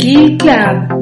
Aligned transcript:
Key 0.00 0.36
Club. 0.36 0.98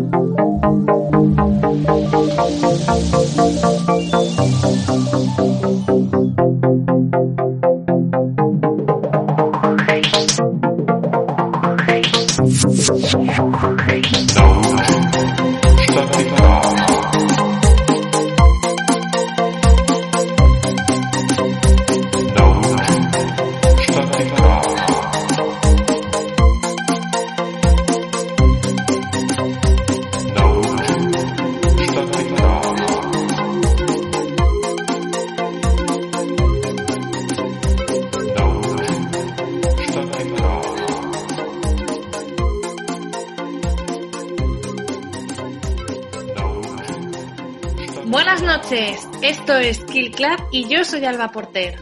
Esto 49.46 49.58
es 49.58 49.84
Kill 49.84 50.10
Club 50.10 50.48
y 50.50 50.68
yo 50.68 50.82
soy 50.82 51.04
Alba 51.04 51.30
Porter. 51.30 51.76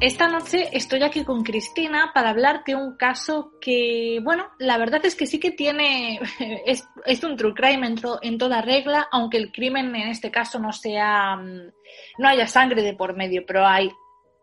Esta 0.00 0.26
noche 0.26 0.68
estoy 0.72 1.04
aquí 1.04 1.22
con 1.22 1.44
Cristina 1.44 2.10
para 2.12 2.30
hablar 2.30 2.64
de 2.66 2.74
un 2.74 2.96
caso 2.96 3.52
que, 3.60 4.18
bueno, 4.24 4.48
la 4.58 4.78
verdad 4.78 5.06
es 5.06 5.14
que 5.14 5.28
sí 5.28 5.38
que 5.38 5.52
tiene, 5.52 6.18
es, 6.66 6.82
un 7.22 7.36
true 7.36 7.54
crime 7.54 7.86
en, 7.86 8.00
en 8.22 8.36
toda 8.36 8.62
regla, 8.62 9.06
aunque 9.12 9.36
el 9.36 9.52
crimen 9.52 9.94
en 9.94 10.08
este 10.08 10.32
caso 10.32 10.58
no 10.58 10.72
sea, 10.72 11.36
mm, 11.36 11.70
no 12.18 12.28
haya 12.28 12.48
sangre 12.48 12.82
de 12.82 12.94
por 12.94 13.14
medio, 13.14 13.44
pero 13.46 13.64
hay, 13.64 13.92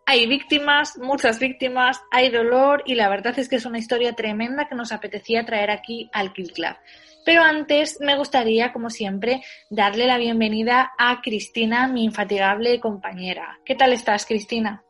hay 0.05 0.25
víctimas, 0.25 0.97
muchas 0.97 1.39
víctimas, 1.39 2.01
hay 2.09 2.29
dolor 2.29 2.83
y 2.85 2.95
la 2.95 3.09
verdad 3.09 3.37
es 3.37 3.49
que 3.49 3.57
es 3.57 3.65
una 3.65 3.79
historia 3.79 4.13
tremenda 4.13 4.69
que 4.69 4.75
nos 4.75 4.93
apetecía 4.93 5.45
traer 5.45 5.71
aquí 5.71 6.09
al 6.13 6.31
Kill 6.31 6.53
Club. 6.53 6.77
Pero 7.25 7.41
antes 7.41 7.97
me 7.99 8.15
gustaría, 8.15 8.71
como 8.71 8.91
siempre, 8.91 9.41
darle 9.71 10.05
la 10.05 10.19
bienvenida 10.19 10.91
a 10.97 11.21
Cristina, 11.21 11.87
mi 11.87 12.05
infatigable 12.05 12.79
compañera. 12.79 13.59
¿Qué 13.65 13.73
tal 13.73 13.93
estás, 13.93 14.27
Cristina? 14.27 14.83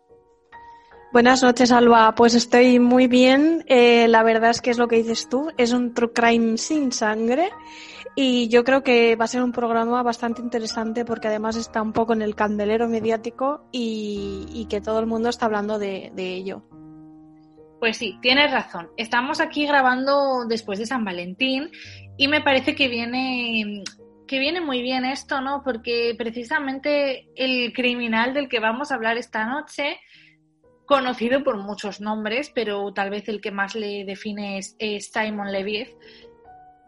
Buenas 1.14 1.42
noches, 1.42 1.72
Alba. 1.72 2.14
Pues 2.14 2.36
estoy 2.36 2.78
muy 2.78 3.08
bien. 3.08 3.64
Eh, 3.68 4.10
la 4.10 4.22
verdad 4.22 4.50
es 4.50 4.62
que 4.62 4.70
es 4.70 4.78
lo 4.78 4.90
que 4.90 4.98
dices 4.98 5.30
tú. 5.30 5.50
Es 5.58 5.72
un 5.72 5.94
true 5.94 6.12
crime 6.12 6.58
sin 6.58 6.92
sangre. 6.92 7.52
Y 8.18 8.50
yo 8.50 8.66
creo 8.66 8.84
que 8.84 9.16
va 9.16 9.24
a 9.26 9.30
ser 9.30 9.42
un 9.42 9.54
programa 9.54 10.04
bastante 10.04 10.42
interesante 10.42 11.06
porque 11.06 11.30
además 11.30 11.56
está 11.56 11.82
un 11.82 11.94
poco 11.94 12.12
en 12.12 12.22
el 12.22 12.36
candelero 12.36 12.90
mediático 12.90 13.64
y, 13.72 14.68
que 14.70 14.82
todo 14.82 15.00
el 15.00 15.06
mundo 15.06 15.30
está 15.30 15.46
hablando 15.46 15.80
de 15.80 16.12
ello. 16.18 16.64
Pues 17.86 17.98
sí, 17.98 18.18
tienes 18.20 18.52
razón. 18.52 18.90
Estamos 18.98 19.40
aquí 19.40 19.68
grabando 19.68 20.46
después 20.48 20.80
de 20.80 20.88
San 20.88 21.06
Valentín 21.06 21.70
y 22.18 22.28
me 22.28 22.42
parece 22.42 22.74
que 22.74 22.88
viene 22.88 23.84
que 24.28 24.40
viene 24.40 24.60
muy 24.60 24.82
bien 24.82 25.06
esto, 25.06 25.40
¿no? 25.40 25.62
Porque 25.64 26.16
precisamente 26.18 27.28
el 27.36 27.74
criminal 27.74 28.34
del 28.34 28.50
que 28.50 28.60
vamos 28.60 28.92
a 28.92 28.96
hablar 28.96 29.20
esta 29.20 29.46
noche, 29.46 30.00
conocido 30.88 31.44
por 31.44 31.58
muchos 31.58 32.02
nombres, 32.02 32.52
pero 32.56 32.92
tal 32.92 33.12
vez 33.12 33.30
el 33.30 33.40
que 33.40 33.52
más 33.52 33.76
le 33.76 34.04
define 34.04 34.58
es, 34.58 34.76
Simon 35.14 35.52
Leviev. 35.52 35.96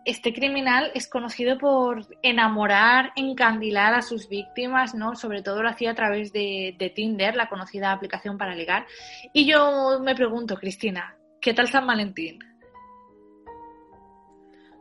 Este 0.08 0.34
criminal 0.34 0.90
es 0.96 1.10
conocido 1.10 1.58
por 1.58 2.06
enamorar, 2.22 3.12
encandilar 3.18 3.94
a 3.94 4.02
sus 4.02 4.30
víctimas, 4.30 4.96
¿no? 4.96 5.18
Sobre 5.18 5.44
todo 5.44 5.62
lo 5.62 5.68
hacía 5.68 5.92
a 5.92 5.96
través 5.96 6.32
de, 6.32 6.78
de 6.80 6.90
Tinder, 6.90 7.36
la 7.36 7.50
conocida 7.50 7.92
aplicación 7.92 8.38
para 8.38 8.56
ligar. 8.56 8.86
Y 9.34 9.46
yo 9.46 10.00
me 10.00 10.16
pregunto, 10.16 10.56
Cristina, 10.56 11.18
¿qué 11.42 11.54
tal 11.54 11.68
San 11.68 11.86
Valentín? 11.86 12.40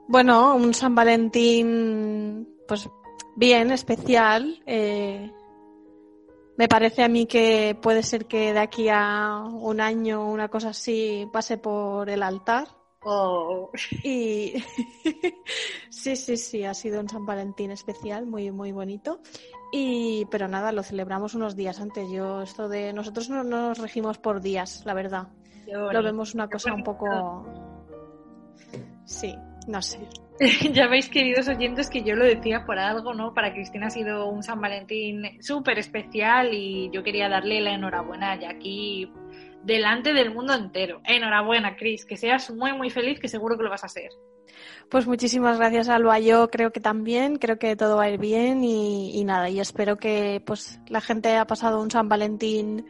Bueno, 0.07 0.55
un 0.55 0.73
San 0.73 0.95
Valentín, 0.95 2.49
pues 2.69 2.89
bien, 3.35 3.73
especial. 3.73 4.63
eh, 4.65 5.33
me 6.57 6.69
parece 6.69 7.03
a 7.03 7.09
mí 7.09 7.27
que 7.27 7.77
puede 7.83 8.05
ser 8.05 8.27
que 8.27 8.53
de 8.53 8.61
aquí 8.61 8.89
a 8.89 9.43
un 9.43 9.81
año, 9.81 10.25
una 10.31 10.47
cosa 10.47 10.69
así, 10.69 11.29
pase 11.33 11.59
por 11.59 12.09
el 12.11 12.23
altar. 12.23 12.69
Oh, 13.09 13.71
Y 14.03 14.55
sí, 15.91 16.17
sí, 16.17 16.37
sí, 16.37 16.65
ha 16.65 16.75
sido 16.75 17.01
un 17.01 17.09
San 17.09 17.25
Valentín 17.25 17.71
especial, 17.71 18.27
muy, 18.27 18.51
muy 18.51 18.73
bonito. 18.73 19.21
Y, 19.73 20.27
pero 20.29 20.49
nada, 20.49 20.73
lo 20.73 20.83
celebramos 20.83 21.35
unos 21.35 21.55
días 21.55 21.81
antes. 21.81 22.11
Yo, 22.11 22.43
esto 22.43 22.69
de 22.69 22.93
nosotros 22.93 23.31
no 23.31 23.45
nos 23.45 23.79
regimos 23.79 24.19
por 24.19 24.41
días, 24.41 24.83
la 24.85 24.95
verdad. 24.95 25.29
Lo 25.69 26.03
vemos 26.03 26.35
una 26.35 26.49
cosa 26.49 26.75
un 26.75 26.83
poco. 26.83 27.45
Sí, 29.05 29.37
no 29.69 29.81
sé. 29.81 30.01
ya 30.73 30.89
veis, 30.89 31.09
queridos 31.09 31.47
oyentes, 31.47 31.89
que 31.89 32.03
yo 32.03 32.17
lo 32.17 32.25
decía 32.25 32.65
por 32.67 32.79
algo, 32.79 33.15
¿no? 33.15 33.33
Para 33.33 33.53
Cristina 33.53 33.87
ha 33.87 33.91
sido 33.91 34.27
un 34.27 34.43
San 34.43 34.61
Valentín 34.61 35.41
súper 35.41 35.79
especial 35.79 36.53
y 36.53 36.91
yo 36.91 37.05
quería 37.05 37.29
darle 37.29 37.61
la 37.61 37.75
enhorabuena 37.75 38.39
ya 38.39 38.51
aquí 38.51 39.13
delante 39.67 40.15
del 40.15 40.33
mundo 40.33 40.55
entero. 40.55 41.01
Enhorabuena, 41.05 41.77
Cris, 41.77 42.07
que 42.07 42.17
seas 42.17 42.51
muy, 42.51 42.73
muy 42.73 42.89
feliz, 42.89 43.19
que 43.19 43.29
seguro 43.29 43.57
que 43.57 43.65
lo 43.65 43.71
vas 43.71 43.85
a 43.85 43.89
ser. 43.89 44.11
Pues 44.89 45.07
muchísimas 45.07 45.59
gracias, 45.59 45.89
Alba. 45.89 46.19
Yo 46.21 46.49
creo 46.49 46.71
que 46.71 46.81
también, 46.81 47.37
creo 47.37 47.59
que 47.59 47.75
todo 47.75 47.97
va 47.97 48.05
a 48.05 48.11
ir 48.11 48.19
bien 48.19 48.63
y, 48.63 49.19
y 49.19 49.25
nada, 49.25 49.51
y 49.51 49.59
espero 49.59 49.97
que 49.97 50.41
pues 50.47 50.79
la 50.89 51.01
gente 51.01 51.29
haya 51.29 51.47
pasado 51.47 51.83
un 51.83 51.91
San 51.91 52.09
Valentín 52.09 52.87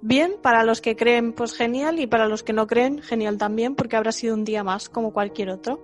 bien. 0.00 0.36
Para 0.40 0.62
los 0.64 0.80
que 0.80 0.94
creen, 0.94 1.32
pues 1.32 1.52
genial, 1.52 1.98
y 1.98 2.06
para 2.06 2.28
los 2.28 2.44
que 2.44 2.52
no 2.52 2.66
creen, 2.66 3.02
genial 3.02 3.36
también, 3.36 3.74
porque 3.74 3.96
habrá 3.96 4.12
sido 4.12 4.34
un 4.34 4.44
día 4.44 4.62
más 4.62 4.88
como 4.88 5.12
cualquier 5.12 5.50
otro. 5.50 5.82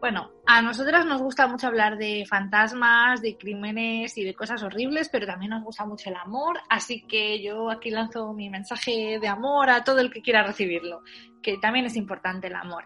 Bueno, 0.00 0.30
a 0.52 0.62
nosotras 0.62 1.06
nos 1.06 1.22
gusta 1.22 1.46
mucho 1.46 1.68
hablar 1.68 1.96
de 1.96 2.24
fantasmas, 2.28 3.22
de 3.22 3.38
crímenes 3.38 4.18
y 4.18 4.24
de 4.24 4.34
cosas 4.34 4.60
horribles, 4.64 5.08
pero 5.08 5.24
también 5.24 5.50
nos 5.50 5.62
gusta 5.62 5.86
mucho 5.86 6.10
el 6.10 6.16
amor, 6.16 6.58
así 6.68 7.02
que 7.02 7.40
yo 7.40 7.70
aquí 7.70 7.88
lanzo 7.88 8.32
mi 8.32 8.50
mensaje 8.50 9.20
de 9.20 9.28
amor 9.28 9.70
a 9.70 9.84
todo 9.84 10.00
el 10.00 10.10
que 10.10 10.22
quiera 10.22 10.42
recibirlo, 10.42 11.04
que 11.40 11.56
también 11.58 11.86
es 11.86 11.94
importante 11.94 12.48
el 12.48 12.56
amor. 12.56 12.84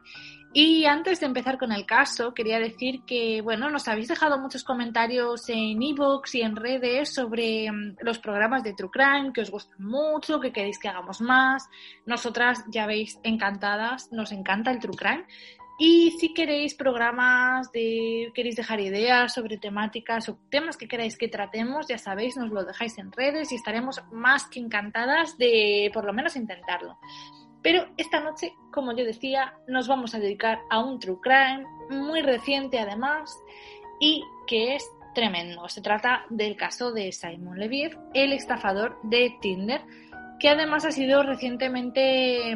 Y 0.52 0.84
antes 0.84 1.20
de 1.20 1.26
empezar 1.26 1.56
con 1.56 1.72
el 1.72 1.86
caso, 1.86 2.34
quería 2.34 2.58
decir 2.58 3.00
que, 3.06 3.40
bueno, 3.40 3.70
nos 3.70 3.88
habéis 3.88 4.08
dejado 4.08 4.38
muchos 4.38 4.62
comentarios 4.62 5.48
en 5.48 5.82
ebooks 5.82 6.34
y 6.34 6.42
en 6.42 6.56
redes 6.56 7.14
sobre 7.14 7.72
mm, 7.72 7.96
los 8.02 8.18
programas 8.18 8.62
de 8.62 8.74
True 8.74 8.90
Crime, 8.90 9.32
que 9.32 9.40
os 9.40 9.50
gustan 9.50 9.82
mucho, 9.82 10.38
que 10.38 10.52
queréis 10.52 10.78
que 10.78 10.88
hagamos 10.88 11.22
más. 11.22 11.66
Nosotras, 12.04 12.62
ya 12.68 12.86
veis, 12.86 13.18
encantadas, 13.22 14.12
nos 14.12 14.32
encanta 14.32 14.70
el 14.70 14.80
True 14.80 14.96
Crime. 14.96 15.24
Y 15.78 16.12
si 16.20 16.32
queréis 16.32 16.74
programas 16.74 17.72
de, 17.72 18.30
queréis 18.34 18.56
dejar 18.56 18.80
ideas 18.80 19.34
sobre 19.34 19.58
temáticas 19.58 20.28
o 20.28 20.38
temas 20.48 20.76
que 20.76 20.86
queráis 20.86 21.18
que 21.18 21.28
tratemos, 21.28 21.88
ya 21.88 21.98
sabéis, 21.98 22.36
nos 22.36 22.50
lo 22.50 22.64
dejáis 22.64 22.96
en 22.98 23.10
redes 23.10 23.50
y 23.50 23.56
estaremos 23.56 24.00
más 24.12 24.46
que 24.46 24.60
encantadas 24.60 25.36
de 25.36 25.90
por 25.92 26.04
lo 26.04 26.12
menos 26.12 26.36
intentarlo. 26.36 26.96
Pero 27.60 27.88
esta 27.96 28.20
noche, 28.20 28.52
como 28.72 28.94
yo 28.94 29.04
decía, 29.04 29.54
nos 29.66 29.88
vamos 29.88 30.14
a 30.14 30.20
dedicar 30.20 30.60
a 30.70 30.78
un 30.84 31.00
true 31.00 31.18
crime 31.20 31.64
muy 31.90 32.20
reciente 32.20 32.78
además 32.78 33.36
y 33.98 34.22
que 34.46 34.76
es 34.76 34.88
tremendo. 35.14 35.68
Se 35.68 35.80
trata 35.80 36.26
del 36.28 36.56
caso 36.56 36.92
de 36.92 37.10
Simon 37.10 37.58
Leviev, 37.58 37.98
el 38.12 38.32
estafador 38.32 38.98
de 39.02 39.34
Tinder, 39.40 39.80
que 40.38 40.50
además 40.50 40.84
ha 40.84 40.90
sido 40.90 41.22
recientemente 41.22 42.54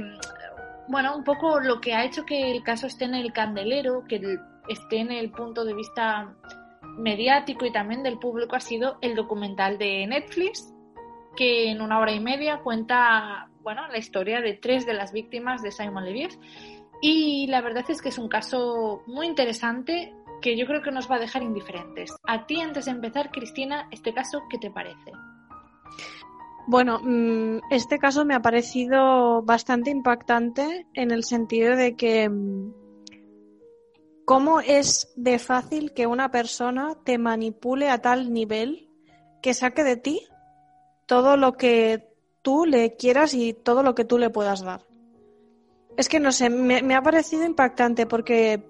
bueno, 0.89 1.17
un 1.17 1.25
poco 1.25 1.61
lo 1.61 1.81
que 1.81 1.95
ha 1.95 2.05
hecho 2.05 2.25
que 2.25 2.51
el 2.51 2.63
caso 2.63 2.87
esté 2.87 3.05
en 3.05 3.15
el 3.15 3.33
candelero, 3.33 4.05
que 4.09 4.39
esté 4.69 4.99
en 4.99 5.13
el 5.13 5.31
punto 5.31 5.65
de 5.65 5.75
vista 5.75 6.35
mediático 6.99 7.65
y 7.65 7.73
también 7.73 8.03
del 8.03 8.19
público 8.19 8.57
ha 8.57 8.61
sido 8.61 8.99
el 9.01 9.15
documental 9.15 9.79
de 9.79 10.07
Netflix, 10.07 10.75
que 11.37 11.71
en 11.71 11.81
una 11.81 11.99
hora 11.99 12.13
y 12.13 12.21
media 12.21 12.59
cuenta, 12.59 13.49
bueno, 13.63 13.87
la 13.89 13.99
historia 13.99 14.41
de 14.41 14.55
tres 14.55 14.87
de 14.87 14.95
las 14.95 15.13
víctimas 15.13 15.63
de 15.63 15.71
Simon 15.71 16.05
Leviev. 16.05 16.31
Y 17.01 17.47
la 17.47 17.61
verdad 17.61 17.85
es 17.89 18.03
que 18.03 18.09
es 18.09 18.19
un 18.19 18.29
caso 18.29 19.03
muy 19.07 19.27
interesante 19.27 20.13
que 20.41 20.57
yo 20.57 20.67
creo 20.67 20.83
que 20.83 20.91
nos 20.91 21.11
va 21.11 21.17
a 21.17 21.21
dejar 21.21 21.43
indiferentes. 21.43 22.15
A 22.25 22.47
ti, 22.47 22.61
antes 22.61 22.87
de 22.87 22.93
empezar, 22.93 23.31
Cristina, 23.31 23.89
este 23.91 24.13
caso, 24.13 24.43
¿qué 24.51 24.59
te 24.59 24.71
parece? 24.71 25.13
Bueno, 26.71 27.01
mm, 27.03 27.61
este 27.71 27.99
caso 27.99 28.27
me 28.27 28.35
ha 28.35 28.43
parecido 28.43 29.41
bastante 29.41 29.89
impactante 29.89 30.87
en 30.93 31.13
el 31.13 31.25
sentido 31.25 31.75
de 31.75 31.97
que 31.97 32.29
mm, 32.29 32.75
cómo 34.27 34.61
es 34.61 35.11
de 35.17 35.39
fácil 35.39 35.95
que 35.95 36.07
una 36.07 36.31
persona 36.31 36.95
te 37.05 37.17
manipule 37.17 37.89
a 37.89 38.03
tal 38.03 38.35
nivel 38.35 38.91
que 39.41 39.55
saque 39.55 39.83
de 39.83 39.97
ti 39.97 40.29
todo 41.07 41.39
lo 41.39 41.55
que 41.55 42.07
tú 42.43 42.67
le 42.67 42.97
quieras 42.97 43.33
y 43.33 43.55
todo 43.55 43.83
lo 43.83 43.95
que 43.95 44.05
tú 44.05 44.19
le 44.19 44.29
puedas 44.29 44.61
dar. 44.61 44.85
Es 45.97 46.11
que 46.11 46.21
no 46.21 46.33
sé, 46.33 46.51
me, 46.51 46.95
ha 46.95 47.01
parecido 47.01 47.47
impactante 47.47 48.05
porque 48.05 48.68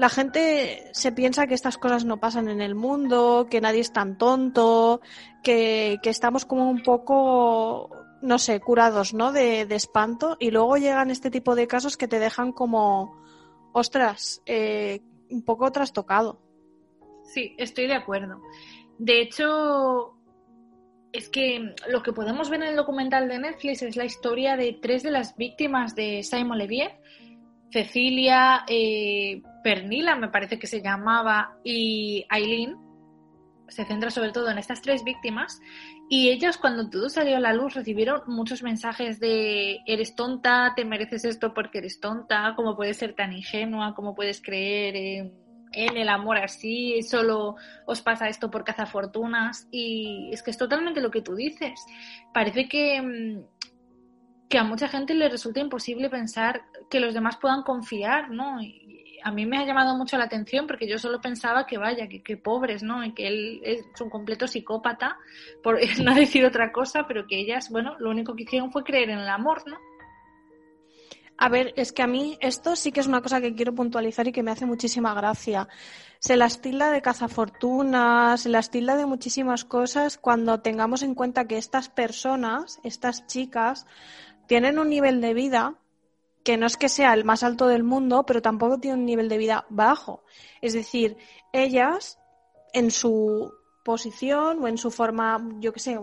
la 0.00 0.08
gente 0.08 0.88
se 0.92 1.12
piensa 1.12 1.46
que 1.46 1.52
estas 1.52 1.76
cosas 1.76 2.06
no 2.06 2.18
pasan 2.18 2.48
en 2.48 2.62
el 2.62 2.74
mundo, 2.74 3.48
que 3.50 3.60
nadie 3.60 3.80
es 3.80 3.92
tan 3.92 4.16
tonto, 4.16 5.02
que, 5.42 5.98
estamos 6.04 6.46
como 6.46 6.70
un 6.70 6.82
poco, 6.82 7.90
no 8.22 8.38
sé, 8.38 8.60
curados, 8.60 9.12
¿no? 9.12 9.30
De, 9.30 9.60
espanto 9.60 10.38
y 10.40 10.52
luego 10.52 10.78
llegan 10.78 11.10
este 11.10 11.30
tipo 11.30 11.54
de 11.54 11.66
casos 11.66 11.98
que 11.98 12.08
te 12.08 12.18
dejan 12.18 12.52
como, 12.52 13.22
ostras, 13.74 14.40
eh, 14.46 15.02
un 15.28 15.44
poco 15.44 15.70
trastocado. 15.70 16.40
Sí, 17.24 17.54
estoy 17.58 17.86
de 17.86 17.96
acuerdo. 17.96 18.40
De 18.96 19.20
hecho, 19.20 20.14
es 21.12 21.28
que 21.28 21.74
lo 21.90 22.02
que 22.02 22.14
podemos 22.14 22.48
ver 22.48 22.62
en 22.62 22.68
el 22.68 22.76
documental 22.76 23.28
de 23.28 23.38
Netflix 23.38 23.82
es 23.82 23.96
la 23.96 24.06
historia 24.06 24.56
de 24.56 24.78
tres 24.80 25.02
de 25.02 25.10
las 25.10 25.36
víctimas 25.36 25.94
de 25.94 26.22
Simon 26.22 26.56
Leviev, 26.56 26.92
Cecilia, 27.70 28.64
eh, 28.66 29.42
Pernila, 29.62 30.16
me 30.16 30.28
parece 30.28 30.58
que 30.58 30.66
se 30.66 30.82
llamaba, 30.82 31.56
y 31.64 32.24
Aileen. 32.28 32.76
Se 33.68 33.84
centra 33.84 34.10
sobre 34.10 34.32
todo 34.32 34.50
en 34.50 34.58
estas 34.58 34.82
tres 34.82 35.04
víctimas 35.04 35.60
y 36.08 36.30
ellas 36.30 36.58
cuando 36.58 36.90
todo 36.90 37.08
salió 37.08 37.36
a 37.36 37.40
la 37.40 37.52
luz 37.52 37.74
recibieron 37.74 38.22
muchos 38.26 38.64
mensajes 38.64 39.20
de 39.20 39.78
eres 39.86 40.16
tonta, 40.16 40.72
te 40.74 40.84
mereces 40.84 41.24
esto 41.24 41.54
porque 41.54 41.78
eres 41.78 42.00
tonta, 42.00 42.54
cómo 42.56 42.74
puedes 42.74 42.96
ser 42.96 43.14
tan 43.14 43.32
ingenua, 43.32 43.94
cómo 43.94 44.16
puedes 44.16 44.42
creer 44.42 45.30
en 45.72 45.96
el 45.96 46.08
amor 46.08 46.38
así, 46.38 47.00
solo 47.02 47.54
os 47.86 48.02
pasa 48.02 48.28
esto 48.28 48.50
por 48.50 48.64
fortunas 48.86 49.68
y 49.70 50.30
es 50.32 50.42
que 50.42 50.50
es 50.50 50.58
totalmente 50.58 51.00
lo 51.00 51.12
que 51.12 51.22
tú 51.22 51.36
dices. 51.36 51.80
Parece 52.34 52.68
que, 52.68 53.00
mm, 53.00 54.48
que 54.48 54.58
a 54.58 54.64
mucha 54.64 54.88
gente 54.88 55.14
le 55.14 55.28
resulta 55.28 55.60
imposible 55.60 56.10
pensar 56.10 56.62
que 56.90 56.98
los 56.98 57.14
demás 57.14 57.36
puedan 57.36 57.62
confiar, 57.62 58.30
¿no? 58.30 58.58
A 59.22 59.30
mí 59.30 59.46
me 59.46 59.58
ha 59.58 59.64
llamado 59.64 59.96
mucho 59.96 60.16
la 60.16 60.24
atención 60.24 60.66
porque 60.66 60.88
yo 60.88 60.98
solo 60.98 61.20
pensaba 61.20 61.66
que 61.66 61.78
vaya, 61.78 62.08
que, 62.08 62.36
pobres, 62.36 62.82
¿no? 62.82 63.04
Y 63.04 63.12
que 63.12 63.26
él 63.26 63.60
es 63.64 63.84
un 64.00 64.10
completo 64.10 64.46
psicópata, 64.46 65.18
por 65.62 65.78
no 66.02 66.14
decir 66.14 66.44
otra 66.44 66.72
cosa, 66.72 67.06
pero 67.06 67.26
que 67.26 67.38
ellas, 67.38 67.70
bueno, 67.70 67.96
lo 67.98 68.10
único 68.10 68.34
que 68.34 68.44
hicieron 68.44 68.72
fue 68.72 68.84
creer 68.84 69.10
en 69.10 69.18
el 69.18 69.28
amor, 69.28 69.62
¿no? 69.66 69.76
A 71.42 71.48
ver, 71.48 71.72
es 71.76 71.92
que 71.92 72.02
a 72.02 72.06
mí 72.06 72.36
esto 72.40 72.76
sí 72.76 72.92
que 72.92 73.00
es 73.00 73.06
una 73.06 73.22
cosa 73.22 73.40
que 73.40 73.54
quiero 73.54 73.74
puntualizar 73.74 74.28
y 74.28 74.32
que 74.32 74.42
me 74.42 74.50
hace 74.50 74.66
muchísima 74.66 75.14
gracia. 75.14 75.68
Se 76.18 76.36
las 76.36 76.60
tilda 76.60 76.90
de 76.90 77.00
cazafortunas, 77.00 78.42
se 78.42 78.50
las 78.50 78.70
tilda 78.70 78.94
de 78.96 79.06
muchísimas 79.06 79.64
cosas 79.64 80.18
cuando 80.18 80.60
tengamos 80.60 81.02
en 81.02 81.14
cuenta 81.14 81.46
que 81.46 81.56
estas 81.56 81.88
personas, 81.88 82.78
estas 82.84 83.26
chicas, 83.26 83.86
tienen 84.48 84.78
un 84.78 84.90
nivel 84.90 85.22
de 85.22 85.32
vida 85.32 85.76
que 86.44 86.56
no 86.56 86.66
es 86.66 86.76
que 86.76 86.88
sea 86.88 87.14
el 87.14 87.24
más 87.24 87.42
alto 87.42 87.66
del 87.66 87.82
mundo, 87.82 88.24
pero 88.26 88.42
tampoco 88.42 88.78
tiene 88.78 88.98
un 88.98 89.04
nivel 89.04 89.28
de 89.28 89.38
vida 89.38 89.66
bajo. 89.68 90.24
Es 90.60 90.72
decir, 90.72 91.16
ellas, 91.52 92.18
en 92.72 92.90
su 92.90 93.52
posición 93.84 94.62
o 94.62 94.68
en 94.68 94.78
su 94.78 94.90
forma, 94.90 95.44
yo 95.58 95.72
qué 95.72 95.80
sé, 95.80 95.98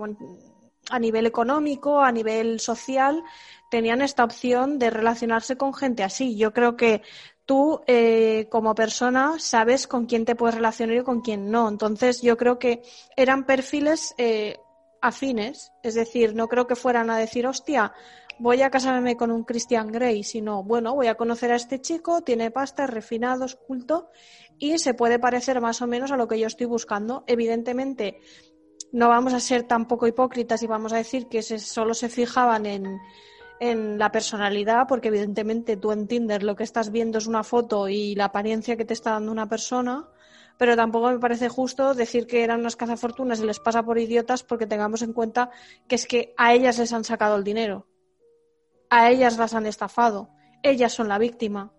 a 0.89 0.99
nivel 0.99 1.25
económico, 1.25 2.01
a 2.01 2.11
nivel 2.11 2.59
social, 2.59 3.23
tenían 3.69 4.01
esta 4.01 4.23
opción 4.23 4.79
de 4.79 4.89
relacionarse 4.89 5.57
con 5.57 5.73
gente 5.73 6.03
así. 6.03 6.37
Yo 6.37 6.53
creo 6.53 6.77
que 6.77 7.01
tú 7.45 7.81
eh, 7.87 8.47
como 8.51 8.75
persona 8.75 9.35
sabes 9.39 9.87
con 9.87 10.05
quién 10.05 10.25
te 10.25 10.35
puedes 10.35 10.55
relacionar 10.55 10.97
y 10.97 11.03
con 11.03 11.21
quién 11.21 11.49
no. 11.49 11.67
Entonces 11.69 12.21
yo 12.21 12.37
creo 12.37 12.59
que 12.59 12.83
eran 13.15 13.45
perfiles 13.45 14.13
eh, 14.17 14.57
afines, 15.01 15.71
es 15.83 15.95
decir, 15.95 16.35
no 16.35 16.47
creo 16.47 16.67
que 16.67 16.75
fueran 16.75 17.09
a 17.09 17.17
decir, 17.17 17.47
hostia, 17.47 17.93
voy 18.39 18.61
a 18.61 18.69
casarme 18.69 19.17
con 19.17 19.31
un 19.31 19.43
Christian 19.43 19.91
Grey, 19.91 20.23
sino, 20.23 20.63
bueno, 20.63 20.93
voy 20.95 21.07
a 21.07 21.15
conocer 21.15 21.51
a 21.51 21.55
este 21.55 21.81
chico, 21.81 22.21
tiene 22.21 22.51
pasta, 22.51 22.85
es 22.85 22.89
refinado, 22.89 23.45
es 23.45 23.55
culto 23.55 24.09
y 24.57 24.77
se 24.79 24.93
puede 24.93 25.19
parecer 25.19 25.61
más 25.61 25.81
o 25.81 25.87
menos 25.87 26.11
a 26.11 26.17
lo 26.17 26.27
que 26.27 26.39
yo 26.39 26.47
estoy 26.47 26.67
buscando. 26.67 27.23
Evidentemente, 27.27 28.19
no 28.91 29.09
vamos 29.09 29.33
a 29.33 29.39
ser 29.39 29.63
tan 29.63 29.87
poco 29.87 30.07
hipócritas 30.07 30.63
y 30.63 30.67
vamos 30.67 30.93
a 30.93 30.97
decir 30.97 31.27
que 31.27 31.41
solo 31.41 31.93
se 31.93 32.09
fijaban 32.09 32.65
en 32.65 32.99
en 33.59 33.97
la 33.97 34.11
personalidad, 34.11 34.87
porque 34.87 35.07
evidentemente 35.07 35.77
tú 35.77 35.91
en 35.91 36.07
Tinder 36.07 36.43
lo 36.43 36.55
que 36.55 36.63
estás 36.63 36.91
viendo 36.91 37.17
es 37.17 37.27
una 37.27 37.43
foto 37.43 37.87
y 37.87 38.15
la 38.15 38.25
apariencia 38.25 38.77
que 38.77 38.85
te 38.85 38.93
está 38.93 39.11
dando 39.11 39.31
una 39.31 39.49
persona, 39.49 40.07
pero 40.57 40.75
tampoco 40.75 41.11
me 41.11 41.19
parece 41.19 41.49
justo 41.49 41.93
decir 41.93 42.27
que 42.27 42.43
eran 42.43 42.59
unas 42.59 42.75
cazafortunas 42.75 43.39
y 43.39 43.45
les 43.45 43.59
pasa 43.59 43.83
por 43.83 43.97
idiotas 43.97 44.43
porque 44.43 44.67
tengamos 44.67 45.01
en 45.01 45.13
cuenta 45.13 45.49
que 45.87 45.95
es 45.95 46.07
que 46.07 46.33
a 46.37 46.53
ellas 46.53 46.77
les 46.79 46.93
han 46.93 47.03
sacado 47.03 47.35
el 47.35 47.43
dinero, 47.43 47.87
a 48.89 49.09
ellas 49.09 49.37
las 49.37 49.53
han 49.53 49.65
estafado, 49.65 50.29
ellas 50.63 50.93
son 50.93 51.07
la 51.07 51.17
víctima, 51.17 51.71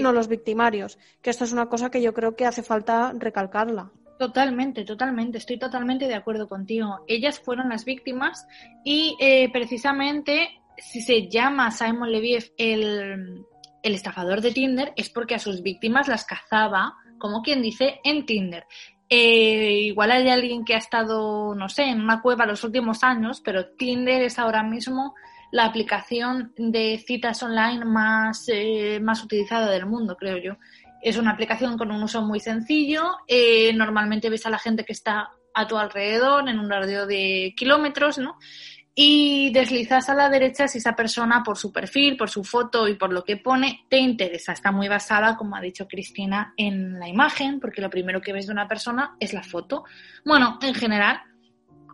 no 0.00 0.12
los 0.12 0.28
victimarios, 0.28 0.98
que 1.22 1.30
esto 1.30 1.44
es 1.44 1.52
una 1.52 1.68
cosa 1.68 1.90
que 1.90 2.02
yo 2.02 2.12
creo 2.14 2.36
que 2.36 2.46
hace 2.46 2.62
falta 2.62 3.12
recalcarla. 3.16 3.90
Totalmente, 4.18 4.84
totalmente, 4.84 5.38
estoy 5.38 5.58
totalmente 5.58 6.08
de 6.08 6.14
acuerdo 6.14 6.48
contigo. 6.48 7.04
Ellas 7.06 7.38
fueron 7.38 7.68
las 7.68 7.84
víctimas 7.84 8.46
y 8.84 9.16
eh, 9.20 9.48
precisamente 9.52 10.58
si 10.78 11.00
se 11.00 11.28
llama 11.28 11.70
Simon 11.70 12.10
Leviev 12.10 12.52
el, 12.56 13.44
estafador 13.82 14.40
de 14.40 14.52
Tinder, 14.52 14.92
es 14.96 15.10
porque 15.10 15.34
a 15.34 15.38
sus 15.38 15.62
víctimas 15.62 16.08
las 16.08 16.24
cazaba, 16.24 16.94
como 17.18 17.42
quien 17.42 17.62
dice, 17.62 18.00
en 18.04 18.26
Tinder. 18.26 18.66
Eh, 19.08 19.80
igual 19.84 20.10
hay 20.10 20.28
alguien 20.28 20.64
que 20.64 20.74
ha 20.74 20.78
estado, 20.78 21.54
no 21.54 21.68
sé, 21.68 21.84
en 21.84 22.00
una 22.00 22.20
cueva 22.20 22.46
los 22.46 22.64
últimos 22.64 23.02
años, 23.02 23.40
pero 23.42 23.70
Tinder 23.76 24.22
es 24.22 24.38
ahora 24.38 24.62
mismo 24.62 25.14
la 25.52 25.64
aplicación 25.64 26.52
de 26.56 27.02
citas 27.06 27.42
online 27.42 27.84
más, 27.84 28.44
eh, 28.48 29.00
más 29.00 29.22
utilizada 29.22 29.70
del 29.70 29.86
mundo, 29.86 30.16
creo 30.16 30.38
yo. 30.38 30.56
Es 31.02 31.16
una 31.16 31.30
aplicación 31.30 31.78
con 31.78 31.90
un 31.90 32.02
uso 32.02 32.22
muy 32.22 32.40
sencillo. 32.40 33.18
Eh, 33.26 33.72
normalmente 33.72 34.30
ves 34.30 34.46
a 34.46 34.50
la 34.50 34.58
gente 34.58 34.84
que 34.84 34.92
está 34.92 35.30
a 35.54 35.66
tu 35.66 35.76
alrededor 35.76 36.48
en 36.48 36.58
un 36.58 36.68
radio 36.68 37.06
de 37.06 37.54
kilómetros, 37.56 38.18
¿no? 38.18 38.36
y 39.00 39.52
deslizas 39.52 40.08
a 40.08 40.14
la 40.16 40.28
derecha 40.28 40.66
si 40.66 40.78
esa 40.78 40.96
persona 40.96 41.44
por 41.44 41.56
su 41.56 41.70
perfil, 41.70 42.16
por 42.16 42.28
su 42.28 42.42
foto 42.42 42.88
y 42.88 42.96
por 42.96 43.12
lo 43.12 43.22
que 43.22 43.36
pone 43.36 43.84
te 43.88 43.98
interesa. 43.98 44.50
Está 44.50 44.72
muy 44.72 44.88
basada, 44.88 45.36
como 45.36 45.54
ha 45.54 45.60
dicho 45.60 45.86
Cristina, 45.86 46.52
en 46.56 46.98
la 46.98 47.08
imagen, 47.08 47.60
porque 47.60 47.80
lo 47.80 47.90
primero 47.90 48.20
que 48.20 48.32
ves 48.32 48.48
de 48.48 48.52
una 48.52 48.66
persona 48.66 49.14
es 49.20 49.32
la 49.32 49.44
foto. 49.44 49.84
Bueno, 50.24 50.58
en 50.60 50.74
general, 50.74 51.20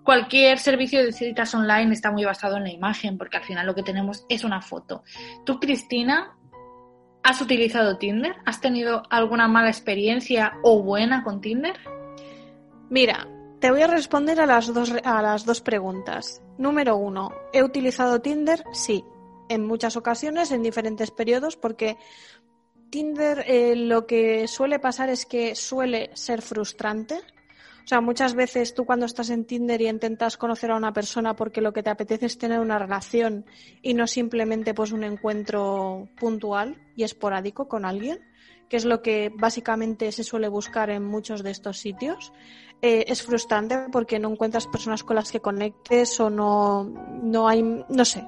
cualquier 0.04 0.58
servicio 0.58 1.04
de 1.04 1.12
citas 1.12 1.54
online 1.54 1.92
está 1.92 2.12
muy 2.12 2.24
basado 2.24 2.56
en 2.58 2.64
la 2.64 2.70
imagen, 2.70 3.18
porque 3.18 3.38
al 3.38 3.44
final 3.44 3.66
lo 3.66 3.74
que 3.74 3.82
tenemos 3.82 4.24
es 4.28 4.44
una 4.44 4.60
foto. 4.60 5.02
Tú, 5.44 5.58
Cristina, 5.58 6.36
¿has 7.22 7.40
utilizado 7.40 7.98
Tinder? 7.98 8.36
¿Has 8.44 8.60
tenido 8.60 9.02
alguna 9.10 9.48
mala 9.48 9.70
experiencia 9.70 10.52
o 10.62 10.82
buena 10.82 11.24
con 11.24 11.40
Tinder? 11.40 11.74
Mira, 12.90 13.26
te 13.60 13.70
voy 13.70 13.80
a 13.80 13.86
responder 13.86 14.40
a 14.40 14.46
las 14.46 14.72
dos, 14.72 14.92
a 15.02 15.22
las 15.22 15.46
dos 15.46 15.62
preguntas. 15.62 16.42
Número 16.58 16.96
uno, 16.96 17.32
¿he 17.52 17.62
utilizado 17.62 18.20
Tinder? 18.20 18.62
Sí, 18.72 19.04
en 19.48 19.66
muchas 19.66 19.96
ocasiones, 19.96 20.52
en 20.52 20.62
diferentes 20.62 21.10
periodos, 21.10 21.56
porque 21.56 21.96
Tinder 22.90 23.44
eh, 23.46 23.74
lo 23.74 24.06
que 24.06 24.46
suele 24.48 24.78
pasar 24.78 25.08
es 25.08 25.24
que 25.26 25.54
suele 25.54 26.10
ser 26.14 26.42
frustrante. 26.42 27.20
O 27.84 27.86
sea, 27.86 28.00
muchas 28.00 28.34
veces 28.34 28.74
tú 28.74 28.86
cuando 28.86 29.04
estás 29.04 29.28
en 29.28 29.44
Tinder 29.44 29.80
y 29.82 29.88
intentas 29.88 30.38
conocer 30.38 30.70
a 30.70 30.76
una 30.76 30.94
persona 30.94 31.36
porque 31.36 31.60
lo 31.60 31.74
que 31.74 31.82
te 31.82 31.90
apetece 31.90 32.26
es 32.26 32.38
tener 32.38 32.60
una 32.60 32.78
relación 32.78 33.44
y 33.82 33.92
no 33.92 34.06
simplemente 34.06 34.72
pues 34.72 34.92
un 34.92 35.04
encuentro 35.04 36.08
puntual 36.16 36.80
y 36.96 37.02
esporádico 37.02 37.68
con 37.68 37.84
alguien, 37.84 38.20
que 38.70 38.78
es 38.78 38.86
lo 38.86 39.02
que 39.02 39.30
básicamente 39.36 40.12
se 40.12 40.24
suele 40.24 40.48
buscar 40.48 40.88
en 40.88 41.04
muchos 41.04 41.42
de 41.42 41.50
estos 41.50 41.78
sitios. 41.78 42.32
Eh, 42.80 43.04
es 43.06 43.22
frustrante 43.22 43.76
porque 43.92 44.18
no 44.18 44.30
encuentras 44.30 44.66
personas 44.66 45.04
con 45.04 45.16
las 45.16 45.30
que 45.30 45.40
conectes 45.40 46.18
o 46.20 46.30
no, 46.30 46.84
no 46.84 47.48
hay, 47.48 47.62
no 47.62 48.04
sé, 48.06 48.26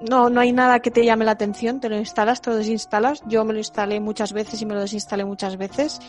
no, 0.00 0.28
no 0.28 0.40
hay 0.40 0.52
nada 0.52 0.80
que 0.80 0.90
te 0.90 1.04
llame 1.04 1.24
la 1.24 1.32
atención, 1.32 1.80
te 1.80 1.88
lo 1.88 1.96
instalas, 1.96 2.42
te 2.42 2.50
lo 2.50 2.56
desinstalas. 2.56 3.22
Yo 3.26 3.44
me 3.44 3.52
lo 3.52 3.58
instalé 3.58 4.00
muchas 4.00 4.32
veces 4.32 4.60
y 4.60 4.66
me 4.66 4.74
lo 4.74 4.80
desinstalé 4.80 5.24
muchas 5.24 5.56
veces. 5.56 6.00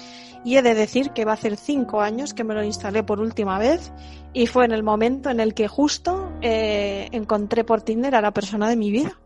Y 0.43 0.57
he 0.57 0.61
de 0.61 0.75
decir 0.75 1.11
que 1.11 1.25
va 1.25 1.31
a 1.31 1.35
hacer 1.35 1.55
cinco 1.55 2.01
años 2.01 2.33
que 2.33 2.43
me 2.43 2.53
lo 2.53 2.63
instalé 2.63 3.03
por 3.03 3.19
última 3.19 3.57
vez 3.57 3.91
y 4.33 4.47
fue 4.47 4.65
en 4.65 4.71
el 4.71 4.83
momento 4.83 5.29
en 5.29 5.39
el 5.39 5.53
que 5.53 5.67
justo 5.67 6.31
eh, 6.41 7.07
encontré 7.11 7.63
por 7.63 7.81
Tinder 7.81 8.15
a 8.15 8.21
la 8.21 8.31
persona 8.31 8.69
de 8.69 8.75
mi 8.75 8.91
vida. 8.91 9.17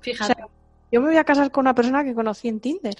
Fíjate. 0.00 0.42
Yo 0.92 1.00
me 1.00 1.08
voy 1.08 1.16
a 1.16 1.24
casar 1.24 1.50
con 1.50 1.62
una 1.62 1.74
persona 1.74 2.04
que 2.04 2.14
conocí 2.14 2.48
en 2.48 2.60
Tinder. 2.60 2.94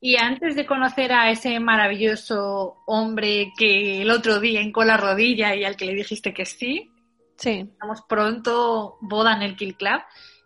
Y 0.00 0.16
antes 0.16 0.54
de 0.54 0.64
conocer 0.64 1.12
a 1.12 1.30
ese 1.30 1.58
maravilloso 1.58 2.76
hombre 2.86 3.52
que 3.58 4.02
el 4.02 4.10
otro 4.10 4.38
día 4.38 4.62
hincó 4.62 4.84
la 4.84 4.96
rodilla 4.96 5.56
y 5.56 5.64
al 5.64 5.76
que 5.76 5.86
le 5.86 5.94
dijiste 5.94 6.32
que 6.32 6.46
sí, 6.46 6.90
Sí. 7.38 7.68
estamos 7.70 8.02
pronto 8.08 8.98
boda 9.00 9.34
en 9.34 9.42
el 9.42 9.56
Kill 9.56 9.76
Club. 9.76 10.00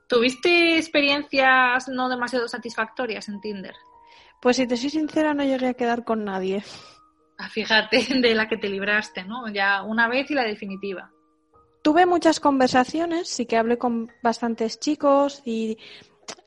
¿Tuviste 0.06 0.76
experiencias 0.76 1.88
no 1.88 2.08
demasiado 2.08 2.46
satisfactorias 2.46 3.28
en 3.28 3.40
Tinder? 3.40 3.74
Pues 4.42 4.56
si 4.56 4.66
te 4.66 4.76
soy 4.76 4.90
sincera, 4.90 5.32
no 5.32 5.42
llegué 5.42 5.68
a 5.68 5.74
quedar 5.74 6.04
con 6.04 6.24
nadie. 6.24 6.62
Ah, 7.38 7.48
fíjate, 7.48 8.06
de 8.20 8.34
la 8.34 8.48
que 8.48 8.58
te 8.58 8.68
libraste, 8.68 9.24
¿no? 9.24 9.48
Ya 9.48 9.82
una 9.82 10.08
vez 10.08 10.30
y 10.30 10.34
la 10.34 10.44
definitiva. 10.44 11.10
Tuve 11.82 12.06
muchas 12.06 12.40
conversaciones, 12.40 13.28
sí 13.28 13.46
que 13.46 13.56
hablé 13.56 13.78
con 13.78 14.12
bastantes 14.22 14.78
chicos 14.78 15.42
y 15.44 15.78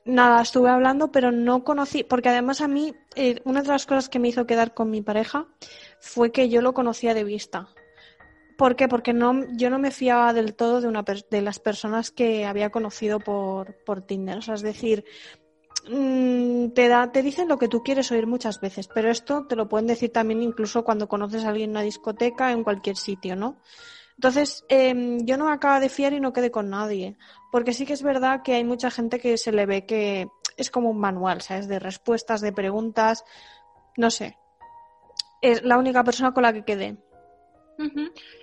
nada, 0.05 0.41
estuve 0.41 0.69
hablando, 0.69 1.11
pero 1.11 1.31
no 1.31 1.63
conocí, 1.63 2.03
porque 2.03 2.29
además 2.29 2.61
a 2.61 2.67
mí, 2.67 2.93
eh, 3.15 3.41
una 3.43 3.61
de 3.61 3.67
las 3.67 3.85
cosas 3.85 4.07
que 4.07 4.19
me 4.19 4.29
hizo 4.29 4.45
quedar 4.45 4.73
con 4.73 4.89
mi 4.89 5.01
pareja 5.01 5.47
fue 5.99 6.31
que 6.31 6.47
yo 6.49 6.61
lo 6.61 6.73
conocía 6.73 7.13
de 7.13 7.23
vista. 7.23 7.67
¿Por 8.57 8.75
qué? 8.75 8.87
Porque 8.87 9.13
no, 9.13 9.45
yo 9.57 9.69
no 9.69 9.79
me 9.79 9.91
fiaba 9.91 10.33
del 10.33 10.55
todo 10.55 10.81
de, 10.81 10.87
una, 10.87 11.03
de 11.03 11.41
las 11.41 11.59
personas 11.59 12.11
que 12.11 12.45
había 12.45 12.69
conocido 12.69 13.19
por, 13.19 13.75
por 13.85 14.01
Tinder. 14.01 14.37
O 14.37 14.41
sea, 14.41 14.55
es 14.55 14.61
decir, 14.61 15.03
mm, 15.89 16.69
te, 16.69 16.87
da, 16.87 17.11
te 17.11 17.21
dicen 17.21 17.49
lo 17.49 17.57
que 17.57 17.67
tú 17.67 17.83
quieres 17.83 18.11
oír 18.11 18.27
muchas 18.27 18.61
veces, 18.61 18.87
pero 18.87 19.09
esto 19.09 19.45
te 19.47 19.55
lo 19.55 19.67
pueden 19.67 19.87
decir 19.87 20.11
también 20.11 20.41
incluso 20.41 20.83
cuando 20.83 21.07
conoces 21.07 21.43
a 21.43 21.49
alguien 21.49 21.71
en 21.71 21.77
una 21.77 21.81
discoteca, 21.81 22.51
en 22.51 22.63
cualquier 22.63 22.95
sitio, 22.95 23.35
¿no? 23.35 23.57
Entonces, 24.17 24.63
em, 24.69 25.25
yo 25.25 25.37
no 25.37 25.45
me 25.45 25.51
acabo 25.51 25.79
de 25.79 25.89
fiar 25.89 26.13
y 26.13 26.21
no 26.21 26.31
quedé 26.31 26.49
con 26.49 26.69
nadie, 26.69 27.17
porque 27.51 27.73
sí 27.73 27.85
que 27.85 27.93
es 27.93 28.03
verdad 28.03 28.41
que 28.43 28.53
hay 28.53 28.63
mucha 28.63 28.89
gente 28.89 29.19
que 29.19 29.37
se 29.37 29.51
le 29.51 29.65
ve 29.65 29.85
que 29.85 30.27
es 30.57 30.71
como 30.71 30.89
un 30.89 30.99
manual, 30.99 31.41
¿sabes? 31.41 31.67
De 31.67 31.79
respuestas, 31.79 32.39
de 32.41 32.53
preguntas, 32.53 33.25
no 33.97 34.09
sé. 34.09 34.37
Es 35.41 35.63
la 35.63 35.77
única 35.77 36.03
persona 36.03 36.33
con 36.33 36.43
la 36.43 36.53
que 36.53 36.63
quedé. 36.63 36.97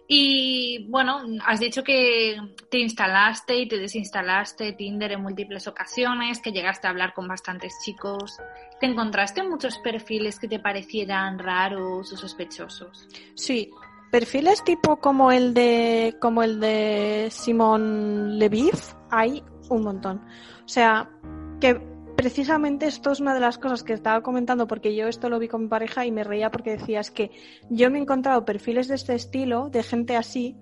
Y 0.06 0.86
bueno, 0.88 1.22
has 1.46 1.60
dicho 1.60 1.82
que 1.82 2.36
te 2.70 2.78
instalaste 2.78 3.56
y 3.56 3.68
te 3.68 3.78
desinstalaste 3.78 4.72
Tinder 4.72 5.12
en 5.12 5.22
múltiples 5.22 5.66
ocasiones, 5.66 6.40
que 6.40 6.52
llegaste 6.52 6.86
a 6.86 6.90
hablar 6.90 7.14
con 7.14 7.28
bastantes 7.28 7.74
chicos. 7.84 8.38
¿Te 8.80 8.86
encontraste 8.86 9.42
muchos 9.42 9.78
perfiles 9.78 10.38
que 10.38 10.48
te 10.48 10.58
parecieran 10.58 11.38
raros 11.38 12.12
o 12.12 12.16
sospechosos? 12.16 13.08
Sí, 13.34 13.70
perfiles 14.10 14.62
tipo 14.64 14.96
como 14.96 15.32
el 15.32 15.54
de 15.54 16.16
como 16.20 16.42
el 16.42 16.60
de 16.60 17.28
Simón 17.30 18.38
Leviv, 18.38 18.74
hay 19.10 19.42
un 19.70 19.82
montón. 19.82 20.22
O 20.64 20.68
sea, 20.68 21.08
que 21.60 21.91
precisamente 22.22 22.86
esto 22.86 23.10
es 23.10 23.18
una 23.18 23.34
de 23.34 23.40
las 23.40 23.58
cosas 23.58 23.82
que 23.82 23.94
estaba 23.94 24.22
comentando 24.22 24.68
porque 24.68 24.94
yo 24.94 25.08
esto 25.08 25.28
lo 25.28 25.40
vi 25.40 25.48
con 25.48 25.62
mi 25.62 25.68
pareja 25.68 26.06
y 26.06 26.12
me 26.12 26.22
reía 26.22 26.52
porque 26.52 26.76
decías 26.76 27.10
que 27.10 27.32
yo 27.68 27.90
me 27.90 27.98
he 27.98 28.02
encontrado 28.02 28.44
perfiles 28.44 28.86
de 28.86 28.94
este 28.94 29.16
estilo, 29.16 29.70
de 29.70 29.82
gente 29.82 30.14
así, 30.14 30.56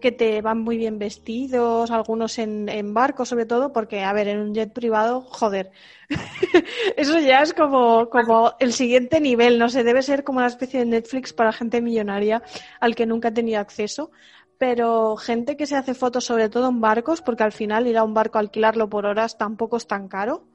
que 0.00 0.12
te 0.12 0.40
van 0.40 0.60
muy 0.60 0.76
bien 0.76 1.00
vestidos, 1.00 1.90
algunos 1.90 2.38
en, 2.38 2.68
en 2.68 2.94
barco 2.94 3.24
sobre 3.24 3.44
todo, 3.44 3.72
porque, 3.72 4.04
a 4.04 4.12
ver, 4.12 4.28
en 4.28 4.38
un 4.38 4.54
jet 4.54 4.72
privado, 4.72 5.22
joder, 5.22 5.72
eso 6.96 7.18
ya 7.18 7.42
es 7.42 7.54
como, 7.54 8.08
como 8.08 8.52
el 8.60 8.72
siguiente 8.72 9.20
nivel, 9.20 9.58
no 9.58 9.68
sé, 9.68 9.82
debe 9.82 10.02
ser 10.02 10.22
como 10.22 10.38
una 10.38 10.46
especie 10.46 10.78
de 10.78 10.86
Netflix 10.86 11.32
para 11.32 11.52
gente 11.52 11.82
millonaria 11.82 12.40
al 12.78 12.94
que 12.94 13.06
nunca 13.06 13.28
he 13.28 13.32
tenido 13.32 13.58
acceso. 13.58 14.12
Pero 14.58 15.16
gente 15.16 15.56
que 15.56 15.66
se 15.66 15.74
hace 15.74 15.94
fotos 15.94 16.26
sobre 16.26 16.50
todo 16.50 16.68
en 16.68 16.80
barcos, 16.80 17.20
porque 17.20 17.42
al 17.42 17.52
final 17.52 17.86
ir 17.88 17.96
a 17.96 18.04
un 18.04 18.14
barco 18.14 18.38
a 18.38 18.42
alquilarlo 18.42 18.88
por 18.88 19.06
horas 19.06 19.38
tampoco 19.38 19.78
es 19.78 19.86
tan 19.88 20.06
caro. 20.06 20.49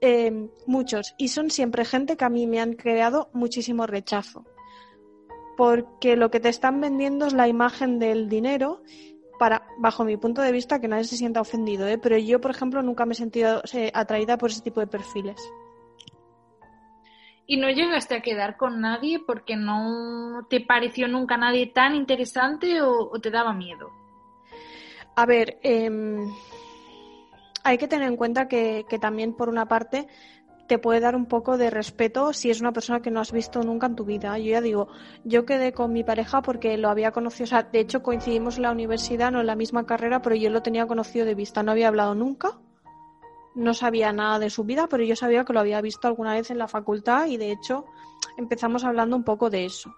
Eh, 0.00 0.48
muchos. 0.66 1.14
Y 1.18 1.28
son 1.28 1.50
siempre 1.50 1.84
gente 1.84 2.16
que 2.16 2.24
a 2.24 2.30
mí 2.30 2.46
me 2.46 2.60
han 2.60 2.74
creado 2.74 3.28
muchísimo 3.32 3.86
rechazo. 3.86 4.44
Porque 5.56 6.16
lo 6.16 6.30
que 6.30 6.40
te 6.40 6.48
están 6.48 6.80
vendiendo 6.80 7.26
es 7.26 7.34
la 7.34 7.48
imagen 7.48 7.98
del 7.98 8.28
dinero 8.28 8.82
para, 9.38 9.66
bajo 9.78 10.04
mi 10.04 10.16
punto 10.16 10.42
de 10.42 10.52
vista, 10.52 10.80
que 10.80 10.88
nadie 10.88 11.04
se 11.04 11.16
sienta 11.16 11.40
ofendido, 11.40 11.86
¿eh? 11.86 11.98
pero 11.98 12.16
yo, 12.18 12.40
por 12.40 12.50
ejemplo, 12.50 12.82
nunca 12.82 13.06
me 13.06 13.12
he 13.12 13.16
sentido 13.16 13.62
eh, 13.72 13.90
atraída 13.94 14.36
por 14.36 14.50
ese 14.50 14.62
tipo 14.62 14.80
de 14.80 14.86
perfiles. 14.86 15.40
¿Y 17.46 17.56
no 17.56 17.68
llegaste 17.70 18.14
a 18.14 18.20
quedar 18.20 18.56
con 18.56 18.80
nadie 18.80 19.18
porque 19.18 19.56
no 19.56 20.46
te 20.48 20.60
pareció 20.60 21.08
nunca 21.08 21.36
nadie 21.36 21.66
tan 21.66 21.94
interesante 21.94 22.80
o, 22.80 23.10
o 23.10 23.18
te 23.18 23.30
daba 23.30 23.52
miedo? 23.52 23.90
A 25.16 25.26
ver, 25.26 25.58
em, 25.62 26.30
hay 27.64 27.78
que 27.78 27.88
tener 27.88 28.08
en 28.08 28.16
cuenta 28.16 28.48
que, 28.48 28.84
que 28.88 28.98
también, 28.98 29.34
por 29.34 29.48
una 29.48 29.66
parte, 29.66 30.06
te 30.70 30.78
puede 30.78 31.00
dar 31.00 31.16
un 31.16 31.26
poco 31.26 31.58
de 31.58 31.68
respeto 31.68 32.32
si 32.32 32.48
es 32.48 32.60
una 32.60 32.72
persona 32.72 33.02
que 33.02 33.10
no 33.10 33.18
has 33.18 33.32
visto 33.32 33.60
nunca 33.64 33.88
en 33.88 33.96
tu 33.96 34.04
vida. 34.04 34.38
Yo 34.38 34.52
ya 34.52 34.60
digo, 34.60 34.86
yo 35.24 35.44
quedé 35.44 35.72
con 35.72 35.92
mi 35.92 36.04
pareja 36.04 36.42
porque 36.42 36.78
lo 36.78 36.88
había 36.88 37.10
conocido, 37.10 37.42
o 37.42 37.48
sea, 37.48 37.64
de 37.64 37.80
hecho 37.80 38.04
coincidimos 38.04 38.56
en 38.56 38.62
la 38.62 38.70
universidad, 38.70 39.32
no 39.32 39.40
en 39.40 39.48
la 39.48 39.56
misma 39.56 39.84
carrera, 39.84 40.22
pero 40.22 40.36
yo 40.36 40.48
lo 40.48 40.62
tenía 40.62 40.86
conocido 40.86 41.26
de 41.26 41.34
vista, 41.34 41.64
no 41.64 41.72
había 41.72 41.88
hablado 41.88 42.14
nunca, 42.14 42.60
no 43.56 43.74
sabía 43.74 44.12
nada 44.12 44.38
de 44.38 44.48
su 44.48 44.62
vida, 44.62 44.86
pero 44.88 45.02
yo 45.02 45.16
sabía 45.16 45.44
que 45.44 45.52
lo 45.52 45.58
había 45.58 45.80
visto 45.80 46.06
alguna 46.06 46.34
vez 46.34 46.52
en 46.52 46.58
la 46.58 46.68
facultad 46.68 47.26
y 47.26 47.36
de 47.36 47.50
hecho 47.50 47.84
empezamos 48.36 48.84
hablando 48.84 49.16
un 49.16 49.24
poco 49.24 49.50
de 49.50 49.64
eso. 49.64 49.92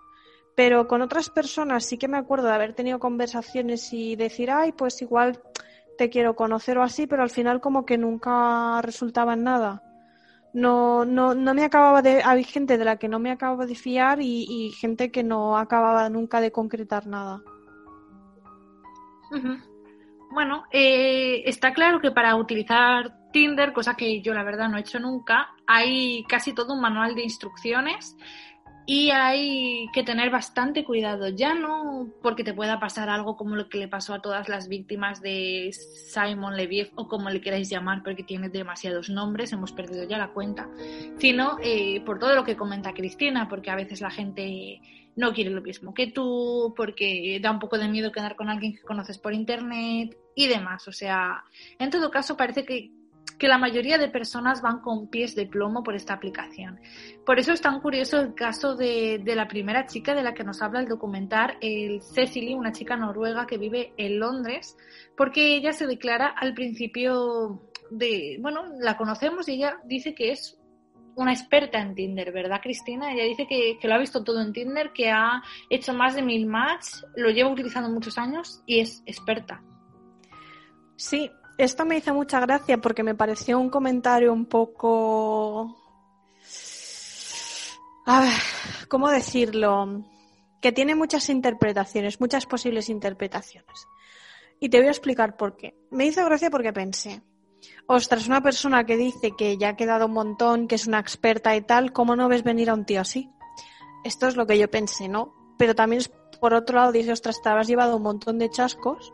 Pero 0.55 0.89
con 0.89 1.03
otras 1.03 1.29
personas 1.29 1.85
sí 1.85 1.99
que 1.99 2.09
me 2.09 2.17
acuerdo 2.17 2.47
de 2.47 2.55
haber 2.55 2.73
tenido 2.73 2.99
conversaciones 2.99 3.93
y 3.93 4.17
decir, 4.17 4.51
ay, 4.51 4.73
pues 4.73 5.03
igual 5.03 5.43
quiero 6.11 6.37
conocer 6.37 6.79
o 6.79 6.83
así, 6.83 7.07
pero 7.07 7.23
al 7.23 7.31
final 7.31 7.61
como 7.61 7.85
que 7.85 7.99
nunca 7.99 8.81
resultaba 8.83 9.35
en 9.35 9.45
nada 9.45 9.83
no, 10.53 11.05
no, 11.05 11.35
no 11.35 11.55
me 11.55 11.65
acababa 11.65 12.03
de. 12.03 12.23
Hay 12.23 12.45
gente 12.45 12.77
de 12.77 12.85
la 12.85 12.97
que 12.97 13.09
no 13.09 13.19
me 13.19 13.31
acababa 13.31 13.67
de 13.67 13.75
fiar 13.75 14.21
y, 14.21 14.71
gente 14.79 15.11
que 15.11 15.23
no 15.23 15.57
acababa 15.57 16.09
nunca 16.09 16.41
de 16.41 16.53
concretar 16.53 17.07
nada. 17.07 17.43
Bueno, 20.31 20.65
eh, 20.71 21.43
está 21.47 21.73
claro 21.73 22.01
que 22.01 22.11
para 22.11 22.37
utilizar 22.37 23.31
Tinder, 23.33 23.73
cosa 23.73 23.95
que 23.95 24.21
yo 24.21 24.35
la 24.35 24.45
verdad 24.45 24.69
no 24.69 24.77
he 24.77 24.81
hecho 24.81 25.01
nunca, 25.01 25.49
hay 25.67 26.25
casi 26.25 26.55
todo 26.55 26.75
un 26.75 26.81
manual 26.81 27.15
de 27.15 27.23
instrucciones 27.23 28.17
y 28.87 29.11
hay 29.11 29.87
que 29.93 30.03
tener 30.03 30.31
bastante 30.31 30.85
cuidado, 30.85 31.29
ya 31.29 31.55
no 31.55 32.09
porque 32.23 32.45
te 32.45 32.55
pueda 32.55 32.81
pasar 32.81 33.09
algo 33.09 33.37
como 33.37 33.57
lo 33.57 33.69
que 33.69 33.79
le 33.79 33.89
pasó 33.89 34.15
a 34.15 34.23
todas 34.23 34.49
las 34.49 34.69
víctimas 34.69 35.21
de 35.21 35.71
Simon 35.73 36.57
Leviev 36.57 36.91
o 36.97 37.09
como 37.09 37.31
le 37.31 37.41
queráis 37.41 37.69
llamar 37.69 38.03
porque 38.03 38.25
tiene 38.25 38.49
demasiados 38.49 39.09
nombres, 39.09 39.53
hemos 39.53 39.73
perdido 39.73 40.05
ya 40.05 40.19
la 40.19 40.33
cuenta, 40.33 40.69
sino 41.19 41.59
eh, 41.63 42.01
por 42.05 42.19
todo 42.19 42.35
lo 42.35 42.45
que 42.45 42.57
comenta 42.57 42.95
Cristina, 42.95 43.49
porque 43.49 43.71
a 43.71 43.77
veces 43.77 44.01
la 44.01 44.11
gente 44.11 44.81
no 45.15 45.33
quiere 45.33 45.51
lo 45.51 45.63
mismo 45.63 45.95
que 45.95 46.07
tú, 46.07 46.73
porque 46.77 47.39
da 47.41 47.51
un 47.51 47.59
poco 47.59 47.79
de 47.79 47.89
miedo 47.89 48.13
quedar 48.13 48.37
con 48.37 48.49
alguien 48.49 48.75
que 48.75 48.83
conoces 48.83 49.19
por 49.19 49.35
internet 49.35 50.17
y 50.35 50.47
demás. 50.49 50.89
O 50.89 50.93
sea, 50.93 51.45
en 51.79 51.91
todo 51.91 52.11
caso 52.11 52.37
parece 52.37 52.65
que, 52.65 52.91
que 53.43 53.49
la 53.49 53.59
mayoría 53.59 53.99
de 53.99 54.07
personas 54.07 54.63
van 54.63 54.79
con 54.79 55.09
pies 55.09 55.35
de 55.35 55.49
plomo 55.49 55.83
por 55.83 55.97
esta 55.97 56.15
aplicación. 56.15 56.79
Por 57.27 57.41
eso 57.41 57.53
es 57.53 57.61
tan 57.61 57.81
curioso 57.81 58.21
el 58.21 58.35
caso 58.35 58.77
de, 58.77 59.19
de 59.19 59.35
la 59.35 59.49
primera 59.49 59.85
chica 59.85 60.15
de 60.15 60.23
la 60.23 60.33
que 60.33 60.45
nos 60.45 60.63
habla 60.63 60.79
el 60.79 60.87
documental, 60.87 61.59
el 61.61 62.01
Cecily, 62.03 62.55
una 62.55 62.71
chica 62.71 62.97
noruega 62.97 63.45
que 63.49 63.59
vive 63.59 63.95
en 63.97 64.21
Londres, 64.21 64.77
porque 65.17 65.57
ella 65.57 65.73
se 65.73 65.89
declara 65.89 66.29
al 66.29 66.55
principio 66.55 67.69
de, 67.91 68.39
bueno, 68.41 68.63
la 68.79 68.97
conocemos 68.97 69.49
y 69.49 69.55
ella 69.55 69.77
dice 69.87 70.15
que 70.15 70.31
es 70.31 70.57
una 71.17 71.33
experta 71.33 71.81
en 71.81 71.97
Tinder, 71.97 72.31
¿verdad, 72.31 72.61
Cristina? 72.63 73.13
Ella 73.13 73.25
dice 73.25 73.49
que, 73.49 73.77
que, 73.81 73.89
lo 73.89 73.95
ha 73.95 73.99
visto 73.99 74.23
todo 74.23 74.41
en 74.41 74.53
Tinder, 74.53 74.93
que 74.93 75.11
ha 75.11 75.43
hecho 75.69 75.93
más 75.95 76.15
de 76.15 76.23
mil 76.23 76.47
match, 76.47 77.03
lo 77.17 77.31
lleva 77.31 77.51
utilizando 77.51 77.91
muchos 77.91 78.19
años 78.19 78.63
y 78.67 78.79
es 78.79 79.03
experta. 79.05 79.61
Sí, 80.95 81.29
esto 81.59 81.85
me 81.85 81.97
hizo 81.97 82.15
mucha 82.15 82.41
gracia 82.41 82.79
porque 82.79 83.03
me 83.03 83.15
pareció 83.15 83.59
un 83.59 83.71
comentario 83.71 84.33
un 84.33 84.47
poco... 84.47 85.79
A 88.05 88.21
ver, 88.21 88.41
¿cómo 88.89 89.09
decirlo? 89.11 90.03
Que 90.61 90.73
tiene 90.73 90.95
muchas 90.95 91.29
interpretaciones, 91.29 92.21
muchas 92.21 92.47
posibles 92.47 92.89
interpretaciones. 92.89 93.87
Y 94.59 94.69
te 94.69 94.79
voy 94.79 94.89
a 94.89 94.93
explicar 94.93 95.37
por 95.37 95.57
qué. 95.57 95.77
Me 95.91 96.07
hizo 96.07 96.25
gracia 96.25 96.51
porque 96.51 96.73
pensé, 96.73 97.23
ostras, 97.87 98.27
una 98.27 98.43
persona 98.43 98.85
que 98.85 98.97
dice 98.97 99.33
que 99.37 99.57
ya 99.57 99.71
ha 99.71 99.77
quedado 99.77 100.07
un 100.07 100.13
montón, 100.13 100.67
que 100.67 100.75
es 100.77 100.87
una 100.87 100.99
experta 100.99 101.55
y 101.55 101.63
tal, 101.63 101.93
¿cómo 101.93 102.17
no 102.17 102.29
ves 102.29 102.43
venir 102.43 102.71
a 102.71 102.75
un 102.75 102.85
tío 102.85 103.01
así? 103.01 103.31
Esto 104.05 104.27
es 104.27 104.37
lo 104.37 104.47
que 104.47 104.59
yo 104.59 104.71
pensé, 104.71 105.09
¿no? 105.09 105.35
Pero 105.59 105.75
también 105.75 106.03
por 106.41 106.55
otro 106.55 106.77
lado 106.77 106.93
dije, 106.93 107.13
ostras, 107.13 107.41
te 107.41 107.49
habrás 107.49 107.69
llevado 107.69 107.97
un 107.97 108.03
montón 108.03 108.39
de 108.39 108.51
chascos, 108.51 109.13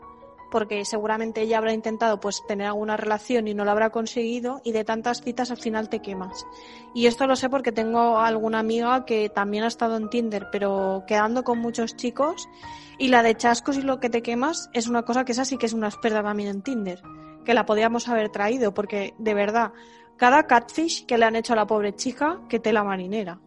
porque 0.51 0.85
seguramente 0.85 1.41
ella 1.41 1.57
habrá 1.57 1.73
intentado 1.73 2.19
pues 2.19 2.43
tener 2.47 2.67
alguna 2.67 2.97
relación 2.97 3.47
y 3.47 3.53
no 3.53 3.65
lo 3.65 3.71
habrá 3.71 3.89
conseguido, 3.89 4.61
y 4.63 4.71
de 4.71 4.83
tantas 4.83 5.21
citas 5.21 5.51
al 5.51 5.57
final 5.57 5.89
te 5.89 6.01
quemas. 6.01 6.45
Y 6.93 7.07
esto 7.07 7.27
lo 7.27 7.35
sé 7.35 7.49
porque 7.49 7.71
tengo 7.71 8.19
alguna 8.19 8.59
amiga 8.59 9.05
que 9.05 9.29
también 9.29 9.63
ha 9.63 9.67
estado 9.67 9.97
en 9.97 10.09
Tinder, 10.09 10.47
pero 10.51 11.03
quedando 11.07 11.43
con 11.43 11.59
muchos 11.59 11.95
chicos, 11.95 12.47
y 12.97 13.07
la 13.07 13.23
de 13.23 13.35
chascos 13.35 13.77
y 13.77 13.81
lo 13.81 13.99
que 13.99 14.09
te 14.09 14.21
quemas 14.21 14.69
es 14.73 14.87
una 14.87 15.03
cosa 15.03 15.25
que 15.25 15.31
esa 15.31 15.45
sí 15.45 15.57
que 15.57 15.65
es 15.65 15.73
una 15.73 15.87
experta 15.87 16.21
también 16.21 16.49
en 16.49 16.61
Tinder 16.61 17.01
que 17.49 17.55
la 17.55 17.65
podíamos 17.65 18.07
haber 18.07 18.29
traído, 18.29 18.75
porque 18.75 19.15
de 19.17 19.33
verdad, 19.33 19.73
cada 20.17 20.45
catfish 20.45 21.07
que 21.07 21.17
le 21.17 21.25
han 21.25 21.35
hecho 21.35 21.53
a 21.53 21.55
la 21.55 21.65
pobre 21.65 21.95
chica, 21.95 22.41
que 22.47 22.59
tela 22.59 22.83
marinera. 22.83 23.39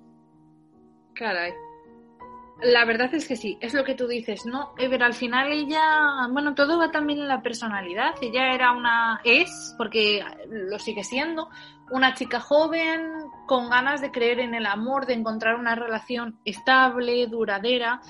Caray. 1.14 1.52
La 2.62 2.84
verdad 2.84 3.12
es 3.12 3.26
que 3.26 3.34
sí, 3.34 3.58
es 3.60 3.74
lo 3.74 3.82
que 3.82 3.96
tú 3.96 4.06
dices, 4.06 4.46
¿no? 4.46 4.72
Pero 4.76 5.04
al 5.04 5.14
final 5.14 5.50
ella, 5.50 6.28
bueno, 6.30 6.54
todo 6.54 6.78
va 6.78 6.92
también 6.92 7.18
en 7.18 7.26
la 7.26 7.42
personalidad. 7.42 8.14
Ella 8.22 8.54
era 8.54 8.70
una, 8.70 9.20
es, 9.24 9.74
porque 9.76 10.24
lo 10.48 10.78
sigue 10.78 11.02
siendo, 11.02 11.48
una 11.90 12.14
chica 12.14 12.38
joven 12.38 13.02
con 13.48 13.68
ganas 13.68 14.00
de 14.00 14.12
creer 14.12 14.38
en 14.38 14.54
el 14.54 14.66
amor, 14.66 15.06
de 15.06 15.14
encontrar 15.14 15.56
una 15.56 15.74
relación 15.74 16.38
estable, 16.44 17.26
duradera. 17.26 18.00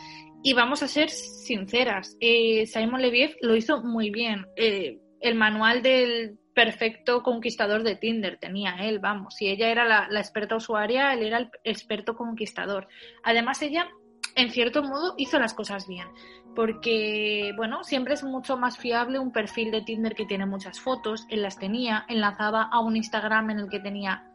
Y 0.43 0.53
vamos 0.53 0.83
a 0.83 0.89
ser 0.89 1.09
sinceras, 1.09 2.17
eh, 2.21 2.67
Simon 2.67 3.01
Leviev 3.01 3.37
lo 3.41 3.57
hizo 3.57 3.83
muy 3.83 4.11
bien. 4.11 4.47
Eh, 4.57 4.99
el 5.21 5.35
manual 5.35 5.83
del 5.83 6.39
perfecto 6.55 7.23
conquistador 7.23 7.85
de 7.85 7.97
Tinder 7.97 8.37
tenía 8.39 8.77
él, 8.81 8.99
vamos. 8.99 9.35
Si 9.35 9.49
ella 9.49 9.71
era 9.71 9.87
la, 9.87 10.09
la 10.11 10.21
experta 10.21 10.57
usuaria, 10.57 11.15
él 11.15 11.23
era 11.23 11.39
el 11.39 11.51
experto 11.65 12.17
conquistador. 12.17 12.89
Además, 13.23 13.63
ella 13.63 13.89
en 14.37 14.51
cierto 14.51 14.83
modo 14.83 15.15
hizo 15.17 15.39
las 15.39 15.55
cosas 15.55 15.87
bien. 15.87 16.09
Porque, 16.55 17.53
bueno, 17.57 17.83
siempre 17.83 18.15
es 18.15 18.25
mucho 18.25 18.57
más 18.57 18.77
fiable 18.77 19.19
un 19.19 19.33
perfil 19.33 19.71
de 19.71 19.83
Tinder 19.83 20.15
que 20.15 20.27
tiene 20.27 20.47
muchas 20.47 20.81
fotos. 20.81 21.27
Él 21.31 21.43
las 21.43 21.59
tenía, 21.59 22.05
enlazaba 22.09 22.65
a 22.65 22.81
un 22.81 22.97
Instagram 22.97 23.51
en 23.51 23.59
el 23.61 23.69
que 23.71 23.81
tenía 23.81 24.33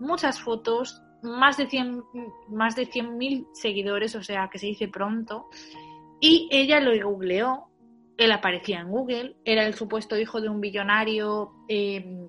muchas 0.00 0.40
fotos, 0.40 1.02
más 1.22 1.56
de 1.56 1.66
100 1.66 2.02
más 2.50 2.76
de 2.76 2.86
100.000 2.86 3.48
seguidores, 3.52 4.14
o 4.14 4.22
sea, 4.22 4.48
que 4.50 4.58
se 4.58 4.66
dice 4.66 4.88
pronto. 4.88 5.48
Y 6.20 6.48
ella 6.50 6.80
lo 6.80 6.92
googleó, 7.08 7.68
él 8.16 8.32
aparecía 8.32 8.80
en 8.80 8.88
Google, 8.88 9.36
era 9.44 9.66
el 9.66 9.74
supuesto 9.74 10.18
hijo 10.18 10.40
de 10.40 10.48
un 10.48 10.60
billonario 10.60 11.52
eh, 11.68 12.28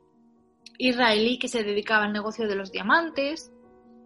israelí 0.78 1.40
que 1.40 1.48
se 1.48 1.64
dedicaba 1.64 2.06
al 2.06 2.14
negocio 2.14 2.48
de 2.48 2.56
los 2.56 2.72
diamantes. 2.72 3.52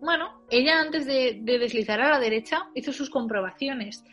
Bueno, 0.02 0.42
ella 0.50 0.82
antes 0.82 1.06
de, 1.06 1.42
deslizar 1.44 2.02
a 2.02 2.10
la 2.10 2.20
derecha 2.20 2.68
hizo 2.74 2.92
sus 2.92 3.12
comprobaciones 3.12 4.04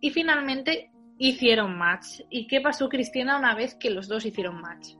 y 0.00 0.10
finalmente 0.10 0.90
hicieron 1.18 1.76
match. 1.76 2.22
¿Y 2.30 2.46
qué 2.46 2.62
pasó, 2.62 2.88
Cristina, 2.88 3.38
una 3.38 3.54
vez 3.54 3.74
que 3.74 3.90
los 3.90 4.08
dos 4.08 4.24
hicieron 4.24 4.60
match? 4.62 4.94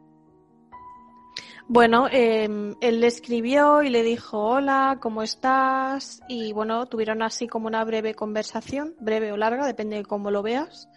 Bueno, 1.67 2.09
em, 2.11 2.75
él 2.83 3.01
le 3.01 3.07
escribió 3.07 3.83
y 3.83 3.89
le 3.89 4.03
dijo 4.03 4.39
hola, 4.39 4.99
¿cómo 5.01 5.23
estás? 5.23 6.21
Y 6.29 6.53
bueno, 6.53 6.85
tuvieron 6.87 7.23
así 7.23 7.47
como 7.49 7.67
una 7.67 7.83
breve 7.83 8.15
conversación, 8.15 8.95
breve 9.01 9.33
o 9.33 9.39
larga, 9.39 9.67
depende 9.67 9.97
de 9.97 10.05
cómo 10.05 10.31
lo 10.31 10.43
veas. 10.43 10.91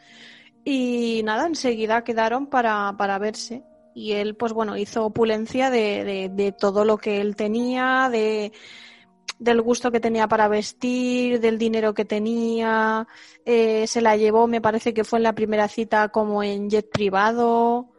Y 0.66 1.22
nada, 1.24 1.48
enseguida 1.48 2.04
quedaron 2.04 2.48
para, 2.48 2.92
verse. 3.18 3.64
Y 3.96 4.12
él, 4.12 4.36
pues 4.36 4.52
bueno, 4.52 4.76
hizo 4.76 5.06
opulencia 5.06 5.70
de 5.70 6.54
todo 6.60 6.84
lo 6.84 6.98
que 6.98 7.22
él 7.22 7.38
tenía, 7.38 8.10
de, 8.12 8.52
del 9.40 9.62
gusto 9.62 9.92
que 9.92 10.00
tenía 10.00 10.28
para 10.28 10.48
vestir, 10.48 11.40
del 11.40 11.58
dinero 11.58 11.94
que 11.94 12.06
tenía, 12.06 13.08
eh, 13.46 13.86
se 13.88 14.02
la 14.02 14.18
llevó, 14.18 14.48
me 14.48 14.62
parece 14.62 14.94
que 14.94 15.04
fue 15.04 15.20
en 15.20 15.24
la 15.24 15.36
primera 15.36 15.68
cita 15.68 16.10
como 16.10 16.44
en 16.44 16.70
jet 16.70 16.90
privado, 16.90 17.90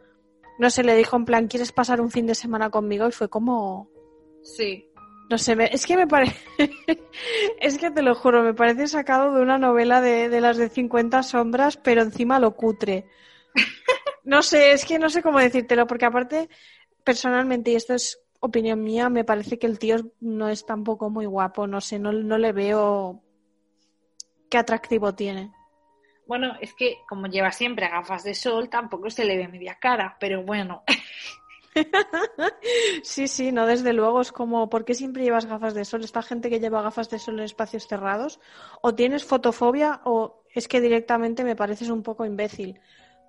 no 0.59 0.69
sé, 0.69 0.83
le 0.83 0.95
dijo 0.95 1.15
en 1.15 1.25
plan, 1.25 1.47
¿quieres 1.47 1.71
pasar 1.71 2.01
un 2.01 2.11
fin 2.11 2.25
de 2.25 2.35
semana 2.35 2.69
conmigo? 2.69 3.07
Y 3.07 3.13
fue 3.13 3.29
como... 3.29 3.89
Sí. 4.43 4.85
No 5.29 5.37
sé, 5.37 5.55
es 5.71 5.85
que 5.85 5.95
me 5.95 6.07
parece, 6.07 6.35
es 7.61 7.77
que 7.77 7.91
te 7.91 8.01
lo 8.01 8.15
juro, 8.15 8.43
me 8.43 8.53
parece 8.53 8.87
sacado 8.87 9.33
de 9.33 9.41
una 9.41 9.57
novela 9.57 10.01
de, 10.01 10.27
de 10.27 10.41
las 10.41 10.57
de 10.57 10.69
50 10.69 11.23
sombras, 11.23 11.77
pero 11.77 12.01
encima 12.01 12.39
lo 12.39 12.55
cutre. 12.55 13.05
No 14.25 14.43
sé, 14.43 14.73
es 14.73 14.85
que 14.85 14.99
no 14.99 15.09
sé 15.09 15.23
cómo 15.23 15.39
decírtelo, 15.39 15.87
porque 15.87 16.05
aparte, 16.05 16.49
personalmente, 17.03 17.71
y 17.71 17.75
esto 17.75 17.95
es 17.95 18.19
opinión 18.39 18.83
mía, 18.83 19.09
me 19.09 19.23
parece 19.23 19.59
que 19.59 19.67
el 19.67 19.79
tío 19.79 19.97
no 20.19 20.49
es 20.49 20.65
tampoco 20.65 21.09
muy 21.09 21.25
guapo, 21.25 21.67
no 21.67 21.81
sé, 21.81 21.99
no, 21.99 22.11
no 22.11 22.37
le 22.37 22.51
veo 22.51 23.21
qué 24.49 24.57
atractivo 24.57 25.13
tiene. 25.13 25.51
Bueno, 26.25 26.53
es 26.61 26.73
que 26.75 26.97
como 27.07 27.27
lleva 27.27 27.51
siempre 27.51 27.89
gafas 27.89 28.23
de 28.23 28.35
sol, 28.35 28.69
tampoco 28.69 29.09
se 29.09 29.25
le 29.25 29.35
ve 29.35 29.47
media 29.47 29.77
cara, 29.79 30.15
pero 30.19 30.43
bueno. 30.43 30.83
sí, 33.03 33.27
sí, 33.27 33.51
no, 33.51 33.65
desde 33.65 33.93
luego 33.93 34.21
es 34.21 34.31
como, 34.31 34.69
¿por 34.69 34.85
qué 34.85 34.93
siempre 34.93 35.23
llevas 35.23 35.45
gafas 35.45 35.73
de 35.73 35.85
sol? 35.85 36.03
Esta 36.03 36.21
gente 36.21 36.49
que 36.49 36.59
lleva 36.59 36.81
gafas 36.81 37.09
de 37.09 37.19
sol 37.19 37.39
en 37.39 37.45
espacios 37.45 37.87
cerrados, 37.87 38.39
o 38.81 38.93
tienes 38.93 39.25
fotofobia 39.25 40.01
o 40.05 40.43
es 40.53 40.67
que 40.67 40.81
directamente 40.81 41.43
me 41.43 41.55
pareces 41.55 41.89
un 41.89 42.03
poco 42.03 42.25
imbécil, 42.25 42.79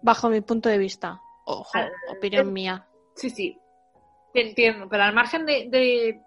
bajo 0.02 0.28
mi 0.28 0.40
punto 0.40 0.68
de 0.68 0.78
vista. 0.78 1.20
Ojo, 1.46 1.78
opinión 2.10 2.52
mía. 2.52 2.86
Sí, 3.14 3.30
sí, 3.30 3.58
entiendo, 4.34 4.88
pero 4.88 5.04
al 5.04 5.14
margen 5.14 5.46
de, 5.46 6.20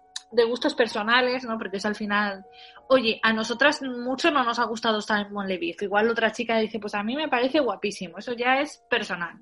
gustos 0.48 0.74
personales, 0.74 1.44
¿no? 1.44 1.56
Porque 1.58 1.76
es 1.76 1.86
al 1.86 1.94
final, 1.94 2.44
oye, 2.88 3.20
a 3.22 3.32
nosotras 3.32 3.80
mucho 3.82 4.30
no 4.30 4.44
nos 4.44 4.58
ha 4.58 4.64
gustado 4.64 5.00
Simon 5.00 5.48
Levitt. 5.48 5.82
Igual 5.82 6.10
otra 6.10 6.32
chica 6.32 6.58
dice, 6.58 6.78
pues 6.80 6.94
a 6.94 7.02
mí 7.02 7.14
me 7.16 7.28
parece 7.28 7.60
guapísimo. 7.60 8.18
Eso 8.18 8.32
ya 8.32 8.60
es 8.60 8.82
personal. 8.90 9.38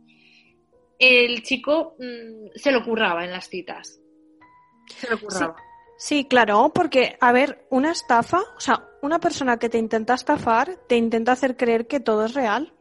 El 0.99 1.43
chico 1.43 1.97
mm, 1.99 2.51
se 2.55 2.71
lo 2.71 2.85
curraba 2.85 3.25
en 3.25 3.33
las 3.33 3.49
citas. 3.49 4.01
Se 4.87 5.11
lo 5.11 5.19
curraba. 5.19 5.57
Sí. 5.97 6.27
claro, 6.27 6.71
porque, 6.75 7.17
a 7.21 7.33
ver, 7.33 7.67
una 7.71 7.93
estafa, 7.93 8.41
o 8.57 8.61
sea, 8.61 8.85
una 9.03 9.19
persona 9.19 9.59
que 9.59 9.69
te 9.69 9.79
intenta 9.79 10.15
estafar, 10.15 10.77
te 10.89 10.97
intenta 10.97 11.33
hacer 11.33 11.57
creer 11.57 11.87
que 11.87 12.01
todo 12.01 12.27
es 12.27 12.35
real. 12.35 12.75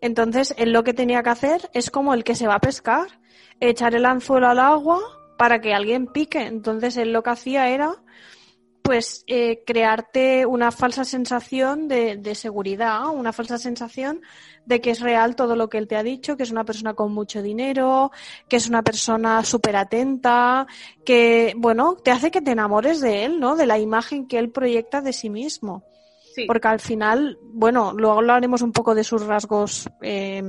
Entonces, 0.00 0.54
él 0.58 0.72
lo 0.72 0.84
que 0.84 0.94
tenía 0.94 1.22
que 1.22 1.30
hacer 1.30 1.70
es 1.72 1.90
como 1.90 2.14
el 2.14 2.24
que 2.24 2.34
se 2.34 2.46
va 2.46 2.56
a 2.56 2.60
pescar 2.60 3.20
echar 3.60 3.94
el 3.94 4.06
anzuelo 4.06 4.48
al 4.48 4.58
agua 4.58 5.00
para 5.36 5.60
que 5.60 5.74
alguien 5.74 6.06
pique. 6.06 6.46
Entonces 6.46 6.96
él 6.96 7.12
lo 7.12 7.22
que 7.22 7.30
hacía 7.30 7.68
era 7.68 7.96
pues 8.84 9.24
eh, 9.28 9.62
crearte 9.66 10.44
una 10.44 10.70
falsa 10.70 11.06
sensación 11.06 11.88
de, 11.88 12.18
de, 12.18 12.34
seguridad, 12.34 13.08
una 13.08 13.32
falsa 13.32 13.56
sensación 13.56 14.20
de 14.66 14.82
que 14.82 14.90
es 14.90 15.00
real 15.00 15.36
todo 15.36 15.56
lo 15.56 15.70
que 15.70 15.78
él 15.78 15.88
te 15.88 15.96
ha 15.96 16.02
dicho, 16.02 16.36
que 16.36 16.42
es 16.42 16.50
una 16.50 16.64
persona 16.64 16.92
con 16.92 17.10
mucho 17.10 17.40
dinero, 17.40 18.12
que 18.46 18.56
es 18.56 18.68
una 18.68 18.82
persona 18.82 19.42
súper 19.42 19.76
atenta, 19.76 20.66
que, 21.02 21.54
bueno, 21.56 21.96
te 21.96 22.10
hace 22.10 22.30
que 22.30 22.42
te 22.42 22.50
enamores 22.50 23.00
de 23.00 23.24
él, 23.24 23.40
¿no? 23.40 23.56
De 23.56 23.64
la 23.64 23.78
imagen 23.78 24.28
que 24.28 24.38
él 24.38 24.50
proyecta 24.50 25.00
de 25.00 25.14
sí 25.14 25.30
mismo. 25.30 25.82
Porque 26.46 26.68
al 26.68 26.80
final, 26.80 27.38
bueno, 27.42 27.94
luego 27.94 28.18
hablaremos 28.18 28.60
un 28.60 28.72
poco 28.72 28.94
de 28.94 29.04
sus 29.04 29.24
rasgos 29.24 29.88
eh, 30.02 30.42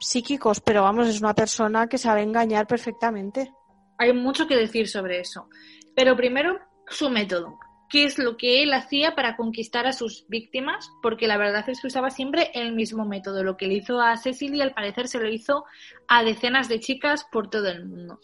psíquicos, 0.00 0.60
pero 0.60 0.82
vamos, 0.82 1.06
es 1.06 1.20
una 1.20 1.34
persona 1.34 1.86
que 1.86 1.98
sabe 1.98 2.22
engañar 2.22 2.66
perfectamente. 2.66 3.52
Hay 3.98 4.12
mucho 4.12 4.46
que 4.46 4.56
decir 4.56 4.88
sobre 4.88 5.20
eso. 5.20 5.48
Pero 5.94 6.16
primero, 6.16 6.58
su 6.88 7.10
método. 7.10 7.58
¿Qué 7.90 8.04
es 8.04 8.18
lo 8.18 8.36
que 8.36 8.62
él 8.62 8.72
hacía 8.72 9.16
para 9.16 9.36
conquistar 9.36 9.86
a 9.86 9.92
sus 9.92 10.24
víctimas? 10.28 10.88
Porque 11.02 11.26
la 11.26 11.36
verdad 11.36 11.68
es 11.68 11.80
que 11.80 11.88
usaba 11.88 12.10
siempre 12.10 12.50
el 12.54 12.72
mismo 12.72 13.04
método. 13.04 13.42
Lo 13.42 13.56
que 13.56 13.66
le 13.66 13.74
hizo 13.74 14.00
a 14.00 14.16
Cecilia, 14.16 14.64
al 14.64 14.74
parecer, 14.74 15.08
se 15.08 15.18
lo 15.18 15.28
hizo 15.28 15.64
a 16.08 16.22
decenas 16.22 16.68
de 16.68 16.78
chicas 16.78 17.26
por 17.30 17.50
todo 17.50 17.68
el 17.68 17.84
mundo. 17.84 18.20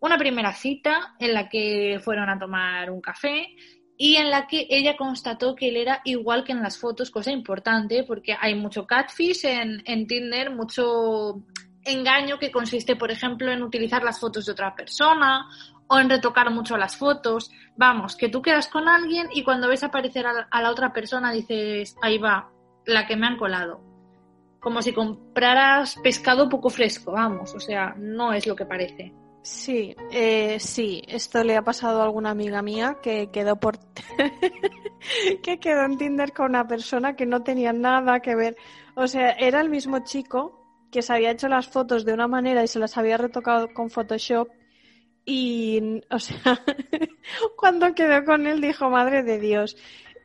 Una 0.00 0.16
primera 0.16 0.52
cita 0.54 1.16
en 1.18 1.34
la 1.34 1.48
que 1.48 2.00
fueron 2.04 2.30
a 2.30 2.38
tomar 2.38 2.92
un 2.92 3.00
café 3.00 3.48
y 4.00 4.14
en 4.14 4.30
la 4.30 4.46
que 4.46 4.68
ella 4.70 4.96
constató 4.96 5.56
que 5.56 5.68
él 5.68 5.76
era 5.76 6.00
igual 6.04 6.44
que 6.44 6.52
en 6.52 6.62
las 6.62 6.78
fotos, 6.78 7.10
cosa 7.10 7.32
importante 7.32 8.04
porque 8.04 8.36
hay 8.40 8.54
mucho 8.54 8.86
catfish 8.86 9.44
en, 9.44 9.82
en 9.84 10.06
Tinder, 10.06 10.54
mucho 10.54 11.42
engaño 11.84 12.38
que 12.38 12.52
consiste, 12.52 12.94
por 12.94 13.10
ejemplo, 13.10 13.50
en 13.50 13.62
utilizar 13.62 14.04
las 14.04 14.20
fotos 14.20 14.46
de 14.46 14.52
otra 14.52 14.74
persona 14.76 15.48
o 15.88 15.98
en 15.98 16.08
retocar 16.08 16.48
mucho 16.50 16.76
las 16.76 16.96
fotos. 16.96 17.50
Vamos, 17.76 18.14
que 18.14 18.28
tú 18.28 18.40
quedas 18.40 18.68
con 18.68 18.88
alguien 18.88 19.28
y 19.32 19.42
cuando 19.42 19.68
ves 19.68 19.82
aparecer 19.82 20.26
a 20.26 20.62
la 20.62 20.70
otra 20.70 20.92
persona 20.92 21.32
dices, 21.32 21.96
ahí 22.00 22.18
va, 22.18 22.50
la 22.86 23.04
que 23.04 23.16
me 23.16 23.26
han 23.26 23.36
colado. 23.36 23.80
Como 24.60 24.80
si 24.80 24.92
compraras 24.92 25.96
pescado 26.04 26.48
poco 26.48 26.70
fresco, 26.70 27.12
vamos, 27.12 27.52
o 27.52 27.60
sea, 27.60 27.94
no 27.98 28.32
es 28.32 28.46
lo 28.46 28.54
que 28.54 28.64
parece. 28.64 29.12
Sí, 29.42 29.94
eh, 30.10 30.58
sí, 30.60 31.02
esto 31.06 31.42
le 31.42 31.56
ha 31.56 31.62
pasado 31.62 32.00
a 32.00 32.04
alguna 32.04 32.30
amiga 32.30 32.60
mía 32.60 32.98
que 33.02 33.30
quedó 33.30 33.56
por 33.56 33.78
que 35.42 35.58
quedó 35.58 35.84
en 35.84 35.96
Tinder 35.96 36.32
con 36.32 36.50
una 36.50 36.66
persona 36.66 37.16
que 37.16 37.24
no 37.24 37.42
tenía 37.42 37.72
nada 37.72 38.20
que 38.20 38.34
ver. 38.34 38.56
O 38.94 39.06
sea, 39.06 39.30
era 39.30 39.60
el 39.60 39.70
mismo 39.70 40.00
chico 40.04 40.58
que 40.90 41.02
se 41.02 41.12
había 41.12 41.30
hecho 41.30 41.48
las 41.48 41.68
fotos 41.68 42.04
de 42.04 42.12
una 42.12 42.28
manera 42.28 42.62
y 42.62 42.68
se 42.68 42.78
las 42.78 42.96
había 42.98 43.16
retocado 43.16 43.72
con 43.72 43.90
Photoshop 43.90 44.48
y, 45.24 46.00
o 46.10 46.18
sea, 46.18 46.64
cuando 47.56 47.94
quedó 47.94 48.24
con 48.24 48.46
él 48.46 48.62
dijo, 48.62 48.88
madre 48.88 49.22
de 49.22 49.38
Dios. 49.38 49.76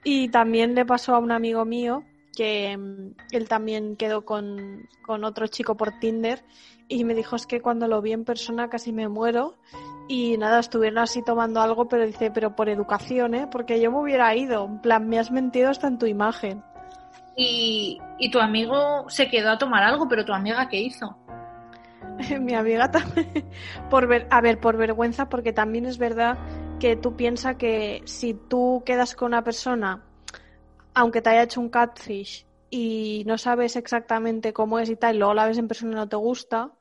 Y 0.05 0.29
también 0.29 0.75
le 0.75 0.85
pasó 0.85 1.15
a 1.15 1.19
un 1.19 1.31
amigo 1.31 1.65
mío 1.65 2.03
que 2.35 2.77
mm, 2.77 3.15
él 3.31 3.49
también 3.49 3.97
quedó 3.97 4.23
con, 4.23 4.87
con 5.05 5.25
otro 5.25 5.47
chico 5.47 5.75
por 5.75 5.99
Tinder 5.99 6.43
y 6.93 7.03
me 7.03 7.15
dijo 7.15 7.35
es 7.35 7.47
que 7.47 7.61
cuando 7.61 7.87
lo 7.87 8.01
vi 8.01 8.13
en 8.13 8.25
persona 8.25 8.69
casi 8.69 8.91
me 8.91 9.07
muero 9.07 9.55
y 10.07 10.37
nada, 10.37 10.59
estuvieron 10.59 10.99
así 10.99 11.23
tomando 11.23 11.61
algo, 11.61 11.87
pero 11.87 12.05
dice, 12.05 12.29
pero 12.29 12.55
por 12.55 12.69
educación, 12.69 13.33
¿eh? 13.35 13.47
Porque 13.49 13.79
yo 13.79 13.91
me 13.91 13.99
hubiera 13.99 14.35
ido, 14.35 14.65
en 14.65 14.79
plan, 14.79 15.07
me 15.07 15.17
has 15.17 15.31
mentido 15.31 15.69
hasta 15.69 15.87
en 15.87 15.97
tu 15.97 16.05
imagen. 16.05 16.61
Y, 17.35 17.99
y 18.19 18.29
tu 18.29 18.39
amigo 18.39 19.09
se 19.09 19.29
quedó 19.29 19.51
a 19.51 19.57
tomar 19.57 19.83
algo, 19.83 20.07
pero 20.07 20.25
tu 20.25 20.33
amiga, 20.33 20.67
¿qué 20.67 20.81
hizo? 20.81 21.17
mi 22.39 22.53
amiga 22.53 22.91
también, 22.91 23.49
por 23.89 24.07
ver, 24.07 24.27
a 24.29 24.41
ver, 24.41 24.59
por 24.59 24.77
vergüenza, 24.77 25.29
porque 25.29 25.53
también 25.53 25.85
es 25.85 25.97
verdad 25.97 26.37
que 26.79 26.95
tú 26.95 27.15
piensas 27.15 27.55
que 27.55 28.01
si 28.05 28.33
tú 28.33 28.83
quedas 28.85 29.15
con 29.15 29.27
una 29.27 29.43
persona, 29.43 30.03
aunque 30.93 31.21
te 31.21 31.29
haya 31.29 31.43
hecho 31.43 31.61
un 31.61 31.69
catfish 31.69 32.45
y 32.69 33.23
no 33.25 33.37
sabes 33.37 33.75
exactamente 33.75 34.53
cómo 34.53 34.79
es 34.79 34.89
y 34.89 34.95
tal, 34.95 35.15
y 35.15 35.19
luego 35.19 35.33
la 35.33 35.47
ves 35.47 35.57
en 35.57 35.67
persona 35.67 35.93
y 35.93 35.95
no 35.95 36.09
te 36.09 36.17
gusta, 36.17 36.71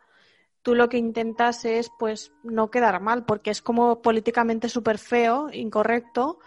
tú 0.62 0.74
lo 0.74 0.88
que 0.88 0.98
intentas 0.98 1.64
es 1.64 1.90
pues 1.98 2.32
no 2.42 2.70
quedar 2.70 3.00
mal, 3.00 3.24
porque 3.24 3.50
es 3.50 3.62
como 3.62 4.00
políticamente 4.02 4.68
súper 4.68 4.98
feo, 4.98 5.50
incorrecto, 5.52 6.38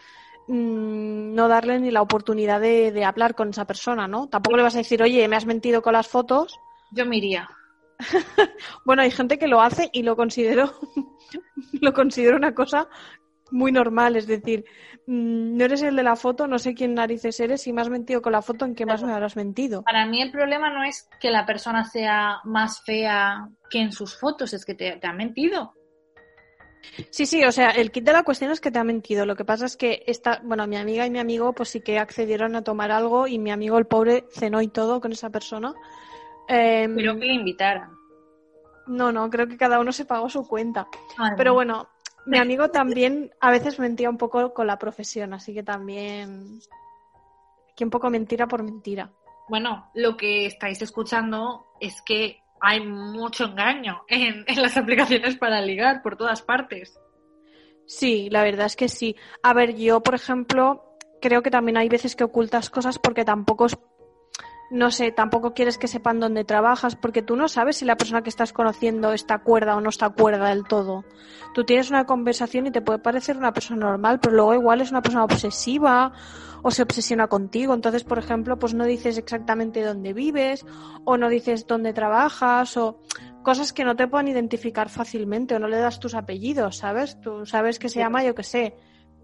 mm, 0.48 1.34
no 1.34 1.48
darle 1.48 1.80
ni 1.80 1.92
la 1.92 2.02
oportunidad 2.02 2.62
de, 2.62 2.92
de 2.92 3.06
hablar 3.06 3.36
con 3.36 3.50
esa 3.50 3.66
persona, 3.66 4.08
¿no? 4.08 4.28
Tampoco 4.28 4.58
le 4.58 4.64
vas 4.64 4.76
a 4.76 4.80
decir, 4.80 5.02
oye, 5.04 5.28
me 5.28 5.36
has 5.36 5.46
mentido 5.46 5.82
con 5.82 5.94
las 5.94 6.08
fotos. 6.08 6.60
Yo 6.92 7.06
me 7.06 7.18
iría. 7.18 7.50
Bueno, 8.86 9.02
hay 9.02 9.12
gente 9.12 9.40
que 9.40 9.48
lo 9.48 9.62
hace 9.62 9.90
y 9.94 10.04
lo 10.04 10.16
considero, 10.16 10.72
lo 11.82 11.94
considero 11.94 12.38
una 12.38 12.54
cosa 12.54 12.88
muy 13.52 13.72
normal, 13.72 14.16
es 14.16 14.28
decir, 14.28 14.66
mm, 15.08 15.58
no 15.58 15.66
eres 15.66 15.82
el 15.82 15.96
de 15.96 16.04
la 16.04 16.16
foto, 16.16 16.48
no 16.48 16.60
sé 16.60 16.74
quién 16.74 16.94
narices 16.94 17.40
eres, 17.40 17.62
si 17.62 17.74
me 17.74 17.82
has 17.82 17.90
mentido 17.90 18.22
con 18.22 18.32
la 18.32 18.42
foto, 18.42 18.66
¿en 18.66 18.76
qué 18.76 18.86
más 18.86 19.04
me 19.04 19.14
habrás 19.14 19.36
mentido? 19.36 19.84
Para 19.84 20.06
mí 20.06 20.22
el 20.22 20.32
problema 20.32 20.70
no 20.70 20.84
es 20.84 21.08
que 21.20 21.30
la 21.30 21.46
persona 21.46 21.84
sea 21.84 22.40
más 22.44 22.82
fea 22.84 23.48
que 23.70 23.80
en 23.80 23.92
sus 23.92 24.18
fotos, 24.20 24.54
es 24.54 24.66
que 24.66 24.74
te, 24.74 24.98
te 24.98 25.08
ha 25.08 25.14
mentido. 25.14 25.74
Sí, 27.10 27.26
sí, 27.26 27.44
o 27.44 27.52
sea, 27.52 27.72
el 27.72 27.92
kit 27.92 28.04
de 28.04 28.14
la 28.14 28.24
cuestión 28.24 28.52
es 28.52 28.62
que 28.62 28.72
te 28.72 28.80
ha 28.80 28.84
mentido. 28.84 29.26
Lo 29.26 29.36
que 29.36 29.46
pasa 29.46 29.66
es 29.66 29.76
que 29.76 30.04
esta, 30.08 30.42
bueno, 30.44 30.68
mi 30.68 30.78
amiga 30.78 31.06
y 31.06 31.10
mi 31.10 31.20
amigo 31.20 31.54
pues 31.54 31.70
sí 31.70 31.82
que 31.82 32.00
accedieron 32.00 32.56
a 32.56 32.64
tomar 32.64 32.92
algo 32.92 33.28
y 33.28 33.40
mi 33.40 33.52
amigo 33.52 33.78
el 33.78 33.88
pobre 33.88 34.26
cenó 34.32 34.62
y 34.62 34.68
todo 34.68 35.02
con 35.02 35.12
esa 35.12 35.30
persona. 35.30 35.74
Em, 36.48 36.96
Pero 36.96 37.18
que 37.18 37.26
le 37.26 37.34
invitaran. 37.34 37.90
No, 38.88 39.12
no, 39.12 39.30
creo 39.30 39.48
que 39.48 39.58
cada 39.58 39.80
uno 39.80 39.92
se 39.92 40.06
pagó 40.06 40.30
su 40.30 40.48
cuenta. 40.48 40.88
Pero 41.36 41.54
bueno, 41.54 41.90
mi 42.26 42.38
amigo 42.38 42.70
también 42.70 43.32
a 43.40 43.52
veces 43.52 43.80
mentía 43.80 44.10
un 44.10 44.18
poco 44.18 44.54
con 44.54 44.68
la 44.68 44.78
profesión, 44.78 45.34
así 45.34 45.54
que 45.54 45.64
también 45.64 46.60
que 47.76 47.84
un 47.84 47.90
poco 47.90 48.10
mentira 48.10 48.48
por 48.48 48.64
mentira. 48.64 49.12
Bueno, 49.48 49.92
lo 49.94 50.18
que 50.18 50.46
estáis 50.46 50.82
escuchando 50.82 51.68
es 51.80 52.02
que 52.02 52.42
hay 52.62 52.86
mucho 52.86 53.46
engaño 53.46 54.04
en, 54.08 54.44
en 54.48 54.62
las 54.62 54.78
aplicaciones 54.78 55.38
para 55.38 55.62
ligar 55.62 56.02
por 56.02 56.18
todas 56.18 56.42
partes. 56.42 57.00
Sí, 57.86 58.30
la 58.32 58.44
verdad 58.44 58.66
es 58.66 58.76
que 58.76 58.90
sí. 58.90 59.16
A 59.44 59.54
ver, 59.54 59.76
yo, 59.76 60.02
por 60.02 60.16
ejemplo, 60.16 60.98
creo 61.22 61.44
que 61.44 61.52
también 61.52 61.78
hay 61.78 61.90
veces 61.90 62.16
que 62.16 62.24
ocultas 62.24 62.70
cosas 62.70 62.98
porque 62.98 63.26
tampoco 63.26 63.68
es, 63.68 63.78
no 64.72 64.92
sé, 64.92 65.12
tampoco 65.12 65.54
quieres 65.54 65.78
que 65.78 65.88
sepan 65.88 66.20
dónde 66.20 66.44
trabajas, 66.44 66.96
porque 66.96 67.22
tú 67.22 67.36
no 67.36 67.48
sabes 67.48 67.78
si 67.78 67.86
la 67.86 67.98
persona 67.98 68.24
que 68.24 68.30
estás 68.30 68.52
conociendo 68.52 69.14
está 69.14 69.40
cuerda 69.40 69.76
o 69.76 69.82
no 69.82 69.90
está 69.90 70.10
cuerda 70.10 70.50
del 70.50 70.64
todo. 70.64 71.06
Tú 71.54 71.64
tienes 71.64 71.90
una 71.90 72.06
conversación 72.06 72.68
y 72.68 72.72
te 72.72 72.82
puede 72.82 73.00
parecer 73.00 73.38
una 73.38 73.54
persona 73.54 73.86
normal, 73.86 74.20
pero 74.20 74.36
luego 74.36 74.54
igual 74.54 74.82
es 74.82 74.92
una 74.92 75.02
persona 75.02 75.24
obsesiva 75.24 76.14
o 76.64 76.72
se 76.72 76.82
obsesiona 76.82 77.28
contigo. 77.28 77.74
Entonces, 77.74 78.04
por 78.04 78.18
ejemplo, 78.18 78.58
pues 78.58 78.74
no 78.74 78.86
dices 78.86 79.18
exactamente 79.18 79.84
dónde 79.84 80.14
vives 80.14 80.66
o 81.04 81.16
no 81.16 81.30
dices 81.30 81.68
dónde 81.68 81.94
trabajas 81.94 82.76
o 82.76 83.00
cosas 83.44 83.72
que 83.72 83.86
no 83.86 83.96
te 83.96 84.08
puedan 84.08 84.28
identificar 84.28 84.90
fácilmente 84.90 85.56
o 85.56 85.60
no 85.60 85.68
le 85.68 85.78
das 85.78 86.00
tus 86.00 86.16
apellidos, 86.16 86.78
¿sabes? 86.78 87.22
Tú 87.22 87.46
sabes 87.46 87.78
que 87.78 87.90
se 87.90 88.00
llama, 88.00 88.24
yo 88.24 88.34
qué 88.34 88.44
sé, 88.44 88.76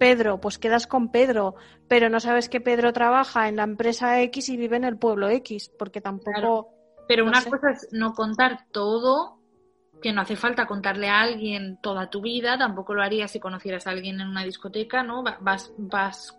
Pedro, 0.02 0.42
pues 0.42 0.58
quedas 0.58 0.88
con 0.88 1.12
Pedro, 1.12 1.54
pero 1.88 2.10
no 2.10 2.20
sabes 2.20 2.50
que 2.50 2.60
Pedro 2.60 2.92
trabaja 2.92 3.48
en 3.48 3.58
la 3.58 3.64
empresa 3.64 4.20
X 4.24 4.50
y 4.50 4.58
vive 4.58 4.76
en 4.78 4.84
el 4.84 4.98
pueblo 4.98 5.30
X, 5.30 5.72
porque 5.78 6.02
tampoco... 6.02 6.32
Claro. 6.34 6.68
Pero 7.08 7.24
No 7.26 7.30
una 7.30 7.42
sé. 7.42 7.52
cosa 7.52 7.70
es 7.70 7.88
no 7.92 8.16
contar 8.16 8.66
todo, 8.72 9.38
que 10.02 10.12
no 10.12 10.22
hace 10.22 10.36
falta 10.36 10.66
contarle 10.66 11.08
a 11.08 11.22
alguien 11.22 11.78
toda 11.84 12.10
tu 12.10 12.20
vida, 12.22 12.58
tampoco 12.58 12.96
lo 12.96 13.04
harías 13.04 13.30
si 13.30 13.40
conocieras 13.40 13.86
a 13.86 13.92
alguien 13.92 14.20
en 14.20 14.28
una 14.28 14.44
discoteca, 14.44 15.04
¿no? 15.04 15.24
Va- 15.24 15.38
Vas, 15.40 15.72
vas 15.78 16.36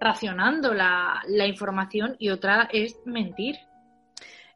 racionando 0.00 0.72
la, 0.72 1.20
la 1.28 1.46
información 1.46 2.16
y 2.18 2.30
otra 2.30 2.66
es 2.72 2.98
mentir. 3.04 3.56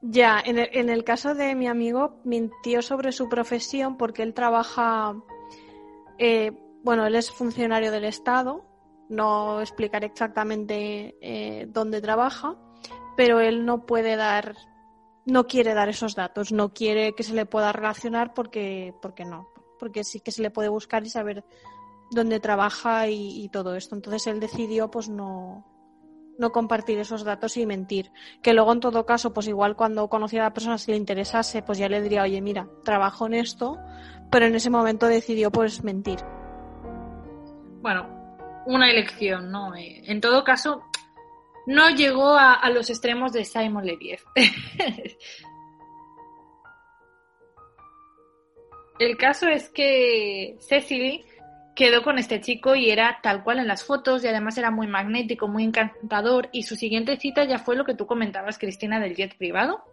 Ya, 0.01 0.41
en 0.43 0.59
el, 0.59 0.71
en 0.73 0.89
el 0.89 1.05
caso 1.05 1.35
de 1.35 1.55
mi 1.55 1.67
amigo, 1.67 2.23
mintió 2.25 2.81
sobre 2.81 3.13
su 3.13 3.29
profesión 3.29 3.99
porque 3.99 4.23
él 4.23 4.33
trabaja, 4.33 5.15
eh, 6.19 6.53
bueno, 6.85 7.07
él 7.07 7.17
es 7.17 7.31
funcionario 7.31 7.91
del 7.91 8.05
Estado, 8.05 8.63
no 9.09 9.61
explicaré 9.61 10.07
exactamente 10.07 11.17
eh, 11.23 11.67
dónde 11.67 12.03
trabaja, 12.03 12.57
pero 13.17 13.41
él 13.41 13.65
no 13.65 13.87
puede 13.87 14.17
dar, 14.17 14.55
no 15.25 15.47
quiere 15.47 15.73
dar 15.73 15.89
esos 15.89 16.15
datos, 16.15 16.53
no 16.53 16.75
quiere 16.75 17.15
que 17.15 17.23
se 17.23 17.35
le 17.35 17.47
pueda 17.47 17.73
relacionar 17.73 18.35
porque, 18.35 18.95
porque 19.01 19.25
no, 19.25 19.49
porque 19.79 20.05
sí 20.05 20.21
que 20.21 20.31
se 20.31 20.43
le 20.43 20.51
puede 20.51 20.69
buscar 20.69 21.05
y 21.07 21.11
saber 21.11 21.45
dónde 22.11 22.39
trabaja 22.39 23.09
y, 23.09 23.49
todo 23.49 23.75
esto. 23.77 23.95
Entonces 23.95 24.27
él 24.27 24.39
decidió 24.39 24.91
pues 24.91 25.09
no, 25.09 25.65
no 26.39 26.53
compartir 26.53 26.99
esos 26.99 27.25
datos 27.25 27.57
y 27.57 27.65
mentir. 27.65 28.13
Que 28.43 28.53
luego, 28.53 28.75
en 28.75 28.81
todo 28.81 29.07
caso, 29.07 29.33
pues 29.33 29.49
igual 29.49 29.75
cuando 29.75 30.09
conociera 30.09 30.45
a 30.45 30.49
la 30.51 30.55
persona, 30.55 30.77
si 30.77 30.91
le 30.91 30.99
interesase, 30.99 31.63
pues 31.63 31.79
ya 31.79 31.89
le 31.89 32.03
diría, 32.03 32.25
oye, 32.25 32.43
mira, 32.43 32.69
trabajo 32.85 33.27
en 33.27 33.35
esto, 33.35 33.79
pero 34.31 34.45
en 34.45 34.55
ese 34.55 34.69
momento 34.69 35.07
decidió 35.07 35.51
pues 35.51 35.83
mentir. 35.83 36.19
Bueno, 37.85 38.09
una 38.65 38.91
elección, 38.91 39.51
¿no? 39.51 39.77
Eh, 39.77 40.03
En 40.07 40.23
todo 40.23 40.43
caso, 40.43 40.85
no 41.67 41.91
llegó 41.91 42.35
a, 42.35 42.67
los 42.71 42.89
extremos 42.89 43.35
de 43.35 43.45
Simon 43.45 43.85
Leviev. 43.85 44.21
El 48.99 49.19
caso 49.19 49.49
es 49.49 49.69
que 49.69 50.57
Cecily 50.61 51.27
quedó 51.77 52.03
con 52.03 52.17
este 52.17 52.41
chico 52.41 52.75
y 52.75 52.89
era 52.89 53.19
tal 53.23 53.45
cual 53.45 53.59
en 53.59 53.69
las 53.69 53.85
fotos 53.85 54.25
y 54.25 54.29
además 54.29 54.57
era 54.57 54.71
muy 54.71 54.87
magnético, 54.87 55.47
muy 55.47 55.65
encantador 55.65 56.49
y 56.53 56.63
su 56.63 56.77
siguiente 56.77 57.19
cita 57.19 57.45
ya 57.45 57.59
fue 57.59 57.77
lo 57.77 57.85
que 57.85 57.95
tú 57.95 58.07
comentabas, 58.07 58.59
Cristina, 58.59 58.99
del 58.99 59.15
jet 59.15 59.37
privado. 59.37 59.85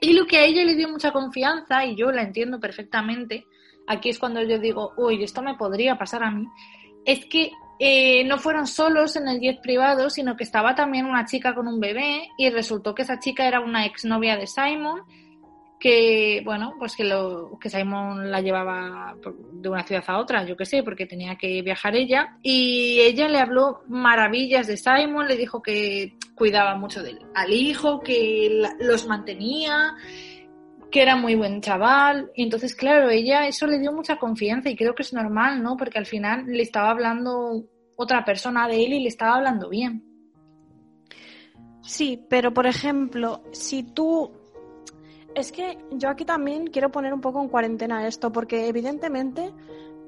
Y 0.00 0.14
lo 0.14 0.26
que 0.26 0.38
a 0.38 0.44
ella 0.44 0.64
le 0.64 0.74
dio 0.74 0.88
mucha 0.88 1.12
confianza, 1.12 1.84
y 1.84 1.94
yo 1.94 2.10
la 2.10 2.22
entiendo 2.22 2.58
perfectamente, 2.58 3.46
aquí 3.86 4.08
es 4.08 4.18
cuando 4.18 4.42
yo 4.42 4.58
digo, 4.58 4.94
uy, 4.96 5.22
esto 5.22 5.42
me 5.42 5.54
podría 5.54 5.96
pasar 5.96 6.24
a 6.24 6.32
mí, 6.32 6.48
es 7.04 7.24
que 7.26 7.50
eh, 7.78 8.24
no 8.24 8.38
fueron 8.38 8.66
solos 8.66 9.16
en 9.16 9.26
el 9.28 9.40
jet 9.40 9.60
privado, 9.60 10.08
sino 10.10 10.36
que 10.36 10.44
estaba 10.44 10.74
también 10.74 11.06
una 11.06 11.24
chica 11.26 11.54
con 11.54 11.66
un 11.66 11.80
bebé 11.80 12.28
y 12.38 12.48
resultó 12.50 12.94
que 12.94 13.02
esa 13.02 13.18
chica 13.18 13.46
era 13.46 13.60
una 13.60 13.84
exnovia 13.84 14.36
de 14.36 14.46
Simon 14.46 15.02
que 15.80 16.40
bueno 16.46 16.74
pues 16.78 16.96
que 16.96 17.04
lo 17.04 17.58
que 17.60 17.68
Simon 17.68 18.30
la 18.30 18.40
llevaba 18.40 19.14
de 19.52 19.68
una 19.68 19.82
ciudad 19.82 20.04
a 20.06 20.18
otra 20.18 20.44
yo 20.46 20.56
qué 20.56 20.64
sé 20.64 20.82
porque 20.82 21.04
tenía 21.04 21.36
que 21.36 21.60
viajar 21.62 21.94
ella. 21.94 22.38
Y 22.42 23.00
ella 23.00 23.28
le 23.28 23.38
habló 23.38 23.82
maravillas 23.88 24.66
de 24.66 24.76
Simon 24.78 25.26
le 25.28 25.36
dijo 25.36 25.60
que 25.60 26.16
cuidaba 26.36 26.76
mucho 26.76 27.02
del 27.02 27.18
al 27.34 27.52
hijo 27.52 28.00
que 28.00 28.48
la- 28.52 28.74
los 28.78 29.06
mantenía 29.06 29.94
que 30.94 31.02
era 31.02 31.16
muy 31.16 31.34
buen 31.34 31.60
chaval. 31.60 32.30
Y 32.36 32.44
entonces 32.44 32.76
claro 32.76 33.10
ella 33.10 33.48
eso 33.48 33.66
le 33.66 33.80
dio 33.80 33.92
mucha 33.92 34.16
confianza 34.16 34.70
y 34.70 34.76
creo 34.76 34.94
que 34.94 35.02
es 35.02 35.12
normal 35.12 35.60
no 35.60 35.76
porque 35.76 35.98
al 35.98 36.06
final 36.06 36.46
le 36.46 36.62
estaba 36.62 36.90
hablando 36.90 37.64
otra 37.96 38.24
persona 38.24 38.68
de 38.68 38.84
él 38.84 38.92
y 38.92 39.00
le 39.00 39.08
estaba 39.08 39.34
hablando 39.34 39.68
bien. 39.68 40.04
Sí, 41.82 42.24
pero 42.30 42.54
por 42.54 42.68
ejemplo, 42.68 43.42
si 43.50 43.82
tú... 43.82 44.30
Es 45.34 45.50
que 45.50 45.78
yo 45.90 46.10
aquí 46.10 46.24
también 46.24 46.68
quiero 46.68 46.92
poner 46.92 47.12
un 47.12 47.20
poco 47.20 47.42
en 47.42 47.48
cuarentena 47.48 48.06
esto, 48.06 48.30
porque 48.30 48.68
evidentemente 48.68 49.52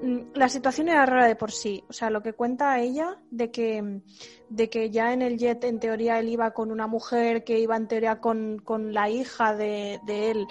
mm, 0.01 0.19
la 0.37 0.49
situación 0.49 0.89
era 0.89 1.05
rara 1.05 1.27
de 1.27 1.35
por 1.35 1.51
sí. 1.51 1.83
O 1.89 1.93
sea, 1.93 2.11
lo 2.11 2.23
que 2.23 2.33
cuenta 2.33 2.79
ella 2.79 3.19
de 3.33 3.51
que, 3.51 4.03
de 4.51 4.71
que 4.71 4.91
ya 4.91 5.13
en 5.13 5.23
el 5.23 5.37
jet, 5.37 5.65
en 5.65 5.81
teoría, 5.81 6.21
él 6.21 6.29
iba 6.29 6.53
con 6.53 6.71
una 6.71 6.87
mujer 6.87 7.43
que 7.43 7.59
iba 7.59 7.77
en 7.77 7.89
teoría 7.89 8.21
con, 8.21 8.61
con 8.61 8.95
la 8.95 9.11
hija 9.11 9.57
de, 9.57 9.99
de 10.07 10.31
él 10.31 10.47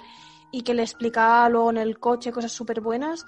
y 0.52 0.62
que 0.62 0.74
le 0.74 0.82
explicaba 0.82 1.48
luego 1.48 1.70
en 1.70 1.78
el 1.78 1.98
coche 1.98 2.32
cosas 2.32 2.52
súper 2.52 2.80
buenas. 2.80 3.26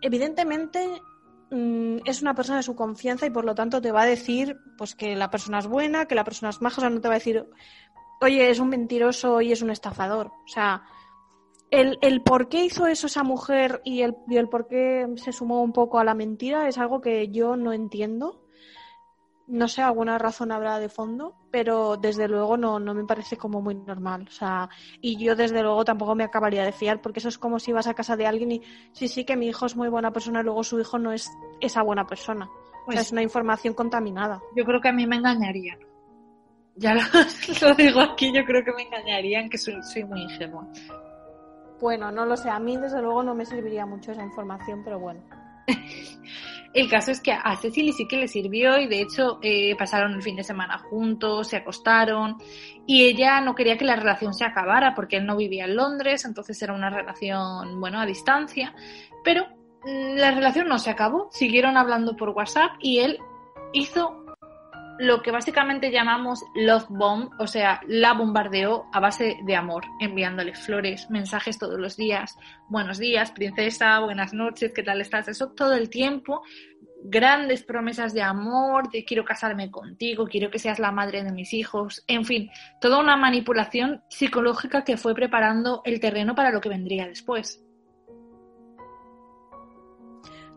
Evidentemente 0.00 1.02
mm, 1.50 1.98
es 2.04 2.22
una 2.22 2.34
persona 2.34 2.58
de 2.58 2.62
su 2.62 2.74
confianza 2.74 3.26
y 3.26 3.30
por 3.30 3.44
lo 3.44 3.54
tanto 3.54 3.80
te 3.80 3.92
va 3.92 4.02
a 4.02 4.06
decir 4.06 4.58
pues 4.76 4.94
que 4.94 5.16
la 5.16 5.30
persona 5.30 5.58
es 5.58 5.66
buena, 5.66 6.06
que 6.06 6.14
la 6.14 6.24
persona 6.24 6.50
es 6.50 6.60
maja, 6.60 6.78
o 6.78 6.80
sea, 6.80 6.90
no 6.90 7.00
te 7.00 7.08
va 7.08 7.14
a 7.14 7.18
decir, 7.18 7.46
oye, 8.20 8.50
es 8.50 8.58
un 8.58 8.68
mentiroso 8.68 9.40
y 9.40 9.52
es 9.52 9.62
un 9.62 9.70
estafador. 9.70 10.28
O 10.28 10.48
sea, 10.48 10.84
el, 11.70 11.98
el 12.00 12.22
por 12.22 12.48
qué 12.48 12.64
hizo 12.64 12.86
eso 12.86 13.06
esa 13.06 13.22
mujer 13.22 13.80
y 13.84 14.02
el, 14.02 14.16
y 14.28 14.36
el 14.36 14.48
por 14.48 14.68
qué 14.68 15.06
se 15.16 15.32
sumó 15.32 15.62
un 15.62 15.72
poco 15.72 15.98
a 15.98 16.04
la 16.04 16.14
mentira 16.14 16.68
es 16.68 16.78
algo 16.78 17.00
que 17.00 17.28
yo 17.28 17.56
no 17.56 17.72
entiendo. 17.72 18.45
No 19.48 19.68
sé, 19.68 19.80
alguna 19.80 20.18
razón 20.18 20.50
habrá 20.50 20.78
de 20.80 20.88
fondo, 20.88 21.34
pero 21.52 21.96
desde 21.96 22.26
luego 22.26 22.56
no, 22.56 22.80
no 22.80 22.94
me 22.94 23.04
parece 23.04 23.36
como 23.36 23.60
muy 23.62 23.76
normal. 23.76 24.26
O 24.28 24.32
sea, 24.32 24.68
y 25.00 25.16
yo 25.24 25.36
desde 25.36 25.62
luego 25.62 25.84
tampoco 25.84 26.14
me 26.16 26.24
acabaría 26.24 26.64
de 26.64 26.72
fiar, 26.72 27.00
porque 27.00 27.20
eso 27.20 27.28
es 27.28 27.38
como 27.38 27.60
si 27.60 27.72
vas 27.72 27.86
a 27.86 27.94
casa 27.94 28.16
de 28.16 28.26
alguien 28.26 28.50
y 28.52 28.62
sí, 28.92 29.06
sí, 29.06 29.24
que 29.24 29.36
mi 29.36 29.46
hijo 29.46 29.66
es 29.66 29.76
muy 29.76 29.88
buena 29.88 30.10
persona, 30.12 30.40
y 30.40 30.44
luego 30.44 30.64
su 30.64 30.80
hijo 30.80 30.98
no 30.98 31.12
es 31.12 31.30
esa 31.60 31.82
buena 31.82 32.06
persona. 32.06 32.46
o 32.46 32.84
Pues 32.86 32.94
sea, 32.96 33.02
es 33.02 33.12
una 33.12 33.22
información 33.22 33.74
contaminada. 33.74 34.40
yo 34.56 34.64
creo 34.64 34.80
que 34.80 34.88
a 34.88 34.92
mí 34.92 35.06
me 35.06 35.16
engañarían 35.16 35.78
ya 36.78 36.94
lo, 36.94 37.00
lo 37.68 37.74
digo 37.74 38.00
aquí 38.00 38.32
yo 38.34 38.44
creo 38.44 38.62
que 38.62 38.72
me 38.72 38.82
engañarían 38.82 39.48
que 39.48 39.56
soy, 39.58 39.82
soy 39.82 40.04
muy 40.04 40.22
ingenua 40.22 40.66
Bueno, 41.80 42.10
no 42.10 42.26
lo 42.26 42.36
sé, 42.36 42.50
a 42.50 42.58
mí 42.58 42.76
desde 42.76 43.00
luego 43.00 43.22
no 43.22 43.34
me 43.34 43.46
serviría 43.46 43.86
mucho 43.86 44.12
esa 44.12 44.22
información, 44.22 44.82
pero 44.84 44.98
bueno. 44.98 45.20
el 46.74 46.90
caso 46.90 47.10
es 47.10 47.20
que 47.20 47.32
a 47.32 47.56
Cecily 47.56 47.92
sí 47.92 48.06
que 48.06 48.18
le 48.18 48.28
sirvió 48.28 48.78
y 48.78 48.86
de 48.86 49.00
hecho 49.00 49.38
eh, 49.42 49.74
pasaron 49.76 50.12
el 50.12 50.22
fin 50.22 50.36
de 50.36 50.44
semana 50.44 50.78
juntos, 50.78 51.48
se 51.48 51.56
acostaron 51.56 52.36
y 52.86 53.04
ella 53.04 53.40
no 53.40 53.54
quería 53.54 53.78
que 53.78 53.84
la 53.84 53.96
relación 53.96 54.34
se 54.34 54.44
acabara 54.44 54.94
porque 54.94 55.16
él 55.16 55.26
no 55.26 55.36
vivía 55.36 55.64
en 55.64 55.76
Londres, 55.76 56.24
entonces 56.24 56.60
era 56.62 56.74
una 56.74 56.90
relación, 56.90 57.80
bueno, 57.80 58.00
a 58.00 58.06
distancia, 58.06 58.74
pero 59.24 59.46
mm, 59.84 60.16
la 60.16 60.32
relación 60.32 60.68
no 60.68 60.78
se 60.78 60.90
acabó, 60.90 61.28
siguieron 61.32 61.76
hablando 61.76 62.14
por 62.16 62.30
WhatsApp 62.30 62.72
y 62.80 62.98
él 62.98 63.18
hizo 63.72 64.25
lo 64.98 65.22
que 65.22 65.30
básicamente 65.30 65.90
llamamos 65.90 66.44
love 66.54 66.86
bomb, 66.88 67.30
o 67.38 67.46
sea, 67.46 67.80
la 67.86 68.14
bombardeó 68.14 68.86
a 68.92 69.00
base 69.00 69.36
de 69.44 69.56
amor, 69.56 69.84
enviándole 70.00 70.54
flores, 70.54 71.10
mensajes 71.10 71.58
todos 71.58 71.78
los 71.78 71.96
días, 71.96 72.36
buenos 72.68 72.98
días, 72.98 73.30
princesa, 73.30 73.98
buenas 74.00 74.32
noches, 74.32 74.72
¿qué 74.74 74.82
tal 74.82 75.00
estás? 75.00 75.28
Eso 75.28 75.52
todo 75.52 75.74
el 75.74 75.90
tiempo, 75.90 76.42
grandes 77.02 77.62
promesas 77.62 78.14
de 78.14 78.22
amor, 78.22 78.90
de 78.90 79.04
quiero 79.04 79.24
casarme 79.24 79.70
contigo, 79.70 80.26
quiero 80.26 80.50
que 80.50 80.58
seas 80.58 80.78
la 80.78 80.92
madre 80.92 81.22
de 81.22 81.32
mis 81.32 81.52
hijos, 81.52 82.02
en 82.06 82.24
fin, 82.24 82.50
toda 82.80 82.98
una 82.98 83.16
manipulación 83.16 84.02
psicológica 84.08 84.84
que 84.84 84.96
fue 84.96 85.14
preparando 85.14 85.82
el 85.84 86.00
terreno 86.00 86.34
para 86.34 86.50
lo 86.50 86.60
que 86.60 86.68
vendría 86.68 87.06
después. 87.06 87.65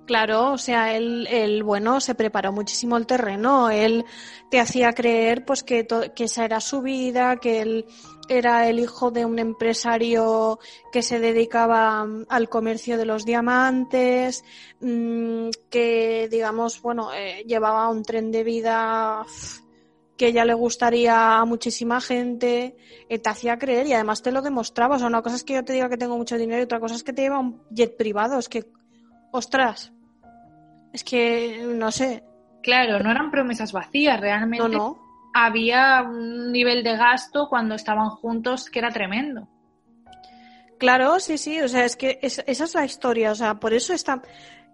Claro, 0.09 0.53
o 0.53 0.57
sea, 0.57 0.95
él, 0.95 1.61
bueno, 1.63 2.01
se 2.01 2.15
preparó 2.15 2.51
muchísimo 2.51 2.97
el 2.97 3.05
terreno, 3.05 3.69
él 3.69 4.05
te 4.49 4.59
hacía 4.59 4.93
creer 4.93 5.45
pues 5.45 5.61
que, 5.61 5.85
que 6.15 6.23
esa 6.23 6.45
era 6.45 6.59
su 6.61 6.81
vida, 6.81 7.35
que 7.35 7.61
él 7.61 7.85
era 8.27 8.67
el 8.67 8.79
hijo 8.79 9.11
de 9.11 9.25
un 9.25 9.37
empresario 9.37 10.57
que 10.91 11.03
se 11.03 11.19
dedicaba 11.19 12.05
mm, 12.05 12.25
al 12.27 12.49
comercio 12.49 12.97
de 12.97 13.05
los 13.05 13.23
diamantes, 13.23 14.43
mm, 14.81 15.49
que 15.69 16.27
digamos, 16.31 16.81
bueno, 16.81 17.13
eh, 17.13 17.43
llevaba 17.45 17.87
un 17.89 18.01
tren 18.01 18.31
de 18.31 18.43
vida 18.43 19.23
que 20.17 20.33
ya 20.33 20.43
le 20.43 20.55
gustaría 20.55 21.37
a 21.37 21.45
muchísima 21.45 22.01
gente, 22.01 22.75
eh, 23.09 23.19
te 23.19 23.29
hacía 23.29 23.59
creer 23.59 23.85
y 23.85 23.93
además 23.93 24.23
te 24.23 24.31
lo 24.31 24.41
demostraba. 24.41 24.95
O 24.95 24.97
sea, 24.97 25.07
una 25.07 25.21
cosa 25.21 25.35
es 25.35 25.43
que 25.43 25.53
yo 25.53 25.63
te 25.63 25.73
diga 25.73 25.87
que 25.87 25.97
tengo 25.97 26.17
mucho 26.17 26.35
dinero 26.35 26.61
y 26.61 26.63
otra 26.63 26.79
cosa 26.79 26.95
es 26.95 27.03
que 27.03 27.13
te 27.13 27.21
lleva 27.21 27.37
un 27.37 27.61
jet 27.69 27.95
privado. 27.95 28.39
Es 28.39 28.49
que, 28.49 28.71
ostras, 29.31 29.93
es 30.93 31.03
que, 31.03 31.63
no 31.65 31.91
sé. 31.91 32.23
Claro, 32.63 32.99
no 32.99 33.11
eran 33.11 33.31
promesas 33.31 33.71
vacías, 33.71 34.19
realmente. 34.19 34.67
No, 34.67 34.77
no. 34.77 35.09
Había 35.33 36.01
un 36.01 36.51
nivel 36.51 36.83
de 36.83 36.97
gasto 36.97 37.47
cuando 37.49 37.75
estaban 37.75 38.09
juntos 38.09 38.69
que 38.69 38.79
era 38.79 38.89
tremendo. 38.89 39.47
Claro, 40.79 41.19
sí, 41.19 41.37
sí, 41.37 41.59
o 41.59 41.67
sea, 41.67 41.85
es 41.85 41.97
que 41.97 42.19
esa 42.21 42.43
es 42.45 42.73
la 42.73 42.85
historia, 42.85 43.31
o 43.31 43.35
sea, 43.35 43.55
por 43.55 43.73
eso 43.73 43.93
está, 43.93 44.21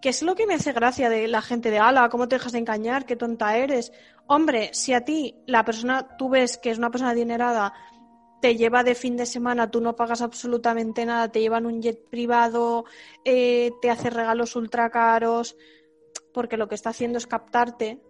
que 0.02 0.10
es 0.10 0.22
lo 0.22 0.36
que 0.36 0.46
me 0.46 0.54
hace 0.54 0.72
gracia 0.72 1.10
de 1.10 1.28
la 1.28 1.42
gente 1.42 1.72
de 1.72 1.80
ala, 1.80 2.10
cómo 2.10 2.28
te 2.28 2.36
dejas 2.36 2.52
de 2.52 2.60
engañar, 2.60 3.08
qué 3.08 3.16
tonta 3.16 3.58
eres. 3.58 3.92
Hombre, 4.28 4.70
si 4.72 4.94
a 4.94 5.02
ti 5.02 5.36
la 5.48 5.66
persona, 5.66 6.16
tú 6.16 6.30
ves 6.30 6.60
que 6.60 6.70
es 6.70 6.78
una 6.78 6.92
persona 6.92 7.10
adinerada, 7.12 7.74
te 8.40 8.56
lleva 8.56 8.84
de 8.84 8.94
fin 8.94 9.18
de 9.18 9.26
semana, 9.26 9.72
tú 9.72 9.82
no 9.82 9.96
pagas 9.96 10.22
absolutamente 10.22 11.08
nada, 11.08 11.32
te 11.32 11.40
llevan 11.40 11.66
un 11.66 11.82
jet 11.82 12.08
privado, 12.08 12.86
eh, 13.24 13.72
te 13.82 13.90
hace 13.90 14.12
regalos 14.12 14.56
ultra 14.56 14.92
caros, 14.92 15.56
porque 16.36 16.58
lo 16.58 16.68
que 16.68 16.76
está 16.76 16.90
haciendo 16.90 17.18
es 17.18 17.28
captarte, 17.28 18.02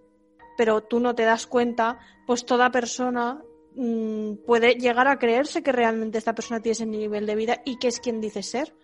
pero 0.58 0.82
tú 0.82 1.00
no 1.00 1.14
te 1.14 1.24
das 1.24 1.46
cuenta, 1.46 2.00
pues 2.26 2.44
toda 2.44 2.72
persona 2.72 3.44
mm, 3.76 4.38
puede 4.48 4.74
llegar 4.74 5.08
a 5.08 5.20
creerse 5.20 5.62
que 5.62 5.72
realmente 5.72 6.18
esta 6.18 6.34
persona 6.34 6.60
tiene 6.60 6.74
ese 6.74 6.88
nivel 6.88 7.28
de 7.28 7.36
vida 7.36 7.62
y 7.66 7.78
que 7.78 7.88
es 7.88 8.00
quien 8.00 8.20
dice 8.20 8.42
ser. 8.42 8.76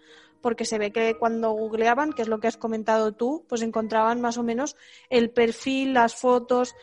Porque 0.42 0.64
se 0.64 0.78
ve 0.78 0.92
que 0.92 1.18
cuando 1.18 1.52
googleaban, 1.52 2.14
que 2.14 2.22
es 2.22 2.28
lo 2.28 2.40
que 2.40 2.48
has 2.48 2.58
comentado 2.58 3.14
tú, 3.14 3.46
pues 3.50 3.64
encontraban 3.64 4.22
más 4.22 4.38
o 4.38 4.44
menos 4.44 4.76
el 5.10 5.32
perfil, 5.32 5.96
las 5.96 6.16
fotos, 6.16 6.76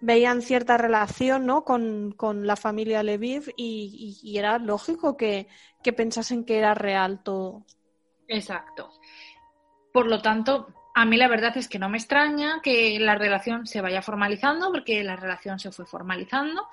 veían 0.00 0.42
cierta 0.42 0.76
relación 0.76 1.46
¿no? 1.46 1.64
con, 1.64 2.14
la 2.46 2.56
familia 2.56 3.02
Leviv 3.02 3.54
y, 3.56 4.18
y, 4.22 4.36
era 4.36 4.58
lógico 4.58 5.16
que, 5.16 5.46
que 5.82 5.92
pensasen 5.94 6.44
que 6.44 6.58
era 6.58 6.74
real 6.74 7.22
todo. 7.22 7.64
Exacto. 8.28 8.90
Por 9.92 10.06
lo 10.06 10.20
tanto, 10.22 10.68
a 10.94 11.04
mí 11.04 11.16
la 11.16 11.28
verdad 11.28 11.56
es 11.56 11.68
que 11.68 11.78
no 11.78 11.88
me 11.88 11.98
extraña 11.98 12.60
que 12.62 12.98
la 12.98 13.14
relación 13.14 13.66
se 13.66 13.80
vaya 13.80 14.02
formalizando, 14.02 14.70
porque 14.70 15.02
la 15.02 15.16
relación 15.16 15.58
se 15.58 15.72
fue 15.72 15.86
formalizando, 15.86 16.68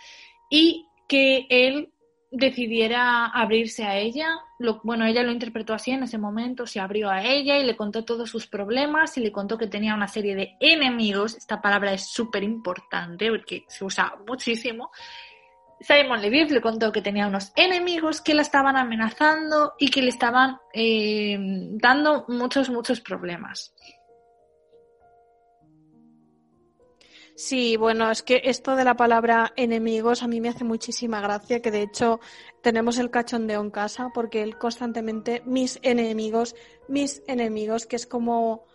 y 0.49 0.87
que 1.07 1.47
él 1.49 1.91
decidiera 2.31 3.25
abrirse 3.27 3.85
a 3.85 3.97
ella. 3.97 4.37
Lo, 4.59 4.81
bueno, 4.83 5.05
ella 5.05 5.23
lo 5.23 5.31
interpretó 5.31 5.73
así 5.73 5.91
en 5.91 6.03
ese 6.03 6.17
momento, 6.17 6.67
se 6.67 6.79
abrió 6.79 7.09
a 7.09 7.23
ella 7.23 7.57
y 7.57 7.65
le 7.65 7.75
contó 7.75 8.05
todos 8.05 8.29
sus 8.29 8.47
problemas 8.47 9.17
y 9.17 9.21
le 9.21 9.31
contó 9.31 9.57
que 9.57 9.67
tenía 9.67 9.95
una 9.95 10.07
serie 10.07 10.35
de 10.35 10.55
enemigos. 10.59 11.35
Esta 11.35 11.61
palabra 11.61 11.93
es 11.93 12.11
súper 12.11 12.43
importante 12.43 13.29
porque 13.29 13.65
se 13.67 13.83
usa 13.83 14.13
muchísimo. 14.27 14.91
Simon 15.81 16.21
Leviev 16.21 16.51
le 16.51 16.61
contó 16.61 16.91
que 16.91 17.01
tenía 17.01 17.27
unos 17.27 17.53
enemigos 17.55 18.21
que 18.21 18.33
la 18.33 18.41
estaban 18.41 18.75
amenazando 18.75 19.75
y 19.79 19.89
que 19.89 20.01
le 20.01 20.09
estaban 20.09 20.57
eh, 20.73 21.37
dando 21.71 22.25
muchos, 22.27 22.69
muchos 22.69 22.99
problemas. 22.99 23.73
Sí, 27.39 27.77
bueno, 27.77 28.11
es 28.11 28.21
que 28.21 28.41
esto 28.43 28.75
de 28.75 28.83
la 28.83 28.97
palabra 28.97 29.53
enemigos 29.55 30.23
a 30.23 30.27
mí 30.27 30.41
me 30.41 30.49
hace 30.49 30.65
muchísima 30.65 31.21
gracia, 31.21 31.61
que 31.61 31.71
de 31.71 31.83
hecho 31.83 32.19
tenemos 32.61 32.97
el 32.97 33.11
cachondeo 33.11 33.61
en 33.61 33.71
casa 33.71 34.09
porque 34.13 34.43
él 34.43 34.57
constantemente, 34.57 35.41
mis 35.45 35.79
enemigos, 35.81 36.53
mis 36.89 37.23
enemigos, 37.27 37.85
que 37.85 37.95
es 37.95 38.07
como... 38.07 38.65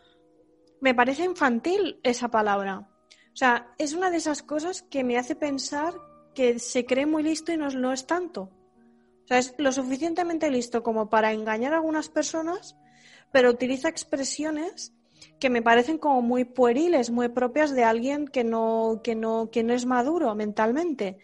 Me 0.80 0.94
parece 0.94 1.24
infantil 1.24 2.00
esa 2.02 2.28
palabra. 2.28 2.88
O 3.34 3.36
sea, 3.36 3.74
es 3.76 3.92
una 3.92 4.10
de 4.10 4.16
esas 4.16 4.42
cosas 4.42 4.80
que 4.80 5.04
me 5.04 5.18
hace 5.18 5.36
pensar 5.36 5.92
que 6.34 6.58
se 6.58 6.86
cree 6.86 7.04
muy 7.04 7.22
listo 7.22 7.52
y 7.52 7.58
no, 7.58 7.68
no 7.68 7.92
es 7.92 8.06
tanto. 8.06 8.44
O 8.44 9.26
sea, 9.26 9.36
es 9.36 9.54
lo 9.58 9.72
suficientemente 9.72 10.50
listo 10.50 10.82
como 10.82 11.10
para 11.10 11.32
engañar 11.34 11.74
a 11.74 11.76
algunas 11.76 12.08
personas, 12.08 12.78
pero 13.30 13.50
utiliza 13.50 13.90
expresiones 13.90 14.94
que 15.38 15.50
me 15.50 15.62
parecen 15.62 15.98
como 15.98 16.22
muy 16.22 16.44
pueriles, 16.44 17.10
muy 17.10 17.28
propias 17.28 17.74
de 17.74 17.84
alguien 17.84 18.26
que 18.26 18.44
no, 18.44 19.00
que 19.02 19.14
no, 19.14 19.50
que 19.50 19.62
no 19.62 19.72
es 19.74 19.86
maduro 19.86 20.34
mentalmente. 20.34 21.18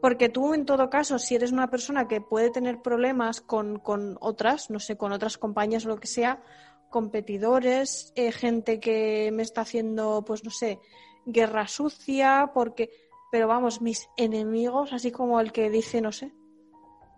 Porque 0.00 0.28
tú, 0.28 0.52
en 0.54 0.66
todo 0.66 0.90
caso, 0.90 1.18
si 1.18 1.36
eres 1.36 1.52
una 1.52 1.70
persona 1.70 2.08
que 2.08 2.20
puede 2.20 2.50
tener 2.50 2.82
problemas 2.82 3.40
con, 3.40 3.78
con 3.78 4.18
otras, 4.20 4.68
no 4.68 4.80
sé, 4.80 4.96
con 4.96 5.12
otras 5.12 5.38
compañías 5.38 5.86
o 5.86 5.90
lo 5.90 6.00
que 6.00 6.08
sea, 6.08 6.42
competidores, 6.90 8.12
eh, 8.16 8.32
gente 8.32 8.80
que 8.80 9.30
me 9.32 9.42
está 9.42 9.62
haciendo, 9.62 10.24
pues 10.24 10.44
no 10.44 10.50
sé, 10.50 10.80
guerra 11.24 11.68
sucia, 11.68 12.50
porque, 12.52 12.90
pero 13.30 13.48
vamos, 13.48 13.80
mis 13.80 14.08
enemigos, 14.16 14.92
así 14.92 15.10
como 15.10 15.40
el 15.40 15.52
que 15.52 15.70
dice, 15.70 16.00
no 16.00 16.12
sé. 16.12 16.32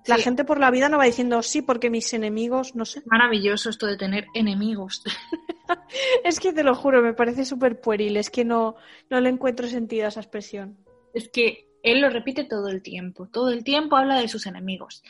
La 0.06 0.18
gente 0.18 0.44
por 0.44 0.60
la 0.60 0.70
vida 0.70 0.88
no 0.88 0.98
va 0.98 1.04
diciendo 1.04 1.42
sí, 1.42 1.62
porque 1.62 1.88
mis 1.88 2.12
enemigos, 2.12 2.74
no 2.74 2.84
sé. 2.84 3.02
Maravilloso 3.06 3.70
esto 3.70 3.86
de 3.86 3.96
tener 3.96 4.26
enemigos. 4.34 5.02
es 6.24 6.40
que 6.40 6.52
te 6.52 6.64
lo 6.64 6.74
juro, 6.74 7.02
me 7.02 7.14
parece 7.14 7.44
súper 7.44 7.80
pueril, 7.80 8.16
es 8.16 8.30
que 8.30 8.44
no, 8.44 8.76
no 9.10 9.20
le 9.20 9.28
encuentro 9.28 9.66
sentido 9.66 10.06
a 10.06 10.08
esa 10.08 10.20
expresión. 10.20 10.76
Es 11.12 11.28
que 11.28 11.68
él 11.82 12.00
lo 12.00 12.10
repite 12.10 12.44
todo 12.44 12.68
el 12.68 12.82
tiempo, 12.82 13.28
todo 13.28 13.50
el 13.50 13.62
tiempo 13.62 13.96
habla 13.96 14.20
de 14.20 14.28
sus 14.28 14.46
enemigos. 14.46 15.02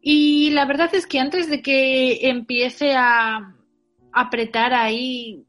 Y 0.00 0.50
la 0.50 0.64
verdad 0.64 0.92
es 0.94 1.06
que 1.06 1.20
antes 1.20 1.48
de 1.48 1.62
que 1.62 2.28
empiece 2.28 2.94
a 2.96 3.54
apretar 4.12 4.74
ahí 4.74 5.46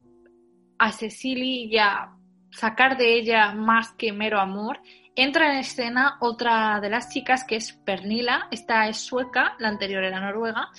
a 0.78 0.92
Cecily 0.92 1.66
y 1.66 1.78
a 1.78 2.16
sacar 2.52 2.98
de 2.98 3.18
ella 3.18 3.54
más 3.54 3.94
que 3.94 4.12
mero 4.12 4.40
amor, 4.40 4.80
entra 5.16 5.52
en 5.52 5.60
escena 5.60 6.18
otra 6.20 6.80
de 6.82 6.90
las 6.90 7.10
chicas 7.10 7.44
que 7.46 7.56
es 7.56 7.74
Pernila, 7.74 8.48
esta 8.52 8.88
es 8.88 8.98
sueca, 8.98 9.56
la 9.60 9.70
anterior 9.70 10.04
era 10.04 10.20
noruega, 10.20 10.70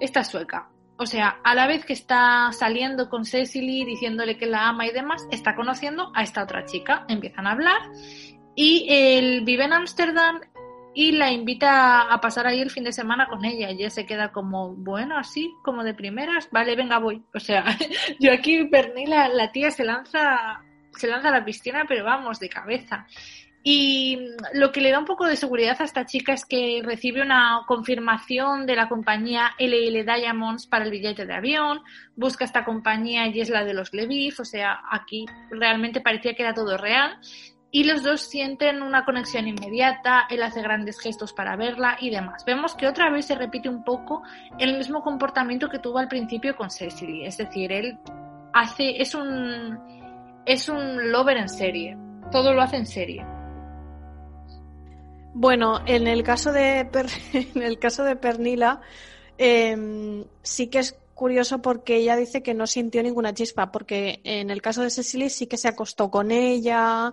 esta 0.00 0.20
es 0.20 0.28
sueca. 0.28 0.68
O 0.98 1.06
sea, 1.06 1.40
a 1.44 1.54
la 1.54 1.66
vez 1.66 1.84
que 1.84 1.92
está 1.92 2.50
saliendo 2.52 3.10
con 3.10 3.24
Cecily, 3.24 3.84
diciéndole 3.84 4.38
que 4.38 4.46
la 4.46 4.68
ama 4.68 4.86
y 4.86 4.92
demás, 4.92 5.26
está 5.30 5.54
conociendo 5.54 6.10
a 6.14 6.22
esta 6.22 6.42
otra 6.42 6.64
chica. 6.64 7.04
Empiezan 7.08 7.46
a 7.46 7.52
hablar 7.52 7.80
y 8.54 8.86
él 8.88 9.42
vive 9.44 9.64
en 9.64 9.74
Ámsterdam 9.74 10.40
y 10.94 11.12
la 11.12 11.30
invita 11.30 12.10
a 12.10 12.20
pasar 12.22 12.46
ahí 12.46 12.62
el 12.62 12.70
fin 12.70 12.84
de 12.84 12.92
semana 12.92 13.28
con 13.28 13.44
ella. 13.44 13.70
Y 13.70 13.74
ella 13.74 13.90
se 13.90 14.06
queda 14.06 14.32
como, 14.32 14.74
bueno, 14.74 15.18
así, 15.18 15.52
como 15.62 15.84
de 15.84 15.92
primeras, 15.92 16.48
vale, 16.50 16.74
venga, 16.74 16.98
voy. 16.98 17.22
O 17.34 17.38
sea, 17.38 17.64
yo 18.18 18.32
aquí, 18.32 18.64
Pernila, 18.64 19.28
la 19.28 19.52
tía 19.52 19.70
se 19.70 19.84
lanza, 19.84 20.62
se 20.92 21.06
lanza 21.06 21.28
a 21.28 21.32
la 21.32 21.44
piscina, 21.44 21.84
pero 21.86 22.04
vamos, 22.04 22.40
de 22.40 22.48
cabeza. 22.48 23.06
Y 23.68 24.16
lo 24.52 24.70
que 24.70 24.80
le 24.80 24.92
da 24.92 25.00
un 25.00 25.04
poco 25.04 25.26
de 25.26 25.34
seguridad 25.34 25.74
a 25.80 25.84
esta 25.84 26.06
chica 26.06 26.32
es 26.32 26.44
que 26.44 26.80
recibe 26.84 27.20
una 27.20 27.62
confirmación 27.66 28.64
de 28.64 28.76
la 28.76 28.88
compañía 28.88 29.56
LL 29.58 30.04
Diamonds 30.04 30.68
para 30.68 30.84
el 30.84 30.92
billete 30.92 31.26
de 31.26 31.34
avión, 31.34 31.80
busca 32.14 32.44
esta 32.44 32.64
compañía 32.64 33.26
y 33.26 33.40
es 33.40 33.50
la 33.50 33.64
de 33.64 33.74
los 33.74 33.92
Leviv, 33.92 34.36
o 34.38 34.44
sea, 34.44 34.82
aquí 34.88 35.26
realmente 35.50 36.00
parecía 36.00 36.34
que 36.34 36.44
era 36.44 36.54
todo 36.54 36.78
real. 36.78 37.18
y 37.72 37.82
los 37.82 38.04
dos 38.04 38.20
sienten 38.20 38.82
una 38.82 39.04
conexión 39.04 39.48
inmediata, 39.48 40.28
él 40.30 40.44
hace 40.44 40.62
grandes 40.62 41.00
gestos 41.00 41.32
para 41.32 41.56
verla 41.56 41.96
y 42.00 42.10
demás. 42.10 42.44
Vemos 42.46 42.76
que 42.76 42.86
otra 42.86 43.10
vez 43.10 43.26
se 43.26 43.34
repite 43.34 43.68
un 43.68 43.82
poco 43.82 44.22
el 44.60 44.78
mismo 44.78 45.02
comportamiento 45.02 45.68
que 45.68 45.80
tuvo 45.80 45.98
al 45.98 46.06
principio 46.06 46.54
con 46.54 46.70
Cecily, 46.70 47.24
es 47.26 47.36
decir, 47.36 47.72
él 47.72 47.98
hace 48.52 49.02
es 49.02 49.12
un 49.16 49.76
es 50.46 50.68
un 50.68 51.10
lover 51.10 51.38
en 51.38 51.48
serie, 51.48 51.98
todo 52.30 52.54
lo 52.54 52.62
hace 52.62 52.76
en 52.76 52.86
serie. 52.86 53.35
Bueno, 55.38 55.82
en 55.84 56.06
el 56.06 56.22
caso 56.22 56.50
de 56.50 56.78
en 57.34 57.62
el 57.62 57.78
caso 57.78 58.04
de 58.04 58.16
Pernila 58.16 58.80
em, 59.36 60.24
sí 60.42 60.68
que 60.68 60.78
es 60.78 60.96
curioso 61.12 61.60
porque 61.60 61.96
ella 61.96 62.16
dice 62.16 62.42
que 62.42 62.54
no 62.54 62.66
sintió 62.66 63.02
ninguna 63.02 63.34
chispa, 63.34 63.70
porque 63.70 64.20
en 64.24 64.48
el 64.48 64.62
caso 64.62 64.80
de 64.80 64.88
Cecily 64.88 65.28
sí 65.28 65.46
que 65.46 65.58
se 65.58 65.68
acostó 65.68 66.10
con 66.10 66.30
ella, 66.30 67.12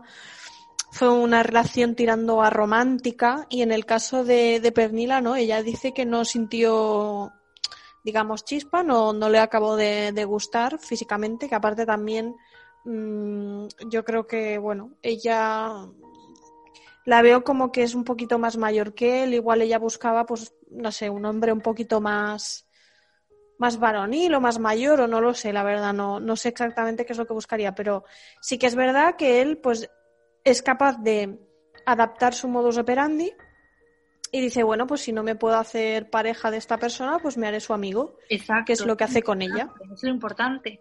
fue 0.91 1.09
una 1.09 1.43
relación 1.43 1.95
tirando 1.95 2.41
a 2.41 2.49
romántica 2.49 3.45
y 3.49 3.61
en 3.61 3.73
el 3.73 3.85
caso 3.85 4.23
de, 4.23 4.71
Pernila, 4.73 5.19
¿no? 5.19 5.35
Ella 5.35 5.61
dice 5.61 5.93
que 5.93 6.05
no 6.05 6.23
sintió, 6.23 7.33
digamos, 8.05 8.45
chispa, 8.45 8.83
no, 8.83 9.11
no 9.11 9.27
le 9.27 9.39
acabó 9.39 9.75
de, 9.75 10.25
gustar 10.25 10.79
físicamente, 10.79 11.49
que 11.49 11.55
aparte 11.55 11.85
también 11.85 12.37
mm, 12.85 13.67
yo 13.89 14.05
creo 14.05 14.27
que, 14.27 14.57
bueno, 14.59 14.91
ella 15.01 15.89
la 17.05 17.21
veo 17.21 17.43
como 17.43 17.71
que 17.71 17.83
es 17.83 17.95
un 17.95 18.03
poquito 18.03 18.39
más 18.39 18.57
mayor 18.57 18.93
que 18.93 19.23
él, 19.23 19.33
igual 19.33 19.61
ella 19.61 19.79
buscaba, 19.79 20.25
pues, 20.25 20.53
no 20.69 20.91
sé, 20.91 21.09
un 21.09 21.25
hombre 21.25 21.51
un 21.51 21.61
poquito 21.61 22.01
más 22.01 22.67
más 23.59 23.79
varonil 23.79 24.33
o 24.33 24.41
más 24.41 24.59
mayor 24.59 24.99
o 25.01 25.07
no 25.07 25.21
lo 25.21 25.33
sé, 25.33 25.53
la 25.53 25.63
verdad, 25.63 25.93
no, 25.93 26.19
no 26.19 26.35
sé 26.35 26.49
exactamente 26.49 27.05
qué 27.05 27.13
es 27.13 27.19
lo 27.19 27.27
que 27.27 27.33
buscaría, 27.33 27.73
pero 27.75 28.03
sí 28.41 28.57
que 28.57 28.67
es 28.67 28.75
verdad 28.75 29.15
que 29.15 29.41
él, 29.41 29.57
pues, 29.57 29.89
es 30.43 30.61
capaz 30.61 30.97
de 30.97 31.39
adaptar 31.85 32.33
su 32.33 32.47
modus 32.47 32.77
operandi 32.77 33.33
y 34.35 34.41
dice, 34.41 34.63
bueno, 34.63 34.87
pues 34.87 35.01
si 35.01 35.13
no 35.13 35.21
me 35.21 35.35
puedo 35.35 35.57
hacer 35.57 36.09
pareja 36.09 36.49
de 36.49 36.57
esta 36.57 36.79
persona, 36.79 37.19
pues 37.19 37.37
me 37.37 37.45
haré 37.45 37.59
su 37.59 37.71
amigo. 37.71 38.17
Exacto. 38.29 38.65
Que 38.65 38.73
es 38.73 38.83
lo 38.83 38.97
que 38.97 39.03
hace 39.03 39.21
con 39.21 39.43
ella. 39.43 39.69
Es 39.93 40.01
lo 40.01 40.09
importante. 40.09 40.79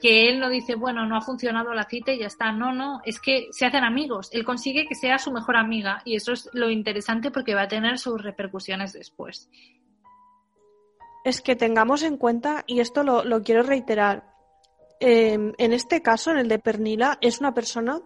Que 0.00 0.30
él 0.30 0.40
no 0.40 0.48
dice, 0.48 0.74
bueno, 0.74 1.04
no 1.04 1.14
ha 1.14 1.20
funcionado 1.20 1.74
la 1.74 1.84
cita 1.84 2.12
y 2.12 2.20
ya 2.20 2.28
está. 2.28 2.50
No, 2.50 2.72
no, 2.72 3.02
es 3.04 3.20
que 3.20 3.48
se 3.50 3.66
hacen 3.66 3.84
amigos. 3.84 4.30
Él 4.32 4.42
consigue 4.42 4.86
que 4.86 4.94
sea 4.94 5.18
su 5.18 5.30
mejor 5.32 5.58
amiga 5.58 6.00
y 6.06 6.16
eso 6.16 6.32
es 6.32 6.48
lo 6.54 6.70
interesante 6.70 7.30
porque 7.30 7.54
va 7.54 7.64
a 7.64 7.68
tener 7.68 7.98
sus 7.98 8.22
repercusiones 8.22 8.94
después. 8.94 9.50
Es 11.26 11.42
que 11.42 11.56
tengamos 11.56 12.02
en 12.04 12.16
cuenta, 12.16 12.64
y 12.66 12.80
esto 12.80 13.02
lo, 13.02 13.42
quiero 13.42 13.64
reiterar, 13.64 14.32
em, 15.00 15.52
en 15.58 15.74
este 15.74 16.00
caso, 16.00 16.30
en 16.30 16.38
el 16.38 16.48
de 16.48 16.58
Pernila, 16.58 17.18
es 17.20 17.38
una 17.40 17.52
persona 17.52 18.00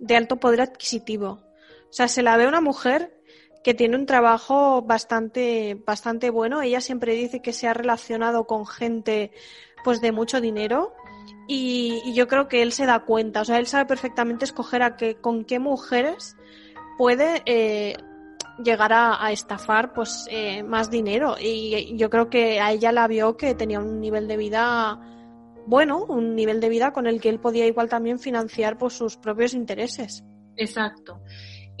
de 0.00 0.16
alto 0.16 0.40
poder 0.40 0.62
adquisitivo. 0.62 1.44
O 1.90 1.92
sea, 1.92 2.08
se 2.08 2.24
la 2.24 2.36
ve 2.36 2.48
una 2.48 2.60
mujer 2.60 3.19
que 3.62 3.74
tiene 3.74 3.96
un 3.96 4.06
trabajo 4.06 4.82
bastante, 4.82 5.80
bastante 5.86 6.30
bueno. 6.30 6.62
Ella 6.62 6.80
siempre 6.80 7.14
dice 7.14 7.42
que 7.42 7.52
se 7.52 7.68
ha 7.68 7.74
relacionado 7.74 8.46
con 8.46 8.66
gente 8.66 9.32
pues 9.84 10.00
de 10.00 10.12
mucho 10.12 10.40
dinero 10.40 10.94
y, 11.46 12.12
yo 12.14 12.28
creo 12.28 12.48
que 12.48 12.62
él 12.62 12.72
se 12.72 12.86
da 12.86 13.00
cuenta, 13.00 13.40
o 13.40 13.44
sea, 13.44 13.58
él 13.58 13.66
sabe 13.66 13.86
perfectamente 13.86 14.44
escoger 14.44 14.82
a 14.82 14.96
qué, 14.96 15.16
con 15.16 15.44
qué 15.44 15.58
mujeres 15.58 16.36
puede 16.96 17.42
eh, 17.46 17.96
llegar 18.62 18.92
a, 18.92 19.32
estafar 19.32 19.92
pues 19.92 20.26
eh, 20.30 20.62
más 20.62 20.90
dinero 20.90 21.36
y 21.40 21.96
yo 21.96 22.10
creo 22.10 22.30
que 22.30 22.60
a 22.60 22.72
ella 22.72 22.92
la 22.92 23.08
vio 23.08 23.36
que 23.36 23.54
tenía 23.54 23.80
un 23.80 24.00
nivel 24.00 24.28
de 24.28 24.36
vida 24.36 25.00
bueno, 25.66 26.04
un 26.04 26.34
nivel 26.34 26.60
de 26.60 26.68
vida 26.68 26.92
con 26.92 27.06
el 27.06 27.20
que 27.20 27.28
él 27.28 27.40
podía 27.40 27.66
igual 27.66 27.88
también 27.88 28.18
financiar 28.18 28.78
pues, 28.78 28.94
sus 28.94 29.16
propios 29.16 29.54
intereses. 29.54 30.24
Exacto. 30.56 31.20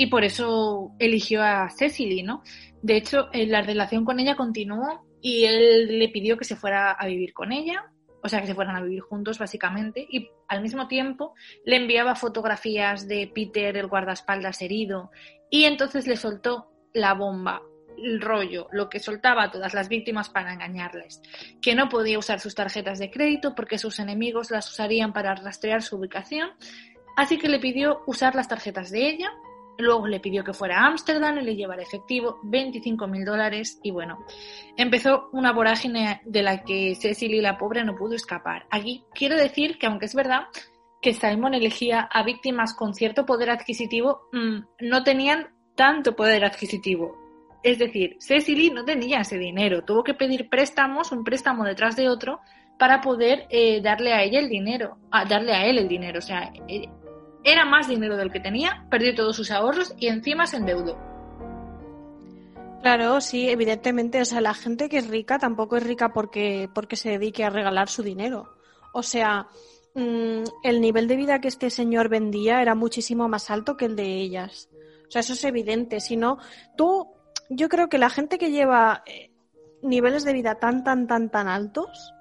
Y 0.00 0.06
por 0.06 0.24
eso 0.24 0.92
eligió 0.98 1.42
a 1.42 1.68
Cecily, 1.68 2.22
¿no? 2.22 2.42
De 2.80 2.96
hecho, 2.96 3.28
eh, 3.34 3.44
la 3.44 3.60
relación 3.60 4.06
con 4.06 4.18
ella 4.18 4.34
continuó 4.34 5.04
y 5.20 5.44
él 5.44 5.98
le 5.98 6.08
pidió 6.08 6.38
que 6.38 6.46
se 6.46 6.56
fuera 6.56 6.92
a 6.92 7.06
vivir 7.06 7.34
con 7.34 7.52
ella, 7.52 7.84
o 8.22 8.26
sea, 8.30 8.40
que 8.40 8.46
se 8.46 8.54
fueran 8.54 8.76
a 8.76 8.80
vivir 8.80 9.02
juntos 9.02 9.38
básicamente, 9.38 10.06
y 10.10 10.30
al 10.48 10.62
mismo 10.62 10.88
tiempo 10.88 11.34
le 11.66 11.76
enviaba 11.76 12.14
fotografías 12.14 13.08
de 13.08 13.30
Peter, 13.34 13.76
el 13.76 13.88
guardaespaldas 13.88 14.62
herido, 14.62 15.10
y 15.50 15.64
entonces 15.64 16.06
le 16.06 16.16
soltó 16.16 16.70
la 16.94 17.12
bomba 17.12 17.60
el 17.98 18.22
rollo, 18.22 18.68
lo 18.72 18.88
que 18.88 19.00
soltaba 19.00 19.42
a 19.42 19.50
todas 19.50 19.74
las 19.74 19.90
víctimas 19.90 20.30
para 20.30 20.54
engañarles, 20.54 21.20
que 21.60 21.74
no 21.74 21.90
podía 21.90 22.18
usar 22.18 22.40
sus 22.40 22.54
tarjetas 22.54 22.98
de 23.00 23.10
crédito 23.10 23.54
porque 23.54 23.76
sus 23.76 23.98
enemigos 23.98 24.50
las 24.50 24.70
usarían 24.70 25.12
para 25.12 25.34
rastrear 25.34 25.82
su 25.82 25.96
ubicación, 25.96 26.48
así 27.18 27.36
que 27.36 27.50
le 27.50 27.58
pidió 27.58 28.00
usar 28.06 28.34
las 28.34 28.48
tarjetas 28.48 28.90
de 28.90 29.06
ella, 29.06 29.30
luego 29.80 30.06
le 30.06 30.20
pidió 30.20 30.44
que 30.44 30.52
fuera 30.52 30.80
a 30.80 30.86
Ámsterdam 30.86 31.38
y 31.38 31.42
le 31.42 31.56
llevara 31.56 31.82
efectivo 31.82 32.38
25 32.44 33.06
mil 33.06 33.24
dólares 33.24 33.78
y 33.82 33.90
bueno, 33.90 34.24
empezó 34.76 35.28
una 35.32 35.52
vorágine 35.52 36.20
de 36.24 36.42
la 36.42 36.62
que 36.62 36.94
Cecily 36.94 37.40
la 37.40 37.58
pobre 37.58 37.84
no 37.84 37.96
pudo 37.96 38.14
escapar. 38.14 38.66
Aquí 38.70 39.04
quiero 39.14 39.36
decir 39.36 39.78
que 39.78 39.86
aunque 39.86 40.06
es 40.06 40.14
verdad 40.14 40.44
que 41.00 41.14
Simon 41.14 41.54
elegía 41.54 42.00
a 42.00 42.22
víctimas 42.22 42.74
con 42.74 42.94
cierto 42.94 43.24
poder 43.24 43.50
adquisitivo, 43.50 44.28
mm, 44.32 44.58
no 44.80 45.02
tenían 45.02 45.48
tanto 45.74 46.14
poder 46.14 46.44
adquisitivo. 46.44 47.16
Es 47.62 47.78
decir, 47.78 48.16
Cecily 48.20 48.70
no 48.70 48.84
tenía 48.84 49.20
ese 49.20 49.38
dinero, 49.38 49.84
tuvo 49.84 50.02
que 50.02 50.14
pedir 50.14 50.48
préstamos, 50.48 51.12
un 51.12 51.24
préstamo 51.24 51.64
detrás 51.64 51.96
de 51.96 52.08
otro, 52.08 52.40
para 52.78 53.02
poder 53.02 53.46
eh, 53.50 53.82
darle 53.82 54.14
a 54.14 54.22
ella 54.22 54.40
el 54.40 54.48
dinero, 54.48 54.96
a 55.10 55.26
darle 55.26 55.52
a 55.52 55.66
él 55.66 55.76
el 55.76 55.86
dinero. 55.86 56.18
O 56.18 56.22
sea, 56.22 56.50
eh, 56.66 56.88
era 57.44 57.64
más 57.64 57.88
dinero 57.88 58.16
del 58.16 58.30
que 58.30 58.40
tenía, 58.40 58.86
perdió 58.90 59.14
todos 59.14 59.36
sus 59.36 59.50
ahorros 59.50 59.94
y 59.98 60.08
encima 60.08 60.46
se 60.46 60.58
endeudó. 60.58 60.98
Claro, 62.82 63.20
sí, 63.20 63.48
evidentemente. 63.48 64.20
O 64.20 64.24
sea, 64.24 64.40
la 64.40 64.54
gente 64.54 64.88
que 64.88 64.98
es 64.98 65.08
rica 65.08 65.38
tampoco 65.38 65.76
es 65.76 65.84
rica 65.84 66.12
porque, 66.12 66.68
porque 66.74 66.96
se 66.96 67.10
dedique 67.10 67.44
a 67.44 67.50
regalar 67.50 67.88
su 67.88 68.02
dinero. 68.02 68.56
O 68.92 69.02
sea, 69.02 69.48
mm, 69.94 70.42
el 70.64 70.80
nivel 70.80 71.06
de 71.06 71.16
vida 71.16 71.40
que 71.40 71.48
este 71.48 71.70
señor 71.70 72.08
vendía 72.08 72.62
era 72.62 72.74
muchísimo 72.74 73.28
más 73.28 73.50
alto 73.50 73.76
que 73.76 73.84
el 73.84 73.96
de 73.96 74.20
ellas. 74.20 74.68
O 75.06 75.10
sea, 75.10 75.20
eso 75.20 75.34
es 75.34 75.44
evidente. 75.44 76.00
Si 76.00 76.16
no, 76.16 76.38
tú 76.76 77.08
yo 77.50 77.68
creo 77.68 77.88
que 77.88 77.98
la 77.98 78.10
gente 78.10 78.38
que 78.38 78.50
lleva 78.50 79.02
eh, 79.06 79.30
niveles 79.82 80.24
de 80.24 80.32
vida 80.32 80.54
tan, 80.54 80.84
tan, 80.84 81.06
tan, 81.06 81.30
tan 81.30 81.48
altos, 81.48 82.14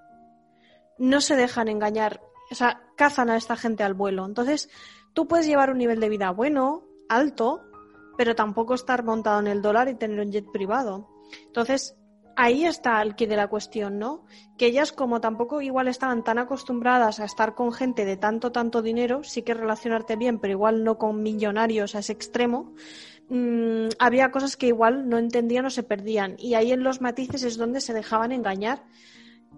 no 0.97 1.21
se 1.21 1.35
dejan 1.35 1.69
engañar. 1.69 2.21
O 2.51 2.55
sea, 2.55 2.81
cazan 2.97 3.29
a 3.29 3.37
esta 3.37 3.55
gente 3.55 3.83
al 3.83 3.93
vuelo. 3.93 4.25
Entonces, 4.25 4.69
tú 5.13 5.27
puedes 5.27 5.47
llevar 5.47 5.71
un 5.71 5.77
nivel 5.77 5.99
de 5.99 6.09
vida 6.09 6.31
bueno, 6.31 6.83
alto, 7.07 7.61
pero 8.17 8.35
tampoco 8.35 8.73
estar 8.73 9.03
montado 9.03 9.39
en 9.39 9.47
el 9.47 9.61
dólar 9.61 9.89
y 9.89 9.95
tener 9.95 10.19
un 10.19 10.31
jet 10.31 10.45
privado. 10.51 11.09
Entonces, 11.45 11.95
ahí 12.35 12.65
está 12.65 13.01
el 13.01 13.15
que 13.15 13.27
de 13.27 13.35
la 13.35 13.47
cuestión, 13.47 13.99
¿no? 13.99 14.25
Que 14.57 14.67
ellas, 14.67 14.91
como 14.91 15.21
tampoco 15.21 15.61
igual 15.61 15.87
estaban 15.87 16.23
tan 16.23 16.37
acostumbradas 16.37 17.19
a 17.19 17.25
estar 17.25 17.55
con 17.55 17.71
gente 17.71 18.05
de 18.05 18.17
tanto, 18.17 18.51
tanto 18.51 18.81
dinero, 18.81 19.23
sí 19.23 19.41
que 19.41 19.53
relacionarte 19.53 20.15
bien, 20.15 20.39
pero 20.39 20.53
igual 20.53 20.83
no 20.83 20.97
con 20.97 21.21
millonarios 21.23 21.95
a 21.95 21.99
ese 21.99 22.13
extremo, 22.13 22.73
Mm, 23.29 23.89
había 23.99 24.31
cosas 24.31 24.57
que 24.57 24.67
igual 24.67 25.07
no 25.07 25.19
entendían 25.19 25.65
o 25.65 25.69
se 25.69 25.83
perdían. 25.83 26.35
Y 26.39 26.55
ahí 26.55 26.71
en 26.71 26.83
los 26.83 26.99
matices 26.99 27.43
es 27.43 27.57
donde 27.57 27.79
se 27.79 27.93
dejaban 27.93 28.31
engañar. 28.31 28.83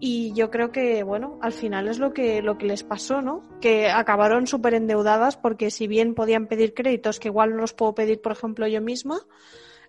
Y 0.03 0.33
yo 0.33 0.49
creo 0.49 0.71
que, 0.71 1.03
bueno, 1.03 1.37
al 1.43 1.53
final 1.53 1.87
es 1.87 1.99
lo 1.99 2.11
que, 2.11 2.41
lo 2.41 2.57
que 2.57 2.65
les 2.65 2.83
pasó, 2.83 3.21
¿no? 3.21 3.43
Que 3.61 3.91
acabaron 3.91 4.47
súper 4.47 4.73
endeudadas 4.73 5.37
porque 5.37 5.69
si 5.69 5.85
bien 5.85 6.15
podían 6.15 6.47
pedir 6.47 6.73
créditos, 6.73 7.19
que 7.19 7.27
igual 7.27 7.51
no 7.51 7.57
los 7.57 7.73
puedo 7.73 7.93
pedir, 7.93 8.19
por 8.19 8.31
ejemplo, 8.31 8.65
yo 8.65 8.81
misma, 8.81 9.19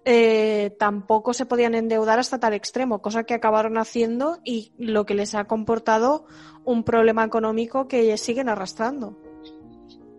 eh, 0.05 0.77
tampoco 0.79 1.33
se 1.33 1.46
podían 1.46 1.75
endeudar 1.75 2.18
hasta 2.18 2.38
tal 2.38 2.53
extremo, 2.53 3.01
cosa 3.01 3.25
que 3.25 3.33
acabaron 3.33 3.79
haciendo 3.79 4.38
y 4.44 4.72
lo 4.77 5.07
que 5.07 5.14
les 5.14 5.35
ha 5.35 5.44
comportado 5.44 6.27
un 6.64 6.85
problema 6.85 7.25
económico 7.25 7.88
que 7.88 8.14
siguen 8.18 8.51
arrastrando. 8.51 9.18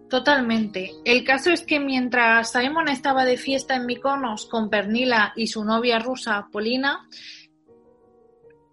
Totalmente. 0.10 0.91
El 1.06 1.23
caso 1.23 1.51
es 1.51 1.63
que 1.65 1.79
mientras 1.79 2.51
Simon 2.51 2.88
estaba 2.88 3.25
de 3.25 3.38
fiesta 3.38 3.75
en 3.75 3.86
Mykonos 3.86 4.47
con 4.47 4.71
Pernila 4.71 5.34
y 5.36 5.47
su 5.47 5.63
novia 5.63 5.99
rusa 5.99 6.47
Polina, 6.51 7.08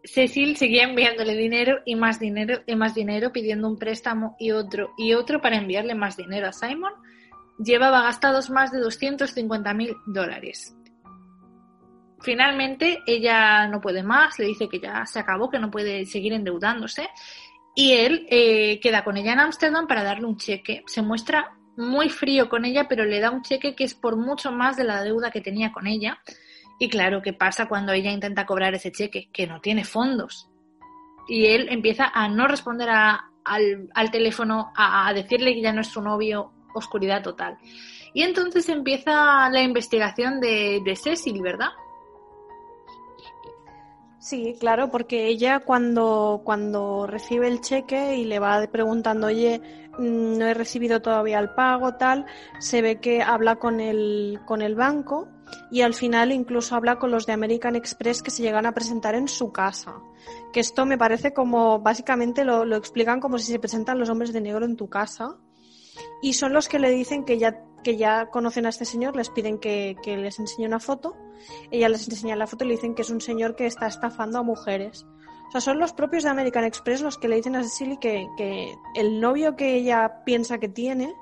Cecil 0.03 0.57
seguía 0.57 0.84
enviándole 0.84 1.36
dinero 1.36 1.80
y 1.84 1.94
más 1.94 2.18
dinero 2.18 2.62
y 2.66 2.74
más 2.74 2.94
dinero, 2.94 3.32
pidiendo 3.32 3.68
un 3.68 3.78
préstamo 3.78 4.36
y 4.38 4.51
otro 4.53 4.92
y 4.96 5.12
otro 5.14 5.40
para 5.40 5.57
enviarle 5.57 5.94
más 5.94 6.16
dinero 6.16 6.48
a 6.48 6.53
Simon. 6.53 6.92
Llevaba 7.59 8.03
gastados 8.03 8.48
más 8.51 8.72
de 8.72 8.78
250 8.78 9.74
mil 9.74 9.96
dólares. 10.07 10.74
Finalmente, 12.20 12.98
ella 13.07 13.66
no 13.68 13.80
puede 13.80 14.03
más, 14.03 14.38
le 14.38 14.46
dice 14.46 14.68
que 14.68 14.80
ya 14.80 15.05
se 15.07 15.18
acabó, 15.18 15.51
que 15.51 15.59
no 15.59 15.70
puede 15.70 16.05
seguir 16.07 16.32
endeudándose 16.32 17.09
y 17.74 17.92
él 17.92 18.26
eh, 18.30 18.80
queda 18.80 19.05
con 19.05 19.16
ella 19.16 19.32
en 19.32 19.40
Ámsterdam 19.40 19.86
para 19.86 20.03
darle 20.03 20.26
un 20.26 20.36
cheque. 20.36 20.82
Se 20.86 21.03
muestra 21.03 21.57
muy 21.76 22.11
frío 22.11 22.48
con 22.48 22.64
ella, 22.64 22.86
pero 22.88 23.05
le 23.05 23.20
da 23.20 23.30
un 23.30 23.42
cheque 23.42 23.74
que 23.74 23.84
es 23.84 23.94
por 23.94 24.16
mucho 24.16 24.53
más 24.53 24.76
de 24.76 24.84
la 24.84 25.03
deuda 25.03 25.30
que 25.30 25.40
tenía 25.40 25.72
con 25.72 25.86
ella. 25.86 26.20
Y 26.83 26.89
claro, 26.89 27.20
¿qué 27.20 27.35
pasa 27.35 27.68
cuando 27.68 27.93
ella 27.93 28.11
intenta 28.11 28.47
cobrar 28.47 28.72
ese 28.74 28.91
cheque? 28.91 29.28
Que 29.35 29.47
no 29.47 29.61
tiene 29.61 29.85
fondos. 29.85 30.49
Y 31.28 31.45
él 31.45 31.68
empieza 31.70 32.11
a 32.12 32.26
no 32.26 32.49
responder 32.49 32.89
al, 32.89 34.11
teléfono, 34.11 34.72
a, 34.74 35.12
decirle 35.12 35.53
que 35.53 35.61
ya 35.61 35.74
no 35.74 35.83
es 35.83 35.89
su 35.89 36.01
novio, 36.01 36.53
oscuridad 36.74 37.22
total. 37.22 37.59
Y 38.14 38.22
entonces 38.22 38.66
empieza 38.70 39.51
la 39.51 39.62
investigación 39.62 40.41
de, 40.41 40.81
de 40.83 40.97
Cecil, 40.97 41.43
¿verdad? 41.43 41.68
Sí, 44.20 44.54
claro, 44.60 44.90
porque 44.90 45.28
ella 45.28 45.60
cuando, 45.60 46.42
cuando 46.44 47.06
recibe 47.06 47.48
el 47.48 47.62
cheque 47.62 48.18
y 48.18 48.26
le 48.26 48.38
va 48.38 48.62
preguntando, 48.70 49.28
oye, 49.28 49.62
mm, 49.98 50.36
no 50.36 50.46
he 50.46 50.52
recibido 50.52 51.00
todavía 51.00 51.38
el 51.38 51.54
pago, 51.54 51.94
tal, 51.94 52.26
se 52.58 52.82
ve 52.82 53.00
que 53.00 53.22
habla 53.22 53.56
con 53.56 53.80
el, 53.80 54.38
con 54.44 54.60
el 54.60 54.74
banco 54.74 55.26
y 55.70 55.80
al 55.80 55.94
final 55.94 56.32
incluso 56.32 56.76
habla 56.76 56.98
con 56.98 57.10
los 57.10 57.24
de 57.24 57.32
American 57.32 57.76
Express 57.76 58.22
que 58.22 58.30
se 58.30 58.42
llegan 58.42 58.66
a 58.66 58.72
presentar 58.72 59.14
en 59.14 59.26
su 59.26 59.52
casa. 59.52 59.94
Que 60.52 60.60
esto 60.60 60.84
me 60.84 60.98
parece 60.98 61.32
como, 61.32 61.80
básicamente 61.80 62.44
lo, 62.44 62.66
lo 62.66 62.76
explican 62.76 63.20
como 63.20 63.38
si 63.38 63.50
se 63.50 63.58
presentan 63.58 63.98
los 63.98 64.10
hombres 64.10 64.34
de 64.34 64.42
negro 64.42 64.66
en 64.66 64.76
tu 64.76 64.90
casa 64.90 65.38
y 66.22 66.34
son 66.34 66.53
los 66.53 66.68
que 66.68 66.78
le 66.78 66.91
dicen 66.91 67.24
que 67.24 67.38
ya, 67.38 67.64
que 67.82 67.97
ya 67.97 68.26
conocen 68.26 68.66
a 68.66 68.70
este 68.70 68.84
señor, 68.84 69.16
les 69.16 69.30
piden 69.30 69.59
que, 69.59 69.97
les 70.05 70.38
enseñe 70.38 70.66
una 70.66 70.80
foto, 70.80 71.16
ella 71.70 71.88
les 71.88 72.09
enseña 72.09 72.36
la 72.36 72.47
foto 72.47 72.64
y 72.64 72.68
le 72.68 72.74
dicen 72.74 72.95
que 72.95 73.03
es 73.03 73.11
un 73.11 73.20
señor 73.20 73.57
que 73.57 73.66
está 73.66 73.86
estafando 73.86 74.38
a 74.38 74.43
mujeres. 74.43 75.07
O 75.49 75.51
sea, 75.53 75.61
son 75.61 75.80
los 75.80 75.93
propios 75.93 76.22
de 76.22 76.30
American 76.30 76.64
Express 76.64 77.01
los 77.01 77.18
que 77.18 77.28
le 77.28 77.36
dicen 77.36 77.57
a 77.57 77.62
Cecily 77.62 77.97
que, 77.99 78.26
que 78.36 78.74
el 78.95 79.20
novio 79.20 79.57
que 79.57 79.74
ella 79.74 80.22
piensa 80.24 80.59
que 80.59 80.68
tiene 80.68 81.12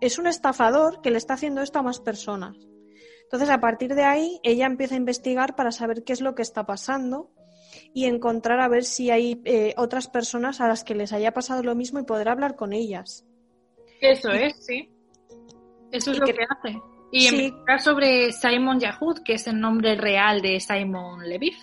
es 0.00 0.18
un 0.18 0.26
estafador 0.26 1.02
que 1.02 1.10
le 1.10 1.18
está 1.18 1.34
haciendo 1.34 1.60
esto 1.60 1.78
a 1.78 1.82
más 1.82 2.00
personas. 2.00 2.56
Entonces, 3.24 3.50
a 3.50 3.60
partir 3.60 3.94
de 3.94 4.04
ahí, 4.04 4.40
ella 4.42 4.64
empieza 4.64 4.94
a 4.94 4.98
investigar 4.98 5.54
para 5.54 5.70
saber 5.70 6.02
qué 6.02 6.14
es 6.14 6.22
lo 6.22 6.34
que 6.34 6.40
está 6.40 6.64
pasando 6.64 7.30
y 7.92 8.06
encontrar 8.06 8.60
a 8.60 8.68
ver 8.68 8.84
si 8.84 9.10
hay 9.10 9.42
eh, 9.44 9.74
otras 9.76 10.08
personas 10.08 10.60
a 10.60 10.68
las 10.68 10.84
que 10.84 10.94
les 10.94 11.12
haya 11.12 11.32
pasado 11.32 11.62
lo 11.62 11.74
mismo 11.74 11.98
y 11.98 12.04
poder 12.04 12.28
hablar 12.28 12.56
con 12.56 12.72
ellas. 12.72 13.26
Eso 14.00 14.30
es, 14.30 14.64
sí. 14.64 14.90
Eso 15.90 16.12
es 16.12 16.18
lo 16.18 16.26
que, 16.26 16.34
hace. 16.48 16.80
Y 17.10 17.28
sí. 17.28 17.54
sobre 17.78 18.32
Simon 18.32 18.78
Yahud, 18.80 19.20
que 19.24 19.34
es 19.34 19.46
el 19.46 19.60
nombre 19.60 19.96
real 19.96 20.42
de 20.42 20.60
Simon 20.60 21.28
Levif. 21.28 21.58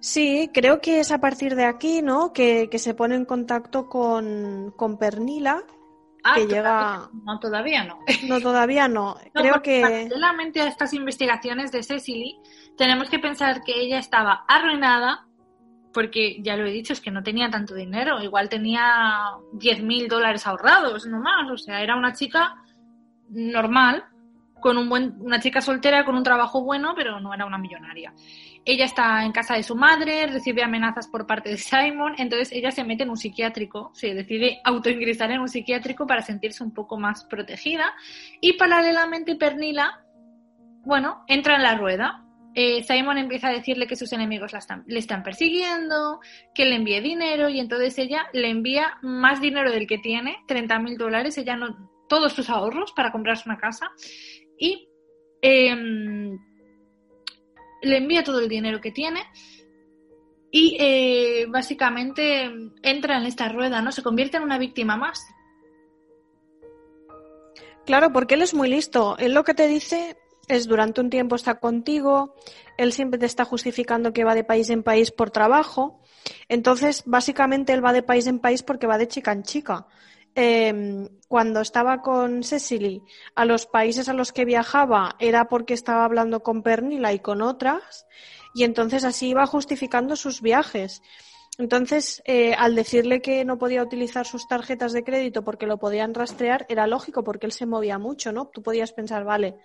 Sí, 0.00 0.50
creo 0.52 0.80
que 0.80 1.00
es 1.00 1.12
a 1.12 1.18
partir 1.18 1.54
de 1.54 1.64
aquí, 1.64 2.02
¿no? 2.02 2.32
Que, 2.32 2.68
que 2.68 2.78
se 2.78 2.94
pone 2.94 3.14
en 3.14 3.24
contacto 3.24 3.88
con, 3.88 4.72
con 4.76 4.98
Pernila, 4.98 5.64
Ah, 6.24 6.34
que 6.34 6.46
llega. 6.46 7.10
No, 7.24 7.38
todavía 7.40 7.84
no. 7.84 7.98
No, 8.28 8.40
todavía 8.40 8.88
no. 8.88 9.16
No, 9.34 9.40
Creo 9.42 9.62
que. 9.62 9.80
Paralelamente 9.80 10.60
a 10.60 10.68
estas 10.68 10.92
investigaciones 10.94 11.72
de 11.72 11.82
Cecily, 11.82 12.38
tenemos 12.76 13.10
que 13.10 13.18
pensar 13.18 13.62
que 13.62 13.72
ella 13.72 13.98
estaba 13.98 14.44
arruinada 14.46 15.26
porque, 15.92 16.40
ya 16.42 16.56
lo 16.56 16.66
he 16.66 16.72
dicho, 16.72 16.92
es 16.92 17.00
que 17.00 17.10
no 17.10 17.22
tenía 17.22 17.50
tanto 17.50 17.74
dinero. 17.74 18.22
Igual 18.22 18.48
tenía 18.48 19.32
10 19.52 19.82
mil 19.82 20.08
dólares 20.08 20.46
ahorrados, 20.46 21.06
no 21.06 21.20
más. 21.20 21.50
O 21.50 21.58
sea, 21.58 21.82
era 21.82 21.96
una 21.96 22.12
chica 22.12 22.56
normal, 23.28 24.04
con 24.62 24.78
un 24.78 24.88
buen, 24.88 25.16
una 25.18 25.40
chica 25.40 25.60
soltera 25.60 26.04
con 26.06 26.14
un 26.14 26.22
trabajo 26.22 26.62
bueno, 26.62 26.94
pero 26.96 27.20
no 27.20 27.34
era 27.34 27.44
una 27.44 27.58
millonaria. 27.58 28.14
Ella 28.64 28.84
está 28.84 29.24
en 29.24 29.32
casa 29.32 29.56
de 29.56 29.64
su 29.64 29.74
madre, 29.74 30.26
recibe 30.28 30.62
amenazas 30.62 31.08
por 31.08 31.26
parte 31.26 31.50
de 31.50 31.58
Simon, 31.58 32.14
entonces 32.16 32.52
ella 32.52 32.70
se 32.70 32.84
mete 32.84 33.02
en 33.02 33.10
un 33.10 33.16
psiquiátrico, 33.16 33.90
se 33.92 34.14
decide 34.14 34.60
autoingresar 34.64 35.32
en 35.32 35.40
un 35.40 35.48
psiquiátrico 35.48 36.06
para 36.06 36.22
sentirse 36.22 36.62
un 36.62 36.72
poco 36.72 36.96
más 36.96 37.24
protegida 37.24 37.92
y 38.40 38.52
paralelamente 38.54 39.34
Pernila, 39.34 40.04
bueno, 40.84 41.24
entra 41.26 41.56
en 41.56 41.62
la 41.62 41.76
rueda. 41.76 42.21
Eh, 42.54 42.82
Simon 42.82 43.18
empieza 43.18 43.48
a 43.48 43.52
decirle 43.52 43.86
que 43.86 43.96
sus 43.96 44.12
enemigos 44.12 44.52
le 44.86 44.98
están 44.98 45.22
persiguiendo, 45.22 46.20
que 46.54 46.66
le 46.66 46.76
envíe 46.76 47.00
dinero 47.00 47.48
y 47.48 47.60
entonces 47.60 47.96
ella 47.98 48.26
le 48.32 48.50
envía 48.50 48.98
más 49.02 49.40
dinero 49.40 49.70
del 49.70 49.86
que 49.86 49.98
tiene, 49.98 50.36
30 50.46 50.78
mil 50.80 50.98
dólares, 50.98 51.38
ella 51.38 51.56
no, 51.56 51.90
todos 52.08 52.32
sus 52.32 52.50
ahorros 52.50 52.92
para 52.92 53.10
comprarse 53.10 53.44
una 53.46 53.58
casa 53.58 53.90
y 54.58 54.88
eh, 55.40 55.74
le 57.82 57.96
envía 57.96 58.22
todo 58.22 58.40
el 58.40 58.48
dinero 58.48 58.80
que 58.80 58.92
tiene 58.92 59.20
y 60.50 60.76
eh, 60.78 61.46
básicamente 61.48 62.52
entra 62.82 63.16
en 63.16 63.24
esta 63.24 63.48
rueda, 63.48 63.80
¿no? 63.80 63.90
Se 63.90 64.02
convierte 64.02 64.36
en 64.36 64.42
una 64.42 64.58
víctima 64.58 64.96
más. 64.96 65.26
Claro, 67.86 68.12
porque 68.12 68.34
él 68.34 68.42
es 68.42 68.52
muy 68.52 68.68
listo. 68.68 69.16
Él 69.18 69.32
lo 69.32 69.42
que 69.44 69.54
te 69.54 69.66
dice 69.66 70.18
es 70.48 70.66
durante 70.66 71.00
un 71.00 71.10
tiempo 71.10 71.36
está 71.36 71.56
contigo, 71.56 72.34
él 72.76 72.92
siempre 72.92 73.18
te 73.18 73.26
está 73.26 73.44
justificando 73.44 74.12
que 74.12 74.24
va 74.24 74.34
de 74.34 74.44
país 74.44 74.70
en 74.70 74.82
país 74.82 75.10
por 75.10 75.30
trabajo. 75.30 76.00
Entonces, 76.48 77.02
básicamente 77.06 77.72
él 77.72 77.84
va 77.84 77.92
de 77.92 78.02
país 78.02 78.26
en 78.26 78.38
país 78.38 78.62
porque 78.62 78.86
va 78.86 78.98
de 78.98 79.08
chica 79.08 79.32
en 79.32 79.42
chica. 79.42 79.86
Eh, 80.34 81.08
cuando 81.28 81.60
estaba 81.60 82.00
con 82.00 82.42
Cecily, 82.42 83.02
a 83.34 83.44
los 83.44 83.66
países 83.66 84.08
a 84.08 84.14
los 84.14 84.32
que 84.32 84.44
viajaba 84.44 85.16
era 85.18 85.48
porque 85.48 85.74
estaba 85.74 86.04
hablando 86.04 86.42
con 86.42 86.62
Pernila 86.62 87.12
y 87.12 87.18
con 87.18 87.42
otras, 87.42 88.06
y 88.54 88.64
entonces 88.64 89.04
así 89.04 89.28
iba 89.28 89.46
justificando 89.46 90.16
sus 90.16 90.40
viajes. 90.40 91.02
Entonces, 91.58 92.22
eh, 92.24 92.54
al 92.54 92.74
decirle 92.74 93.20
que 93.20 93.44
no 93.44 93.58
podía 93.58 93.82
utilizar 93.82 94.26
sus 94.26 94.48
tarjetas 94.48 94.92
de 94.92 95.04
crédito 95.04 95.44
porque 95.44 95.66
lo 95.66 95.78
podían 95.78 96.14
rastrear, 96.14 96.64
era 96.70 96.86
lógico 96.86 97.24
porque 97.24 97.46
él 97.46 97.52
se 97.52 97.66
movía 97.66 97.98
mucho, 97.98 98.32
¿no? 98.32 98.46
Tú 98.46 98.62
podías 98.62 98.92
pensar, 98.92 99.24
vale, 99.24 99.56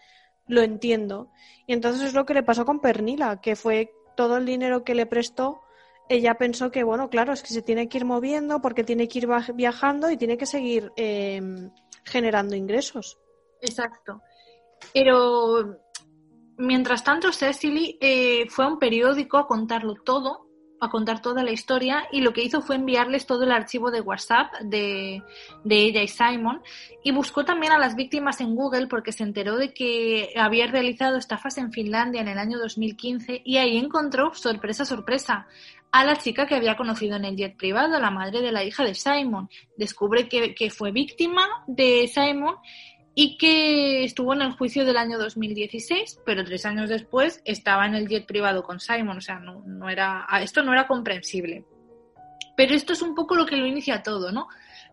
lo 0.47 0.61
entiendo. 0.61 1.29
Y 1.65 1.73
entonces 1.73 2.07
es 2.07 2.13
lo 2.13 2.25
que 2.25 2.33
le 2.33 2.43
pasó 2.43 2.65
con 2.65 2.79
Pernila, 2.79 3.41
que 3.41 3.55
fue 3.55 3.93
todo 4.15 4.37
el 4.37 4.45
dinero 4.45 4.83
que 4.83 4.95
le 4.95 5.05
prestó 5.05 5.61
ella 6.09 6.35
pensó 6.35 6.71
que, 6.71 6.83
bueno, 6.83 7.09
claro, 7.09 7.33
es 7.33 7.41
que 7.41 7.49
se 7.49 7.61
tiene 7.61 7.89
que 7.89 7.97
ir 7.97 8.05
moviendo 8.05 8.61
porque 8.61 8.83
tiene 8.83 9.07
que 9.07 9.19
ir 9.19 9.27
viajando 9.53 10.09
y 10.09 10.17
tiene 10.17 10.37
que 10.37 10.45
seguir 10.45 10.91
eh, 10.95 11.41
generando 12.05 12.55
ingresos. 12.55 13.19
Exacto. 13.61 14.21
Pero 14.93 15.79
mientras 16.57 17.03
tanto, 17.03 17.31
Cecily 17.31 17.97
eh, 17.99 18.47
fue 18.49 18.65
a 18.65 18.69
un 18.69 18.79
periódico 18.79 19.37
a 19.37 19.47
contarlo 19.47 19.95
todo, 19.95 20.46
a 20.79 20.89
contar 20.89 21.21
toda 21.21 21.43
la 21.43 21.51
historia, 21.51 22.07
y 22.11 22.21
lo 22.21 22.33
que 22.33 22.43
hizo 22.43 22.61
fue 22.61 22.75
enviarles 22.75 23.25
todo 23.25 23.43
el 23.43 23.51
archivo 23.51 23.91
de 23.91 24.01
WhatsApp 24.01 24.53
de, 24.61 25.23
de 25.63 25.77
ella 25.77 26.03
y 26.03 26.07
Simon, 26.07 26.61
y 27.03 27.11
buscó 27.11 27.45
también 27.45 27.71
a 27.73 27.79
las 27.79 27.95
víctimas 27.95 28.41
en 28.41 28.55
Google 28.55 28.87
porque 28.87 29.11
se 29.11 29.23
enteró 29.23 29.57
de 29.57 29.73
que 29.73 30.33
había 30.35 30.67
realizado 30.67 31.17
estafas 31.17 31.57
en 31.57 31.71
Finlandia 31.71 32.21
en 32.21 32.27
el 32.27 32.37
año 32.37 32.59
2015, 32.59 33.41
y 33.43 33.57
ahí 33.57 33.77
encontró, 33.77 34.33
sorpresa, 34.33 34.85
sorpresa, 34.85 35.47
a 35.91 36.03
la 36.03 36.17
chica 36.17 36.45
que 36.45 36.55
había 36.55 36.75
conocido 36.75 37.15
en 37.15 37.25
el 37.25 37.35
jet 37.35 37.55
privado, 37.55 37.99
la 37.99 38.11
madre 38.11 38.41
de 38.41 38.51
la 38.51 38.63
hija 38.63 38.83
de 38.83 38.93
Simon. 38.93 39.49
Descubre 39.77 40.27
que, 40.27 40.53
que, 40.53 40.69
fue 40.69 40.91
víctima 40.91 41.47
de 41.65 42.07
Simon 42.13 42.55
y 43.19 43.35
que 43.35 44.03
estuvo 44.03 44.35
en 44.35 44.43
el 44.43 44.51
juicio 44.51 44.85
del 44.85 44.95
año 44.95 45.17
2016, 45.17 46.19
pero 46.23 46.43
tres 46.43 46.67
años 46.67 46.87
después 46.87 47.41
estaba 47.45 47.87
en 47.87 47.95
el 47.95 48.07
jet 48.07 48.27
privado 48.27 48.61
con 48.61 48.79
Simon. 48.79 49.17
O 49.17 49.21
sea, 49.21 49.39
no, 49.39 49.63
no 49.65 49.89
era, 49.89 50.27
esto 50.39 50.61
no 50.61 50.71
era 50.71 50.85
comprensible. 50.85 51.65
Pero 52.55 52.75
esto 52.75 52.93
es 52.93 53.01
un 53.01 53.15
poco 53.15 53.33
lo 53.33 53.47
que 53.47 53.55
lo 53.55 53.65
inicia 53.65 54.03
todo, 54.03 54.31
¿no? 54.31 54.47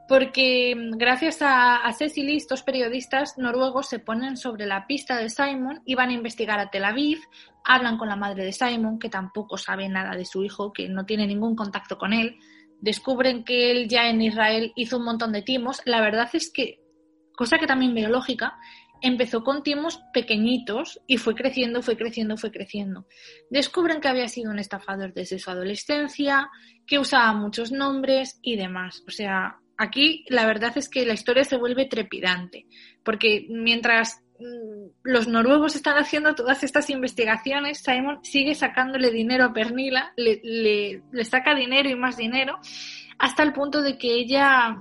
Porque 0.09 0.75
gracias 0.97 1.43
a, 1.43 1.85
a 1.85 1.93
Cecily, 1.93 2.37
estos 2.37 2.62
periodistas 2.62 3.37
noruegos 3.37 3.91
se 3.91 3.99
ponen 3.99 4.39
sobre 4.39 4.64
la 4.64 4.87
pista 4.87 5.18
de 5.18 5.29
Simon 5.29 5.83
y 5.85 5.95
van 5.95 6.09
a 6.09 6.14
investigar 6.14 6.59
a 6.61 6.70
Tel 6.70 6.87
Aviv, 6.87 7.18
hablan 7.62 7.99
con 7.99 8.09
la 8.09 8.16
madre 8.16 8.43
de 8.43 8.53
Simon, 8.53 8.99
que 8.99 9.11
tampoco 9.11 9.59
sabe 9.59 9.87
nada 9.91 10.16
de 10.16 10.25
su 10.25 10.43
hijo, 10.43 10.72
que 10.72 10.89
no 10.89 11.05
tiene 11.05 11.27
ningún 11.27 11.55
contacto 11.55 11.99
con 11.99 12.14
él, 12.14 12.39
descubren 12.81 13.45
que 13.45 13.70
él 13.70 13.87
ya 13.87 14.09
en 14.09 14.22
Israel 14.22 14.72
hizo 14.77 14.97
un 14.97 15.05
montón 15.05 15.33
de 15.33 15.43
timos. 15.43 15.83
La 15.85 16.01
verdad 16.01 16.31
es 16.33 16.51
que, 16.51 16.84
cosa 17.37 17.59
que 17.59 17.66
también 17.66 17.95
veo 17.95 18.09
lógica, 18.09 18.59
empezó 19.01 19.45
con 19.45 19.62
timos 19.62 20.01
pequeñitos 20.12 21.01
y 21.07 21.18
fue 21.18 21.35
creciendo, 21.35 21.82
fue 21.82 21.97
creciendo, 21.97 22.37
fue 22.37 22.51
creciendo. 22.51 23.07
Descubren 23.51 24.01
que 24.01 24.09
había 24.09 24.28
sido 24.28 24.51
un 24.51 24.59
estafador 24.59 25.12
desde 25.12 25.39
su 25.39 25.51
adolescencia, 25.51 26.49
que 26.87 26.99
usaba 26.99 27.32
muchos 27.35 27.70
nombres 27.70 28.39
y 28.43 28.57
demás. 28.57 29.03
O 29.07 29.11
sea, 29.11 29.59
aquí 29.76 30.24
la 30.28 30.47
verdad 30.47 30.72
es 30.76 30.89
que 30.89 31.05
la 31.05 31.14
historia 31.14 31.45
se 31.45 31.59
vuelve 31.59 31.87
trepidante, 31.87 32.66
porque 33.05 33.47
mientras 33.51 34.24
los 35.03 35.28
noruegos 35.28 35.76
están 35.76 35.97
haciendo 35.97 36.35
todas 36.35 36.64
estas 36.64 36.91
investigaciones, 36.91 37.82
Simon 37.82 38.18
sigue 38.24 38.55
sacándole 38.55 39.11
dinero 39.11 39.45
a 39.45 39.53
Pernila, 39.53 40.12
le, 40.16 40.41
le, 40.43 41.24
saca 41.24 41.55
dinero 41.55 41.89
y 41.89 41.95
más 41.95 42.16
dinero, 42.16 42.59
hasta 43.18 43.43
el 43.43 43.53
punto 43.53 43.80
de 43.80 43.97
que 43.97 44.12
ella 44.14 44.76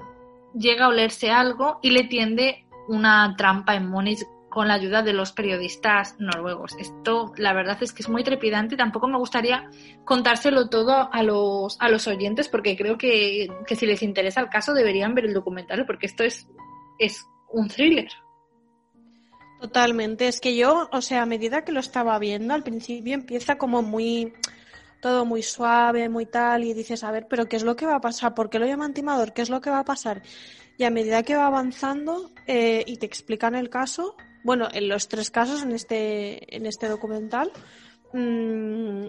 llega 0.53 0.85
a 0.85 0.89
olerse 0.89 1.31
algo 1.31 1.79
y 1.81 1.91
le 1.91 2.03
tiende 2.03 2.65
una 2.87 3.35
trampa 3.37 3.75
en 3.75 3.89
Múnich 3.89 4.23
con 4.49 4.67
la 4.67 4.75
ayuda 4.75 5.01
de 5.01 5.13
los 5.13 5.31
periodistas 5.31 6.15
noruegos. 6.19 6.75
Esto, 6.77 7.33
la 7.37 7.53
verdad 7.53 7.77
es 7.81 7.91
que 7.91 8.03
es 8.03 8.09
muy 8.09 8.23
trepidante 8.23 8.77
tampoco 8.77 9.07
me 9.07 9.17
gustaría 9.17 9.67
contárselo 10.05 10.69
todo 10.69 11.11
a 11.11 11.23
los, 11.23 11.75
a 11.79 11.89
los 11.89 12.07
oyentes 12.07 12.49
porque 12.49 12.77
creo 12.77 12.97
que, 12.97 13.47
que 13.65 13.75
si 13.75 13.87
les 13.87 14.03
interesa 14.03 14.41
el 14.41 14.49
caso 14.49 14.73
deberían 14.73 15.15
ver 15.15 15.25
el 15.25 15.33
documental 15.33 15.87
porque 15.87 16.05
esto 16.05 16.23
es, 16.23 16.47
es 16.99 17.25
un 17.51 17.67
thriller. 17.67 18.09
Totalmente, 19.59 20.27
es 20.27 20.39
que 20.41 20.55
yo, 20.55 20.89
o 20.91 21.01
sea, 21.01 21.21
a 21.21 21.25
medida 21.25 21.63
que 21.63 21.71
lo 21.71 21.79
estaba 21.79 22.19
viendo, 22.19 22.53
al 22.53 22.63
principio 22.63 23.13
empieza 23.13 23.57
como 23.57 23.81
muy, 23.81 24.33
todo 25.03 25.23
muy 25.23 25.43
suave, 25.43 26.09
muy 26.09 26.25
tal, 26.25 26.63
y 26.63 26.73
dices, 26.73 27.03
a 27.03 27.11
ver, 27.11 27.27
pero 27.29 27.45
¿qué 27.45 27.57
es 27.57 27.63
lo 27.63 27.75
que 27.75 27.85
va 27.85 27.97
a 27.97 28.01
pasar? 28.01 28.33
¿Por 28.33 28.49
qué 28.49 28.57
lo 28.57 28.65
llaman 28.65 28.95
timador? 28.95 29.33
¿Qué 29.33 29.43
es 29.43 29.51
lo 29.51 29.61
que 29.61 29.69
va 29.69 29.79
a 29.79 29.85
pasar? 29.85 30.23
y 30.77 30.83
a 30.83 30.89
medida 30.89 31.23
que 31.23 31.35
va 31.35 31.47
avanzando 31.47 32.31
eh, 32.47 32.83
y 32.85 32.97
te 32.97 33.05
explican 33.05 33.55
el 33.55 33.69
caso, 33.69 34.15
bueno, 34.43 34.67
en 34.71 34.89
los 34.89 35.07
tres 35.07 35.29
casos 35.29 35.63
en 35.63 35.71
este, 35.71 36.55
en 36.55 36.65
este 36.65 36.87
documental, 36.87 37.51
mmm, 38.13 39.07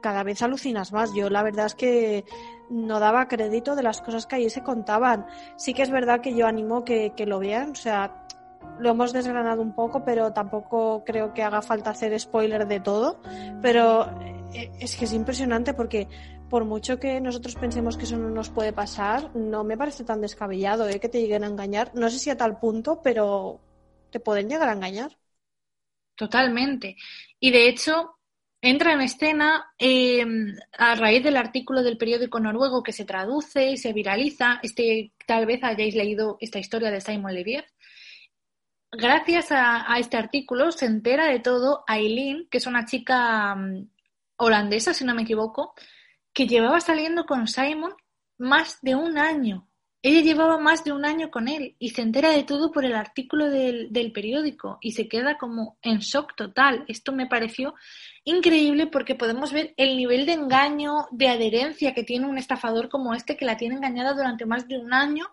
cada 0.00 0.22
vez 0.22 0.42
alucinas 0.42 0.92
más. 0.92 1.12
Yo 1.14 1.28
la 1.30 1.42
verdad 1.42 1.66
es 1.66 1.74
que 1.74 2.24
no 2.70 2.98
daba 2.98 3.28
crédito 3.28 3.76
de 3.76 3.82
las 3.82 4.00
cosas 4.00 4.26
que 4.26 4.36
ahí 4.36 4.50
se 4.50 4.62
contaban. 4.62 5.26
Sí 5.56 5.74
que 5.74 5.82
es 5.82 5.90
verdad 5.90 6.20
que 6.20 6.34
yo 6.34 6.46
animo 6.46 6.84
que, 6.84 7.12
lo 7.26 7.38
vean, 7.38 7.72
o 7.72 7.76
sea, 7.76 8.26
lo 8.80 8.90
hemos 8.90 9.12
desgranado 9.12 9.62
un 9.62 9.74
poco, 9.74 10.04
pero 10.04 10.32
tampoco 10.32 11.04
creo 11.04 11.32
que 11.32 11.42
haga 11.42 11.62
falta 11.62 11.90
hacer 11.90 12.18
spoiler 12.18 12.66
de 12.66 12.80
todo. 12.80 13.20
Pero 13.62 14.10
es 14.52 14.96
que 14.96 15.04
es 15.04 15.12
impresionante 15.12 15.74
porque 15.74 16.08
por 16.48 16.64
mucho 16.64 16.98
que 16.98 17.20
nosotros 17.20 17.56
pensemos 17.56 17.96
que 17.96 18.04
eso 18.04 18.16
no 18.16 18.30
nos 18.30 18.50
puede 18.50 18.72
pasar, 18.72 19.34
no 19.34 19.64
me 19.64 19.76
parece 19.76 20.04
tan 20.04 20.20
descabellado 20.20 20.88
¿eh? 20.88 21.00
que 21.00 21.08
te 21.08 21.20
lleguen 21.20 21.44
a 21.44 21.48
engañar. 21.48 21.92
No 21.94 22.08
sé 22.08 22.18
si 22.18 22.30
a 22.30 22.36
tal 22.36 22.58
punto, 22.58 23.00
pero 23.02 23.60
te 24.10 24.20
pueden 24.20 24.48
llegar 24.48 24.68
a 24.68 24.74
engañar. 24.74 25.16
Totalmente. 26.14 26.96
Y 27.40 27.50
de 27.50 27.68
hecho, 27.68 28.16
entra 28.60 28.92
en 28.92 29.00
escena 29.00 29.72
eh, 29.78 30.24
a 30.78 30.94
raíz 30.94 31.22
del 31.22 31.36
artículo 31.36 31.82
del 31.82 31.98
periódico 31.98 32.40
noruego 32.40 32.82
que 32.82 32.92
se 32.92 33.04
traduce 33.04 33.70
y 33.70 33.76
se 33.76 33.92
viraliza. 33.92 34.60
Este, 34.62 35.12
tal 35.26 35.46
vez 35.46 35.62
hayáis 35.64 35.94
leído 35.94 36.38
esta 36.40 36.58
historia 36.58 36.90
de 36.90 37.00
Simon 37.00 37.34
Levier. 37.34 37.66
Gracias 38.92 39.50
a, 39.50 39.92
a 39.92 39.98
este 39.98 40.16
artículo 40.16 40.70
se 40.70 40.86
entera 40.86 41.26
de 41.26 41.40
todo 41.40 41.84
Aileen, 41.86 42.48
que 42.48 42.58
es 42.58 42.66
una 42.66 42.86
chica 42.86 43.54
um, 43.54 43.88
holandesa, 44.36 44.94
si 44.94 45.04
no 45.04 45.14
me 45.14 45.22
equivoco, 45.22 45.74
que 46.32 46.46
llevaba 46.46 46.80
saliendo 46.80 47.24
con 47.24 47.46
Simon 47.46 47.94
más 48.38 48.78
de 48.82 48.94
un 48.94 49.18
año. 49.18 49.68
Ella 50.02 50.20
llevaba 50.20 50.58
más 50.58 50.84
de 50.84 50.92
un 50.92 51.04
año 51.04 51.30
con 51.30 51.48
él 51.48 51.74
y 51.80 51.88
se 51.90 52.02
entera 52.02 52.30
de 52.30 52.44
todo 52.44 52.70
por 52.70 52.84
el 52.84 52.94
artículo 52.94 53.50
del, 53.50 53.92
del, 53.92 54.12
periódico 54.12 54.78
y 54.80 54.92
se 54.92 55.08
queda 55.08 55.36
como 55.36 55.78
en 55.82 55.98
shock 55.98 56.36
total. 56.36 56.84
Esto 56.86 57.12
me 57.12 57.26
pareció 57.26 57.74
increíble 58.22 58.86
porque 58.86 59.16
podemos 59.16 59.52
ver 59.52 59.74
el 59.76 59.96
nivel 59.96 60.24
de 60.24 60.34
engaño, 60.34 61.08
de 61.10 61.28
adherencia 61.28 61.92
que 61.92 62.04
tiene 62.04 62.26
un 62.26 62.38
estafador 62.38 62.88
como 62.88 63.14
este 63.14 63.36
que 63.36 63.46
la 63.46 63.56
tiene 63.56 63.74
engañada 63.74 64.12
durante 64.12 64.46
más 64.46 64.68
de 64.68 64.78
un 64.78 64.92
año. 64.92 65.26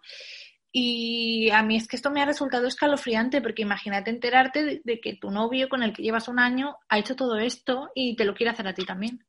Y 0.75 1.51
a 1.51 1.61
mí 1.61 1.77
es 1.77 1.87
que 1.87 1.95
esto 1.95 2.09
me 2.09 2.21
ha 2.21 2.25
resultado 2.25 2.67
escalofriante 2.67 3.41
porque 3.41 3.61
imagínate 3.61 4.09
enterarte 4.09 4.63
de, 4.63 4.81
de 4.83 4.99
que 4.99 5.15
tu 5.15 5.29
novio 5.29 5.69
con 5.69 5.83
el 5.83 5.93
que 5.93 6.01
llevas 6.01 6.27
un 6.27 6.39
año 6.39 6.77
ha 6.89 6.97
hecho 6.97 7.15
todo 7.15 7.37
esto 7.37 7.91
y 7.93 8.15
te 8.15 8.25
lo 8.25 8.33
quiere 8.33 8.49
hacer 8.51 8.67
a 8.67 8.73
ti 8.73 8.83
también. 8.83 9.23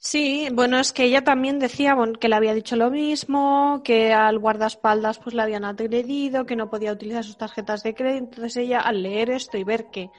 Sí, 0.00 0.48
bueno, 0.52 0.78
es 0.78 0.92
que 0.92 1.04
ella 1.04 1.24
también 1.24 1.58
decía 1.58 1.94
bueno, 1.94 2.18
que 2.18 2.28
le 2.28 2.36
había 2.36 2.54
dicho 2.54 2.76
lo 2.76 2.90
mismo, 2.90 3.82
que 3.84 4.12
al 4.12 4.38
guardaespaldas 4.38 5.18
pues 5.18 5.34
le 5.34 5.42
habían 5.42 5.64
agredido, 5.64 6.46
que 6.46 6.54
no 6.56 6.70
podía 6.70 6.92
utilizar 6.92 7.24
sus 7.24 7.36
tarjetas 7.36 7.82
de 7.82 7.94
crédito. 7.94 8.24
Entonces 8.24 8.56
ella, 8.56 8.80
al 8.80 9.02
leer 9.02 9.30
esto 9.30 9.58
y 9.58 9.64
ver 9.64 9.90
que 9.90 10.10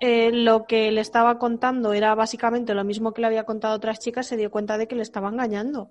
eh, 0.00 0.30
lo 0.32 0.66
que 0.66 0.90
le 0.92 1.00
estaba 1.00 1.38
contando 1.38 1.92
era 1.92 2.14
básicamente 2.14 2.74
lo 2.74 2.84
mismo 2.84 3.12
que 3.12 3.20
le 3.20 3.28
había 3.28 3.44
contado 3.44 3.74
a 3.74 3.76
otras 3.76 4.00
chicas, 4.00 4.26
se 4.26 4.36
dio 4.36 4.50
cuenta 4.50 4.78
de 4.78 4.88
que 4.88 4.96
le 4.96 5.02
estaba 5.02 5.28
engañando. 5.28 5.90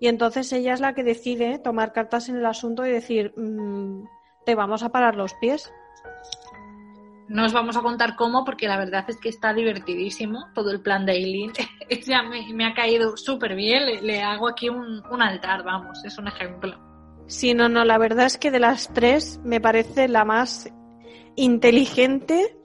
Y 0.00 0.08
entonces 0.08 0.52
ella 0.52 0.74
es 0.74 0.80
la 0.80 0.94
que 0.94 1.02
decide 1.02 1.58
tomar 1.58 1.92
cartas 1.92 2.28
en 2.28 2.36
el 2.36 2.46
asunto 2.46 2.86
y 2.86 2.90
decir, 2.90 3.32
mmm, 3.36 4.04
te 4.44 4.54
vamos 4.54 4.82
a 4.82 4.90
parar 4.90 5.16
los 5.16 5.34
pies. 5.34 5.72
No 7.28 7.44
os 7.44 7.52
vamos 7.52 7.76
a 7.76 7.82
contar 7.82 8.16
cómo, 8.16 8.44
porque 8.44 8.66
la 8.66 8.78
verdad 8.78 9.04
es 9.08 9.18
que 9.18 9.28
está 9.28 9.52
divertidísimo 9.52 10.46
todo 10.54 10.70
el 10.70 10.80
plan 10.80 11.04
de 11.04 11.12
Aileen. 11.12 11.52
ya 12.06 12.22
me, 12.28 12.52
me, 12.54 12.66
ha 12.66 12.72
caído 12.72 13.16
súper 13.16 13.54
bien. 13.54 13.84
Le, 13.84 14.00
le, 14.00 14.22
hago 14.22 14.48
aquí 14.48 14.68
un, 14.68 15.02
un, 15.10 15.22
altar, 15.22 15.62
vamos, 15.62 16.02
es 16.04 16.16
un 16.16 16.28
ejemplo. 16.28 16.78
Sí, 17.26 17.52
no, 17.52 17.68
no, 17.68 17.84
la 17.84 17.98
verdad 17.98 18.24
es 18.24 18.38
que 18.38 18.50
de 18.50 18.60
las 18.60 18.92
tres 18.94 19.38
me 19.44 19.60
parece 19.60 20.08
la 20.08 20.24
más 20.24 20.72
inteligente. 21.36 22.57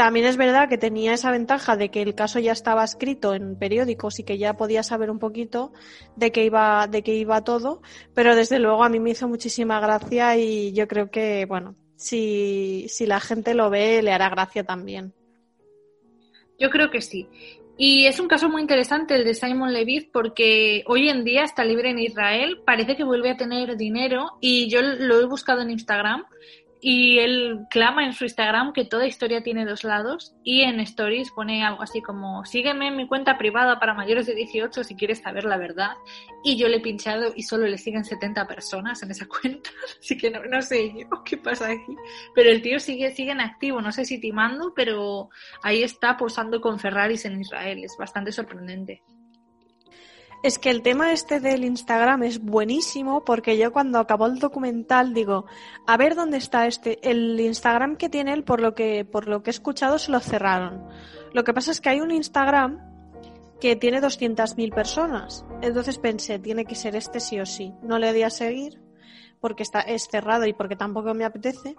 También 0.00 0.24
es 0.24 0.38
verdad 0.38 0.66
que 0.70 0.78
tenía 0.78 1.12
esa 1.12 1.30
ventaja 1.30 1.76
de 1.76 1.90
que 1.90 2.00
el 2.00 2.14
caso 2.14 2.38
ya 2.38 2.52
estaba 2.52 2.82
escrito 2.82 3.34
en 3.34 3.58
periódicos 3.58 4.18
y 4.18 4.24
que 4.24 4.38
ya 4.38 4.54
podía 4.54 4.82
saber 4.82 5.10
un 5.10 5.18
poquito 5.18 5.74
de 6.16 6.32
qué 6.32 6.46
iba, 6.46 6.86
de 6.86 7.02
qué 7.02 7.16
iba 7.16 7.44
todo, 7.44 7.82
pero 8.14 8.34
desde 8.34 8.58
luego 8.60 8.82
a 8.82 8.88
mí 8.88 8.98
me 8.98 9.10
hizo 9.10 9.28
muchísima 9.28 9.78
gracia 9.78 10.38
y 10.38 10.72
yo 10.72 10.88
creo 10.88 11.10
que, 11.10 11.44
bueno, 11.44 11.76
si, 11.96 12.86
si 12.88 13.04
la 13.04 13.20
gente 13.20 13.52
lo 13.52 13.68
ve, 13.68 14.00
le 14.02 14.10
hará 14.10 14.30
gracia 14.30 14.64
también. 14.64 15.12
Yo 16.58 16.70
creo 16.70 16.90
que 16.90 17.02
sí. 17.02 17.28
Y 17.76 18.06
es 18.06 18.20
un 18.20 18.28
caso 18.28 18.48
muy 18.48 18.62
interesante 18.62 19.14
el 19.14 19.24
de 19.24 19.34
Simon 19.34 19.74
Levitt 19.74 20.10
porque 20.12 20.82
hoy 20.86 21.10
en 21.10 21.24
día 21.24 21.44
está 21.44 21.62
libre 21.62 21.90
en 21.90 21.98
Israel, 21.98 22.62
parece 22.64 22.96
que 22.96 23.04
vuelve 23.04 23.30
a 23.30 23.36
tener 23.36 23.76
dinero 23.76 24.38
y 24.40 24.70
yo 24.70 24.80
lo 24.80 25.20
he 25.20 25.26
buscado 25.26 25.60
en 25.60 25.70
Instagram 25.70 26.24
y 26.80 27.18
él 27.18 27.66
clama 27.70 28.04
en 28.04 28.12
su 28.12 28.24
Instagram 28.24 28.72
que 28.72 28.84
toda 28.84 29.06
historia 29.06 29.42
tiene 29.42 29.66
dos 29.66 29.84
lados 29.84 30.34
y 30.42 30.62
en 30.62 30.80
Stories 30.80 31.30
pone 31.30 31.62
algo 31.62 31.82
así 31.82 32.00
como 32.00 32.44
sígueme 32.44 32.88
en 32.88 32.96
mi 32.96 33.06
cuenta 33.06 33.36
privada 33.36 33.78
para 33.78 33.94
mayores 33.94 34.26
de 34.26 34.34
18 34.34 34.84
si 34.84 34.96
quieres 34.96 35.18
saber 35.20 35.44
la 35.44 35.58
verdad 35.58 35.92
y 36.42 36.56
yo 36.56 36.68
le 36.68 36.76
he 36.76 36.80
pinchado 36.80 37.32
y 37.36 37.42
solo 37.42 37.66
le 37.66 37.76
siguen 37.76 38.04
70 38.04 38.46
personas 38.46 39.02
en 39.02 39.10
esa 39.10 39.26
cuenta 39.42 39.70
así 40.00 40.16
que 40.16 40.30
no, 40.30 40.42
no 40.44 40.62
sé 40.62 40.92
yo 40.94 41.08
qué 41.24 41.36
pasa 41.36 41.66
aquí. 41.66 41.96
Pero 42.34 42.50
el 42.50 42.62
tío 42.62 42.80
sigue, 42.80 43.14
sigue 43.14 43.32
en 43.32 43.40
activo 43.40 43.80
no 43.80 43.92
sé 43.92 44.04
si 44.04 44.18
timando 44.18 44.72
pero 44.74 45.28
ahí 45.62 45.82
está 45.82 46.16
posando 46.16 46.60
con 46.60 46.78
Ferraris 46.78 47.24
en 47.26 47.40
Israel 47.40 47.84
es 47.84 47.94
bastante 47.98 48.32
sorprendente 48.32 49.02
es 50.42 50.58
que 50.58 50.70
el 50.70 50.82
tema 50.82 51.12
este 51.12 51.40
del 51.40 51.64
Instagram 51.64 52.22
es 52.22 52.40
buenísimo 52.42 53.24
porque 53.24 53.58
yo 53.58 53.72
cuando 53.72 53.98
acabó 53.98 54.26
el 54.26 54.38
documental 54.38 55.12
digo, 55.12 55.44
a 55.86 55.96
ver 55.96 56.14
dónde 56.14 56.38
está 56.38 56.66
este. 56.66 56.98
El 57.08 57.38
Instagram 57.38 57.96
que 57.96 58.08
tiene 58.08 58.32
él, 58.32 58.44
por 58.44 58.60
lo 58.60 58.74
que, 58.74 59.04
por 59.04 59.28
lo 59.28 59.42
que 59.42 59.50
he 59.50 59.52
escuchado, 59.52 59.98
se 59.98 60.10
lo 60.10 60.20
cerraron. 60.20 60.88
Lo 61.32 61.44
que 61.44 61.52
pasa 61.52 61.70
es 61.70 61.80
que 61.80 61.90
hay 61.90 62.00
un 62.00 62.10
Instagram 62.10 62.80
que 63.60 63.76
tiene 63.76 64.00
200.000 64.00 64.74
personas. 64.74 65.44
Entonces 65.60 65.98
pensé, 65.98 66.38
tiene 66.38 66.64
que 66.64 66.74
ser 66.74 66.96
este 66.96 67.20
sí 67.20 67.38
o 67.38 67.44
sí. 67.44 67.74
No 67.82 67.98
le 67.98 68.12
di 68.12 68.22
a 68.22 68.30
seguir 68.30 68.80
porque 69.40 69.62
está, 69.62 69.80
es 69.80 70.08
cerrado 70.10 70.46
y 70.46 70.54
porque 70.54 70.76
tampoco 70.76 71.12
me 71.12 71.24
apetece. 71.24 71.76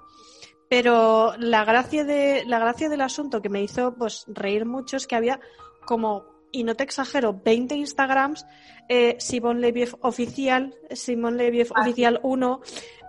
Pero 0.70 1.34
la 1.38 1.66
gracia, 1.66 2.06
de, 2.06 2.46
la 2.46 2.60
gracia 2.60 2.90
del 2.90 3.02
asunto 3.02 3.42
que 3.42 3.50
me 3.50 3.62
hizo 3.62 3.96
pues 3.96 4.26
reír 4.28 4.66
mucho 4.66 4.98
es 4.98 5.08
que 5.08 5.16
había 5.16 5.40
como 5.86 6.31
y 6.52 6.64
no 6.64 6.76
te 6.76 6.84
exagero, 6.84 7.40
20 7.44 7.76
Instagrams, 7.76 8.46
eh, 8.90 9.16
Simon 9.20 9.62
Leviev 9.62 9.96
oficial, 10.02 10.74
Simon 10.92 11.38
Leviev 11.38 11.72
ah, 11.76 11.82
oficial 11.82 12.20
1, 12.24 12.62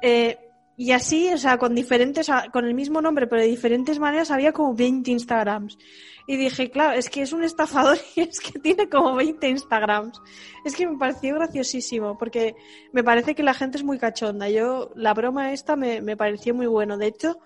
eh, 0.02 0.38
y 0.76 0.92
así, 0.92 1.32
o 1.32 1.38
sea, 1.38 1.58
con 1.58 1.74
diferentes, 1.74 2.28
con 2.52 2.64
el 2.64 2.74
mismo 2.74 3.00
nombre, 3.02 3.26
pero 3.26 3.42
de 3.42 3.48
diferentes 3.48 3.98
maneras, 3.98 4.30
había 4.30 4.52
como 4.52 4.74
20 4.74 5.10
Instagrams. 5.10 5.78
Y 6.26 6.36
dije, 6.36 6.70
claro, 6.70 6.92
es 6.92 7.10
que 7.10 7.22
es 7.22 7.32
un 7.32 7.44
estafador 7.44 7.98
y 8.16 8.22
es 8.22 8.40
que 8.40 8.58
tiene 8.58 8.88
como 8.88 9.14
20 9.14 9.48
Instagrams. 9.48 10.20
Es 10.64 10.74
que 10.74 10.86
me 10.86 10.96
pareció 10.96 11.34
graciosísimo, 11.34 12.16
porque 12.16 12.54
me 12.92 13.04
parece 13.04 13.34
que 13.34 13.42
la 13.42 13.54
gente 13.54 13.76
es 13.76 13.84
muy 13.84 13.98
cachonda. 13.98 14.48
Yo, 14.48 14.90
la 14.96 15.14
broma 15.14 15.52
esta 15.52 15.76
me, 15.76 16.00
me 16.00 16.16
pareció 16.16 16.54
muy 16.54 16.66
bueno. 16.66 16.96
De 16.96 17.08
hecho, 17.08 17.38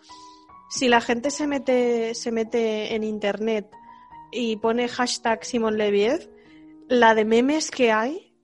si 0.70 0.88
la 0.88 1.00
gente 1.00 1.30
se 1.30 1.46
mete, 1.46 2.14
se 2.14 2.30
mete 2.30 2.94
en 2.94 3.02
internet 3.02 3.66
y 4.32 4.56
pone 4.56 4.88
hashtag 4.88 5.44
Simon 5.44 5.78
Leviev, 5.78 6.30
la 6.88 7.14
de 7.14 7.24
memes 7.24 7.70
que 7.70 7.92
hay 7.92 8.34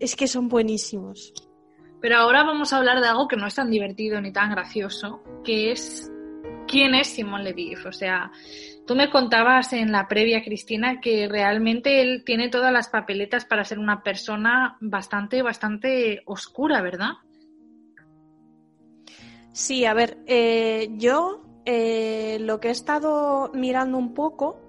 es 0.00 0.16
que 0.16 0.28
son 0.28 0.48
buenísimos. 0.48 1.32
Pero 2.00 2.16
ahora 2.18 2.44
vamos 2.44 2.72
a 2.72 2.78
hablar 2.78 3.00
de 3.00 3.08
algo 3.08 3.26
que 3.26 3.36
no 3.36 3.46
es 3.46 3.54
tan 3.54 3.70
divertido 3.70 4.20
ni 4.20 4.32
tan 4.32 4.50
gracioso, 4.50 5.22
que 5.44 5.72
es 5.72 6.10
quién 6.68 6.94
es 6.94 7.08
Simon 7.08 7.42
Leviev. 7.42 7.86
O 7.86 7.92
sea, 7.92 8.30
tú 8.86 8.94
me 8.94 9.10
contabas 9.10 9.72
en 9.72 9.90
la 9.90 10.06
previa, 10.06 10.44
Cristina, 10.44 11.00
que 11.00 11.28
realmente 11.28 12.00
él 12.00 12.22
tiene 12.24 12.48
todas 12.48 12.72
las 12.72 12.88
papeletas 12.88 13.44
para 13.44 13.64
ser 13.64 13.78
una 13.78 14.02
persona 14.02 14.76
bastante, 14.80 15.42
bastante 15.42 16.22
oscura, 16.26 16.80
¿verdad? 16.82 17.14
Sí, 19.52 19.84
a 19.84 19.94
ver, 19.94 20.18
eh, 20.26 20.90
yo 20.92 21.42
eh, 21.64 22.38
lo 22.40 22.60
que 22.60 22.68
he 22.68 22.70
estado 22.70 23.50
mirando 23.54 23.98
un 23.98 24.14
poco 24.14 24.67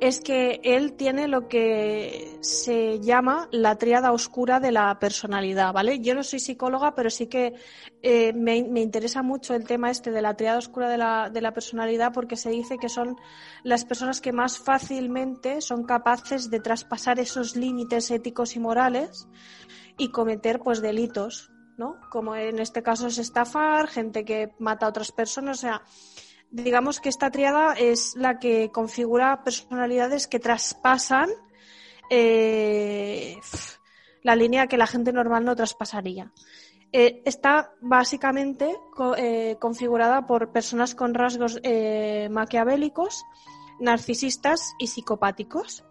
es 0.00 0.20
que 0.20 0.60
él 0.62 0.92
tiene 0.92 1.26
lo 1.26 1.48
que 1.48 2.38
se 2.40 3.00
llama 3.00 3.48
la 3.50 3.76
triada 3.76 4.12
oscura 4.12 4.60
de 4.60 4.70
la 4.70 4.98
personalidad, 4.98 5.72
¿vale? 5.72 6.00
Yo 6.00 6.14
no 6.14 6.22
soy 6.22 6.38
psicóloga, 6.38 6.94
pero 6.94 7.10
sí 7.10 7.26
que 7.26 7.54
eh, 8.02 8.32
me, 8.32 8.62
me, 8.62 8.80
interesa 8.80 9.22
mucho 9.22 9.54
el 9.54 9.64
tema 9.64 9.90
este 9.90 10.10
de 10.12 10.22
la 10.22 10.34
triada 10.34 10.58
oscura 10.58 10.88
de 10.88 10.98
la, 10.98 11.30
de 11.30 11.40
la 11.40 11.52
personalidad 11.52 12.12
porque 12.12 12.36
se 12.36 12.50
dice 12.50 12.78
que 12.78 12.88
son 12.88 13.16
las 13.64 13.84
personas 13.84 14.20
que 14.20 14.32
más 14.32 14.58
fácilmente 14.58 15.60
son 15.60 15.84
capaces 15.84 16.48
de 16.50 16.60
traspasar 16.60 17.18
esos 17.18 17.56
límites 17.56 18.10
éticos 18.10 18.54
y 18.54 18.60
morales 18.60 19.26
y 19.96 20.10
cometer 20.10 20.60
pues 20.60 20.80
delitos, 20.80 21.50
¿no? 21.76 21.96
Como 22.10 22.36
en 22.36 22.60
este 22.60 22.82
caso 22.84 23.08
es 23.08 23.18
estafar, 23.18 23.88
gente 23.88 24.24
que 24.24 24.52
mata 24.60 24.86
a 24.86 24.90
otras 24.90 25.10
personas, 25.10 25.58
o 25.58 25.60
sea, 25.60 25.82
digamos 26.50 27.00
que 27.00 27.08
esta 27.08 27.30
triada 27.30 27.74
es 27.74 28.14
la 28.16 28.38
que 28.38 28.70
configura 28.70 29.42
personalidades 29.44 30.26
que 30.26 30.40
traspasan 30.40 31.28
eh, 32.10 33.36
la 34.22 34.34
línea 34.34 34.66
que 34.66 34.78
la 34.78 34.86
gente 34.86 35.12
normal 35.12 35.44
no 35.44 35.56
traspasaría. 35.56 36.32
eh, 36.90 37.22
está 37.26 37.72
básicamente 37.82 38.74
eh, 39.18 39.56
configurada 39.60 40.26
por 40.26 40.52
personas 40.52 40.94
con 40.94 41.12
rasgos 41.12 41.60
maquiavélicos, 42.30 43.24
narcisistas 43.78 44.72
y 44.78 44.86
psicopáticos. 44.86 45.84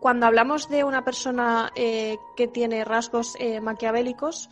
Cuando 0.00 0.26
hablamos 0.26 0.68
de 0.68 0.84
una 0.84 1.04
persona 1.04 1.72
que 1.74 2.48
tiene 2.52 2.84
rasgos 2.84 3.36
maquiavélicos, 3.60 4.48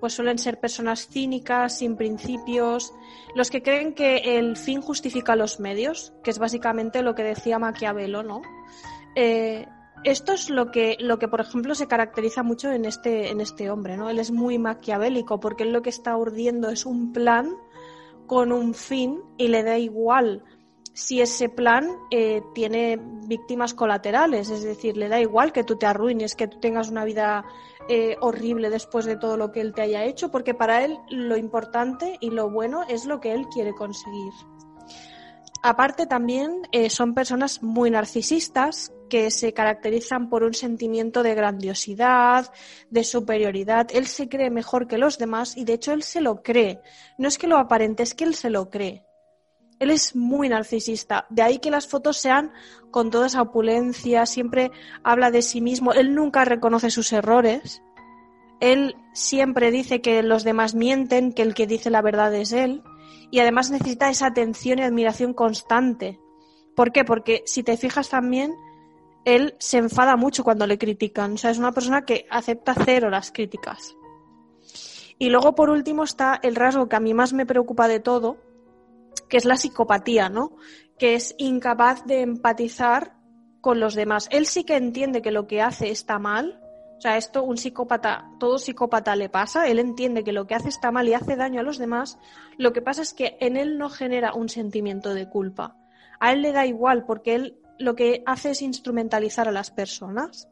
pues 0.00 0.14
suelen 0.14 0.38
ser 0.38 0.58
personas 0.58 1.08
cínicas, 1.08 1.78
sin 1.78 1.96
principios, 1.96 2.92
los 3.34 3.50
que 3.50 3.62
creen 3.62 3.94
que 3.94 4.38
el 4.38 4.56
fin 4.56 4.80
justifica 4.80 5.36
los 5.36 5.60
medios, 5.60 6.12
que 6.24 6.30
es 6.30 6.38
básicamente 6.38 7.02
lo 7.02 7.14
que 7.14 7.22
decía 7.22 7.58
Maquiavelo, 7.58 8.22
¿no? 8.22 8.42
esto 10.04 10.32
es 10.32 10.48
lo 10.48 10.70
que, 10.70 10.96
lo 10.98 11.18
que, 11.18 11.28
por 11.28 11.40
ejemplo, 11.40 11.74
se 11.74 11.86
caracteriza 11.86 12.42
mucho 12.42 12.70
en 12.72 12.86
este, 12.86 13.30
en 13.30 13.40
este 13.40 13.70
hombre, 13.70 13.96
¿no? 13.96 14.08
Él 14.08 14.18
es 14.18 14.30
muy 14.30 14.58
maquiavélico 14.58 15.40
porque 15.40 15.64
él 15.64 15.72
lo 15.72 15.82
que 15.82 15.90
está 15.90 16.16
urdiendo 16.16 16.70
es 16.70 16.86
un 16.86 17.12
plan 17.12 17.54
con 18.26 18.52
un 18.52 18.72
fin 18.74 19.20
y 19.36 19.48
le 19.48 19.62
da 19.62 19.76
igual 19.76 20.44
si 20.92 21.20
ese 21.20 21.48
plan 21.48 21.88
eh, 22.10 22.42
tiene 22.54 22.98
víctimas 23.26 23.74
colaterales, 23.74 24.50
es 24.50 24.62
decir, 24.62 24.96
le 24.96 25.08
da 25.08 25.20
igual 25.20 25.52
que 25.52 25.64
tú 25.64 25.76
te 25.76 25.86
arruines, 25.86 26.34
que 26.34 26.48
tú 26.48 26.58
tengas 26.60 26.90
una 26.90 27.04
vida 27.04 27.44
eh, 27.88 28.16
horrible 28.20 28.70
después 28.70 29.04
de 29.04 29.16
todo 29.16 29.36
lo 29.36 29.52
que 29.52 29.60
él 29.60 29.72
te 29.72 29.82
haya 29.82 30.04
hecho, 30.04 30.30
porque 30.30 30.54
para 30.54 30.84
él 30.84 30.98
lo 31.10 31.36
importante 31.36 32.18
y 32.20 32.30
lo 32.30 32.50
bueno 32.50 32.84
es 32.88 33.06
lo 33.06 33.20
que 33.20 33.32
él 33.32 33.46
quiere 33.52 33.72
conseguir. 33.74 34.32
Aparte 35.62 36.06
también 36.06 36.62
eh, 36.72 36.88
son 36.88 37.14
personas 37.14 37.62
muy 37.62 37.90
narcisistas 37.90 38.92
que 39.10 39.30
se 39.30 39.52
caracterizan 39.52 40.30
por 40.30 40.42
un 40.42 40.54
sentimiento 40.54 41.22
de 41.22 41.34
grandiosidad, 41.34 42.50
de 42.88 43.04
superioridad. 43.04 43.88
Él 43.92 44.06
se 44.06 44.28
cree 44.28 44.48
mejor 44.48 44.86
que 44.86 44.96
los 44.96 45.18
demás 45.18 45.56
y 45.56 45.64
de 45.64 45.74
hecho 45.74 45.92
él 45.92 46.02
se 46.02 46.22
lo 46.22 46.42
cree. 46.42 46.80
No 47.18 47.28
es 47.28 47.36
que 47.36 47.46
lo 47.46 47.58
aparente, 47.58 48.02
es 48.02 48.14
que 48.14 48.24
él 48.24 48.34
se 48.34 48.48
lo 48.48 48.70
cree. 48.70 49.04
Él 49.80 49.90
es 49.90 50.14
muy 50.14 50.48
narcisista. 50.48 51.26
De 51.30 51.42
ahí 51.42 51.58
que 51.58 51.70
las 51.70 51.88
fotos 51.88 52.18
sean 52.18 52.52
con 52.92 53.10
toda 53.10 53.26
esa 53.26 53.42
opulencia, 53.42 54.26
siempre 54.26 54.70
habla 55.02 55.32
de 55.32 55.42
sí 55.42 55.60
mismo. 55.60 55.92
Él 55.92 56.14
nunca 56.14 56.44
reconoce 56.44 56.90
sus 56.90 57.12
errores. 57.12 57.82
Él 58.60 58.94
siempre 59.12 59.72
dice 59.72 60.00
que 60.00 60.22
los 60.22 60.44
demás 60.44 60.74
mienten, 60.74 61.32
que 61.32 61.42
el 61.42 61.54
que 61.54 61.66
dice 61.66 61.90
la 61.90 62.02
verdad 62.02 62.32
es 62.34 62.52
él 62.52 62.84
y 63.30 63.40
además 63.40 63.70
necesita 63.70 64.10
esa 64.10 64.26
atención 64.26 64.78
y 64.78 64.82
admiración 64.82 65.34
constante. 65.34 66.20
¿Por 66.74 66.92
qué? 66.92 67.04
Porque 67.04 67.42
si 67.46 67.62
te 67.62 67.76
fijas 67.76 68.08
también, 68.08 68.54
él 69.24 69.54
se 69.58 69.78
enfada 69.78 70.16
mucho 70.16 70.44
cuando 70.44 70.66
le 70.66 70.78
critican. 70.78 71.34
O 71.34 71.36
sea, 71.36 71.50
es 71.50 71.58
una 71.58 71.72
persona 71.72 72.04
que 72.04 72.26
acepta 72.30 72.74
cero 72.84 73.10
las 73.10 73.32
críticas. 73.32 73.96
Y 75.18 75.28
luego, 75.28 75.54
por 75.54 75.70
último, 75.70 76.04
está 76.04 76.40
el 76.42 76.56
rasgo 76.56 76.88
que 76.88 76.96
a 76.96 77.00
mí 77.00 77.14
más 77.14 77.32
me 77.32 77.46
preocupa 77.46 77.88
de 77.88 78.00
todo, 78.00 78.38
que 79.28 79.36
es 79.36 79.44
la 79.44 79.56
psicopatía, 79.56 80.28
¿no? 80.28 80.56
Que 80.98 81.14
es 81.14 81.34
incapaz 81.38 82.04
de 82.06 82.20
empatizar 82.20 83.14
con 83.60 83.80
los 83.80 83.94
demás. 83.94 84.28
Él 84.30 84.46
sí 84.46 84.64
que 84.64 84.76
entiende 84.76 85.22
que 85.22 85.30
lo 85.30 85.46
que 85.46 85.62
hace 85.62 85.90
está 85.90 86.18
mal, 86.18 86.60
o 86.98 87.00
sea, 87.00 87.16
esto 87.16 87.42
un 87.42 87.56
psicópata, 87.56 88.30
todo 88.38 88.58
psicópata 88.58 89.16
le 89.16 89.28
pasa, 89.28 89.68
él 89.68 89.78
entiende 89.78 90.22
que 90.24 90.32
lo 90.32 90.46
que 90.46 90.54
hace 90.54 90.68
está 90.68 90.90
mal 90.90 91.08
y 91.08 91.14
hace 91.14 91.36
daño 91.36 91.60
a 91.60 91.62
los 91.62 91.78
demás, 91.78 92.18
lo 92.58 92.72
que 92.72 92.82
pasa 92.82 93.02
es 93.02 93.14
que 93.14 93.38
en 93.40 93.56
él 93.56 93.78
no 93.78 93.88
genera 93.88 94.34
un 94.34 94.48
sentimiento 94.48 95.14
de 95.14 95.28
culpa. 95.28 95.76
A 96.18 96.32
él 96.32 96.42
le 96.42 96.52
da 96.52 96.66
igual 96.66 97.06
porque 97.06 97.34
él 97.34 97.58
lo 97.78 97.94
que 97.94 98.22
hace 98.26 98.50
es 98.50 98.60
instrumentalizar 98.60 99.48
a 99.48 99.52
las 99.52 99.70
personas. 99.70 100.48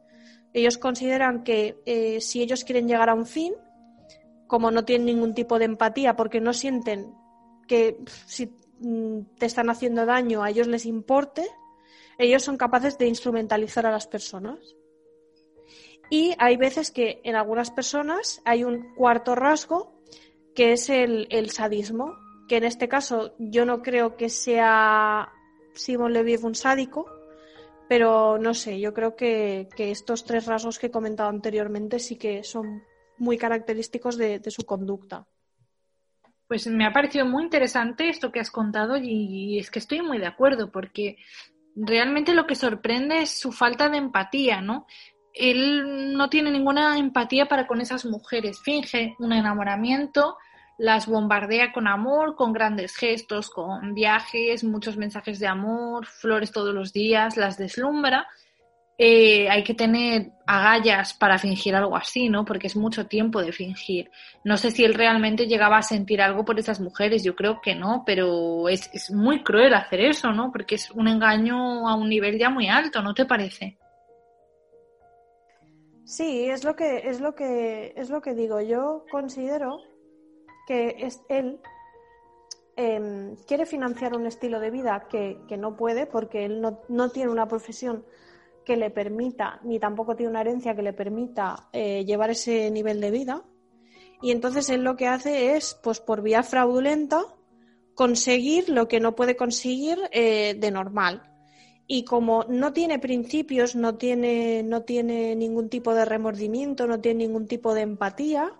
Ellos 0.51 0.79
consideran 0.79 1.43
que 1.43 1.77
eh, 1.85 2.21
si 2.21 2.41
ellos 2.41 2.63
quieren 2.63 2.87
llegar 2.87 3.09
a 3.09 3.13
un 3.13 3.27
fin, 3.27 3.53
como 4.47 4.71
no 4.71 4.83
tienen 4.83 5.05
ningún 5.05 5.35
tipo 5.35 5.59
de 5.59 5.65
empatía 5.65 6.15
porque 6.15 6.41
no 6.41 6.53
sienten 6.53 7.13
que 7.69 8.03
si 8.25 8.51
mm, 8.79 9.37
te 9.37 9.45
están 9.45 9.69
haciendo 9.69 10.05
daño 10.05 10.43
a 10.43 10.49
ellos 10.49 10.67
les 10.67 10.85
importe, 10.85 11.47
ellos 12.17 12.43
son 12.43 12.57
capaces 12.57 12.97
de 12.97 13.07
instrumentalizar 13.07 13.85
a 13.85 13.91
las 13.91 14.07
personas. 14.07 14.59
Y 16.09 16.33
hay 16.39 16.57
veces 16.57 16.91
que 16.91 17.21
en 17.23 17.35
algunas 17.35 17.71
personas 17.71 18.41
hay 18.43 18.63
un 18.63 18.93
cuarto 18.95 19.35
rasgo 19.35 19.93
que 20.55 20.73
es 20.73 20.89
el, 20.89 21.49
sadismo, 21.51 22.17
que 22.49 22.57
en 22.57 22.65
este 22.65 22.89
caso 22.89 23.35
yo 23.37 23.65
no 23.65 23.81
creo 23.81 24.17
que 24.17 24.29
sea 24.29 25.29
Simon 25.73 26.11
Leviev 26.11 26.43
un 26.45 26.55
sádico, 26.55 27.05
pero 27.87 28.37
no 28.37 28.53
sé, 28.53 28.79
yo 28.79 28.93
creo 28.93 29.15
que, 29.15 29.69
estos 29.77 30.25
tres 30.25 30.47
rasgos 30.47 30.77
que 30.77 30.87
he 30.87 30.91
comentado 30.91 31.29
anteriormente 31.29 31.99
sí 31.99 32.17
que 32.17 32.43
son 32.43 32.83
muy 33.17 33.37
característicos 33.37 34.17
de, 34.17 34.41
su 34.47 34.63
conducta. 34.65 35.27
Pues 36.49 36.67
me 36.67 36.85
ha 36.85 36.91
parecido 36.91 37.25
muy 37.25 37.43
interesante 37.43 38.09
esto 38.09 38.33
que 38.33 38.41
has 38.41 38.51
contado 38.51 38.97
y 38.97 39.57
es 39.57 39.71
que 39.71 39.79
estoy 39.79 40.01
muy 40.01 40.17
de 40.17 40.27
acuerdo 40.27 40.69
porque 40.69 41.15
realmente 41.77 42.33
lo 42.33 42.45
que 42.45 42.55
sorprende 42.55 43.21
es 43.21 43.39
su 43.39 43.53
falta 43.53 43.87
de 43.87 43.99
empatía, 43.99 44.59
¿no? 44.59 44.85
él 45.33 46.13
no 46.17 46.29
tiene 46.29 46.51
ninguna 46.51 46.97
empatía 46.97 47.47
para 47.47 47.67
con 47.67 47.81
esas 47.81 48.05
mujeres, 48.05 48.59
finge 48.61 49.15
un 49.19 49.31
enamoramiento, 49.31 50.37
las 50.77 51.07
bombardea 51.07 51.71
con 51.71 51.87
amor, 51.87 52.35
con 52.35 52.53
grandes 52.53 52.95
gestos, 52.95 53.49
con 53.49 53.93
viajes, 53.93 54.63
muchos 54.63 54.97
mensajes 54.97 55.39
de 55.39 55.47
amor, 55.47 56.05
flores 56.05 56.51
todos 56.51 56.73
los 56.73 56.93
días, 56.93 57.37
las 57.37 57.57
deslumbra. 57.57 58.27
Eh, 59.01 59.49
hay 59.49 59.63
que 59.63 59.73
tener 59.73 60.33
agallas 60.45 61.13
para 61.13 61.39
fingir 61.39 61.73
algo 61.73 61.95
así, 61.95 62.27
¿no? 62.27 62.43
Porque 62.43 62.67
es 62.67 62.75
mucho 62.75 63.07
tiempo 63.07 63.41
de 63.41 63.53
fingir. 63.53 64.11
No 64.43 64.57
sé 64.57 64.71
si 64.71 64.83
él 64.83 64.93
realmente 64.93 65.47
llegaba 65.47 65.77
a 65.77 65.81
sentir 65.81 66.21
algo 66.21 66.43
por 66.43 66.59
esas 66.59 66.81
mujeres, 66.81 67.23
yo 67.23 67.33
creo 67.33 67.61
que 67.61 67.75
no, 67.75 68.03
pero 68.05 68.67
es, 68.67 68.89
es 68.93 69.09
muy 69.09 69.41
cruel 69.41 69.73
hacer 69.73 70.01
eso, 70.01 70.33
¿no? 70.33 70.51
Porque 70.51 70.75
es 70.75 70.91
un 70.91 71.07
engaño 71.07 71.87
a 71.87 71.95
un 71.95 72.09
nivel 72.09 72.37
ya 72.37 72.49
muy 72.49 72.67
alto, 72.67 73.01
¿no 73.01 73.13
te 73.13 73.25
parece? 73.25 73.77
Sí, 76.09 76.49
es 76.49 76.63
lo 76.63 76.75
que, 76.75 77.07
es 77.07 77.21
lo 77.21 77.35
que, 77.35 77.93
es 77.95 78.09
lo 78.09 78.19
que 78.19 78.33
digo. 78.33 78.59
Yo 78.61 79.05
considero 79.11 79.79
que 80.65 80.95
es 80.97 81.21
él 81.29 81.59
em, 82.75 83.35
quiere 83.47 83.67
financiar 83.67 84.15
un 84.15 84.25
estilo 84.25 84.59
de 84.59 84.71
vida 84.71 85.07
que, 85.07 85.39
no 85.55 85.77
puede 85.77 86.07
porque 86.07 86.45
él 86.45 86.61
no, 86.61 87.09
tiene 87.11 87.31
una 87.31 87.47
profesión 87.47 88.03
que 88.69 88.77
le 88.77 88.91
permita, 88.91 89.59
ni 89.63 89.79
tampoco 89.79 90.15
tiene 90.15 90.29
una 90.29 90.41
herencia 90.41 90.75
que 90.75 90.83
le 90.83 90.93
permita 90.93 91.69
eh, 91.73 92.05
llevar 92.05 92.29
ese 92.29 92.69
nivel 92.69 93.01
de 93.01 93.09
vida. 93.09 93.43
Y 94.21 94.29
entonces 94.29 94.69
él 94.69 94.83
lo 94.83 94.95
que 94.95 95.07
hace 95.07 95.55
es, 95.55 95.73
pues 95.81 95.99
por 95.99 96.21
vía 96.21 96.43
fraudulenta, 96.43 97.23
conseguir 97.95 98.69
lo 98.69 98.87
que 98.87 98.99
no 98.99 99.15
puede 99.15 99.35
conseguir 99.35 99.97
eh, 100.11 100.53
de 100.53 100.69
normal 100.69 101.23
y 101.87 102.03
como 102.03 102.45
no 102.47 102.73
tiene 102.73 102.99
principios, 102.99 103.75
no 103.75 103.95
tiene, 103.95 104.61
no 104.61 104.83
tiene 104.83 105.35
ningún 105.35 105.67
tipo 105.67 105.95
de 105.95 106.05
remordimiento, 106.05 106.85
no 106.85 107.01
tiene 107.01 107.25
ningún 107.25 107.47
tipo 107.47 107.73
de 107.73 107.81
empatía, 107.81 108.53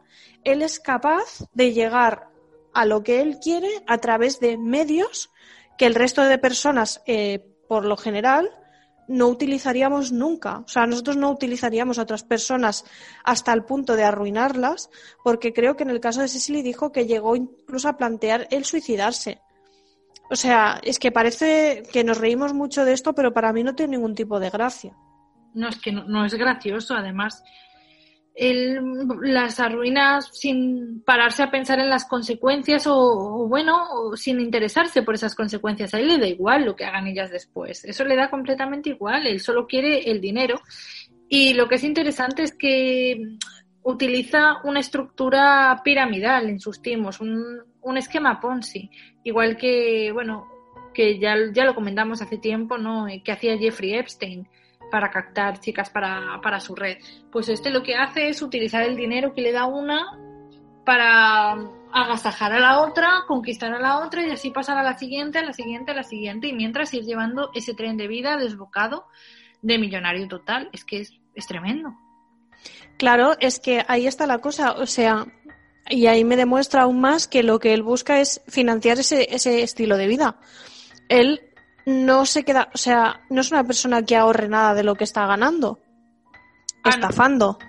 él 0.43 0.63
es 0.63 0.79
capaz 0.79 1.45
de 1.53 1.71
llegar 1.71 2.29
a 2.73 2.85
lo 2.85 3.03
que 3.03 3.21
él 3.21 3.37
quiere 3.37 3.69
a 3.85 3.99
través 3.99 4.39
de 4.39 4.57
medios 4.57 5.29
que 5.77 5.85
el 5.85 5.93
resto 5.93 6.23
de 6.23 6.39
personas, 6.39 7.03
eh, 7.05 7.45
por 7.67 7.85
lo 7.85 7.95
general, 7.95 8.49
no 9.09 9.27
utilizaríamos 9.27 10.11
nunca. 10.11 10.59
O 10.59 10.67
sea, 10.67 10.85
nosotros 10.85 11.17
no 11.17 11.31
utilizaríamos 11.31 11.97
a 11.97 12.03
otras 12.03 12.23
personas 12.23 12.85
hasta 13.23 13.51
el 13.51 13.63
punto 13.63 13.95
de 13.95 14.03
arruinarlas, 14.03 14.89
porque 15.23 15.51
creo 15.51 15.75
que 15.75 15.83
en 15.83 15.89
el 15.89 15.99
caso 15.99 16.21
de 16.21 16.27
Cecily 16.27 16.61
dijo 16.61 16.91
que 16.91 17.07
llegó 17.07 17.35
incluso 17.35 17.89
a 17.89 17.97
plantear 17.97 18.47
el 18.51 18.65
suicidarse. 18.65 19.41
O 20.29 20.35
sea, 20.35 20.79
es 20.83 20.99
que 20.99 21.11
parece 21.11 21.83
que 21.91 22.03
nos 22.03 22.19
reímos 22.19 22.53
mucho 22.53 22.85
de 22.85 22.93
esto, 22.93 23.13
pero 23.13 23.33
para 23.33 23.51
mí 23.51 23.63
no 23.63 23.73
tiene 23.73 23.97
ningún 23.97 24.13
tipo 24.13 24.39
de 24.39 24.51
gracia. 24.51 24.95
No, 25.55 25.67
es 25.67 25.79
que 25.79 25.91
no, 25.91 26.23
es 26.23 26.35
gracioso, 26.35 26.93
además. 26.93 27.43
Él 28.35 28.79
las 29.21 29.59
arruinas 29.59 30.29
sin 30.33 31.01
pararse 31.03 31.43
a 31.43 31.51
pensar 31.51 31.79
en 31.79 31.89
las 31.89 32.05
consecuencias 32.05 32.87
o, 32.87 33.47
bueno, 33.47 34.15
sin 34.15 34.39
interesarse 34.39 35.03
por 35.03 35.15
esas 35.15 35.35
consecuencias. 35.35 35.93
A 35.93 35.99
él 35.99 36.07
le 36.07 36.17
da 36.17 36.27
igual 36.27 36.65
lo 36.65 36.75
que 36.75 36.85
hagan 36.85 37.07
ellas 37.07 37.31
después. 37.31 37.83
Eso 37.85 38.05
le 38.05 38.15
da 38.15 38.29
completamente 38.29 38.91
igual. 38.91 39.27
Él 39.27 39.39
solo 39.39 39.67
quiere 39.67 40.09
el 40.09 40.21
dinero. 40.21 40.61
Y 41.27 41.53
lo 41.53 41.67
que 41.67 41.75
es 41.75 41.83
interesante 41.83 42.43
es 42.43 42.55
que 42.55 43.21
utiliza 43.83 44.61
una 44.63 44.79
estructura 44.79 45.81
piramidal 45.83 46.49
en 46.49 46.59
sus 46.59 46.81
timos, 46.81 47.19
un, 47.19 47.43
un 47.81 47.97
esquema 47.97 48.39
Ponzi, 48.39 48.89
igual 49.23 49.57
que, 49.57 50.11
bueno, 50.11 50.47
que 50.93 51.19
ya, 51.19 51.35
ya 51.53 51.65
lo 51.65 51.75
comentamos 51.75 52.21
hace 52.21 52.37
tiempo, 52.37 52.77
¿no? 52.77 53.07
Que 53.23 53.31
hacía 53.31 53.57
Jeffrey 53.57 53.93
Epstein 53.93 54.47
para 54.89 55.09
captar 55.09 55.59
chicas 55.59 55.89
para, 55.89 56.39
para 56.41 56.59
su 56.59 56.75
red. 56.75 56.97
Pues 57.31 57.49
este 57.49 57.69
lo 57.69 57.83
que 57.83 57.95
hace 57.95 58.29
es 58.29 58.41
utilizar 58.41 58.83
el 58.83 58.95
dinero 58.95 59.33
que 59.33 59.41
le 59.41 59.51
da 59.51 59.65
una 59.65 60.17
para 60.85 61.57
agasajar 61.91 62.53
a 62.53 62.59
la 62.59 62.81
otra, 62.81 63.23
conquistar 63.27 63.73
a 63.73 63.79
la 63.79 63.99
otra 63.99 64.25
y 64.25 64.31
así 64.31 64.51
pasar 64.51 64.77
a 64.77 64.83
la 64.83 64.97
siguiente, 64.97 65.39
a 65.39 65.43
la 65.43 65.53
siguiente, 65.53 65.91
a 65.91 65.95
la 65.95 66.03
siguiente 66.03 66.47
y 66.47 66.53
mientras 66.53 66.93
ir 66.93 67.03
llevando 67.03 67.51
ese 67.53 67.73
tren 67.73 67.97
de 67.97 68.07
vida 68.07 68.37
desbocado 68.37 69.05
de 69.61 69.77
millonario 69.77 70.27
total. 70.27 70.69
Es 70.71 70.85
que 70.85 71.01
es, 71.01 71.13
es 71.35 71.47
tremendo. 71.47 71.95
Claro, 72.97 73.35
es 73.39 73.59
que 73.59 73.85
ahí 73.87 74.07
está 74.07 74.27
la 74.27 74.39
cosa, 74.39 74.73
o 74.73 74.85
sea, 74.85 75.25
y 75.89 76.07
ahí 76.07 76.23
me 76.23 76.35
demuestra 76.35 76.83
aún 76.83 76.99
más 76.99 77.27
que 77.27 77.43
lo 77.43 77.59
que 77.59 77.73
él 77.73 77.81
busca 77.81 78.19
es 78.19 78.41
financiar 78.47 78.99
ese, 78.99 79.33
ese 79.33 79.63
estilo 79.63 79.97
de 79.97 80.07
vida. 80.07 80.39
Él 81.07 81.48
no 81.89 82.25
se 82.27 82.43
queda, 82.43 82.69
o 82.73 82.77
sea, 82.77 83.21
no 83.31 83.41
es 83.41 83.51
una 83.51 83.63
persona 83.63 84.03
que 84.03 84.15
ahorre 84.15 84.47
nada 84.47 84.75
de 84.75 84.83
lo 84.83 84.93
que 84.93 85.03
está 85.03 85.25
ganando, 85.25 85.79
Ah, 86.83 86.89
no. 86.89 86.89
estafando. 86.91 87.59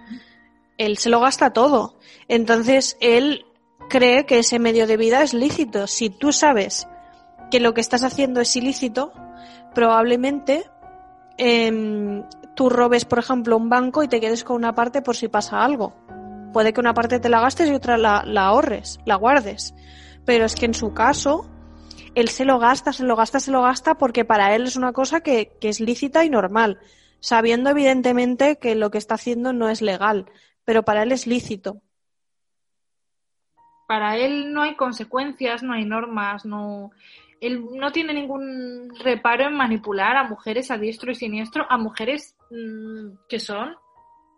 Él 0.77 0.99
se 0.99 1.09
lo 1.09 1.21
gasta 1.21 1.53
todo. 1.55 1.99
Entonces, 2.29 2.97
él 3.01 3.47
cree 3.89 4.27
que 4.27 4.39
ese 4.39 4.59
medio 4.59 4.87
de 4.87 4.99
vida 4.99 5.23
es 5.23 5.33
lícito. 5.33 5.87
Si 5.87 6.11
tú 6.11 6.33
sabes 6.33 6.87
que 7.51 7.61
lo 7.61 7.73
que 7.73 7.81
estás 7.81 8.05
haciendo 8.05 8.41
es 8.41 8.55
ilícito, 8.57 9.13
probablemente 9.75 10.65
em, 11.39 12.23
tú 12.55 12.69
robes, 12.69 13.07
por 13.07 13.19
ejemplo, 13.19 13.57
un 13.57 13.71
banco 13.71 14.03
y 14.03 14.09
te 14.09 14.21
quedes 14.21 14.45
con 14.45 14.57
una 14.57 14.75
parte 14.75 15.01
por 15.01 15.17
si 15.17 15.29
pasa 15.29 15.65
algo. 15.65 15.95
Puede 16.53 16.73
que 16.75 16.81
una 16.81 16.93
parte 16.95 17.21
te 17.21 17.31
la 17.31 17.41
gastes 17.41 17.69
y 17.71 17.73
otra 17.73 17.97
la, 17.97 18.23
la 18.27 18.47
ahorres, 18.47 19.01
la 19.07 19.17
guardes. 19.17 19.75
Pero 20.27 20.45
es 20.45 20.55
que 20.55 20.67
en 20.67 20.75
su 20.75 20.93
caso, 20.93 21.47
él 22.15 22.29
se 22.29 22.45
lo 22.45 22.59
gasta, 22.59 22.93
se 22.93 23.05
lo 23.05 23.17
gasta, 23.17 23.41
se 23.41 23.51
lo 23.51 23.63
gasta 23.63 23.97
porque 23.97 24.25
para 24.25 24.55
él 24.55 24.65
es 24.65 24.77
una 24.77 24.93
cosa 24.93 25.21
que, 25.21 25.53
es 25.61 25.81
lícita 25.81 26.25
y 26.25 26.31
normal, 26.31 26.79
sabiendo 27.21 27.71
evidentemente 27.71 28.59
que 28.59 28.75
lo 28.75 28.91
que 28.91 28.99
está 28.99 29.15
haciendo 29.15 29.53
no 29.53 29.69
es 29.69 29.83
legal, 29.83 30.27
pero 30.65 30.83
para 30.83 31.03
él 31.03 31.13
es 31.13 31.27
lícito. 31.27 31.81
Para 33.87 34.17
él 34.17 34.53
no 34.53 34.63
hay 34.63 34.77
consecuencias, 34.77 35.63
no 35.63 35.73
hay 35.73 35.85
normas, 35.85 36.45
no. 36.45 36.93
Él 37.41 37.65
no 37.73 37.91
tiene 37.91 38.13
ningún 38.13 38.93
reparo 39.03 39.45
en 39.45 39.55
manipular 39.55 40.17
a 40.17 40.25
mujeres 40.25 40.71
a 40.71 40.79
diestro 40.79 41.11
y 41.11 41.15
siniestro, 41.15 41.67
a 41.69 41.79
mujeres 41.79 42.37
mm, 42.51 43.27
que 43.29 43.41
son 43.41 43.75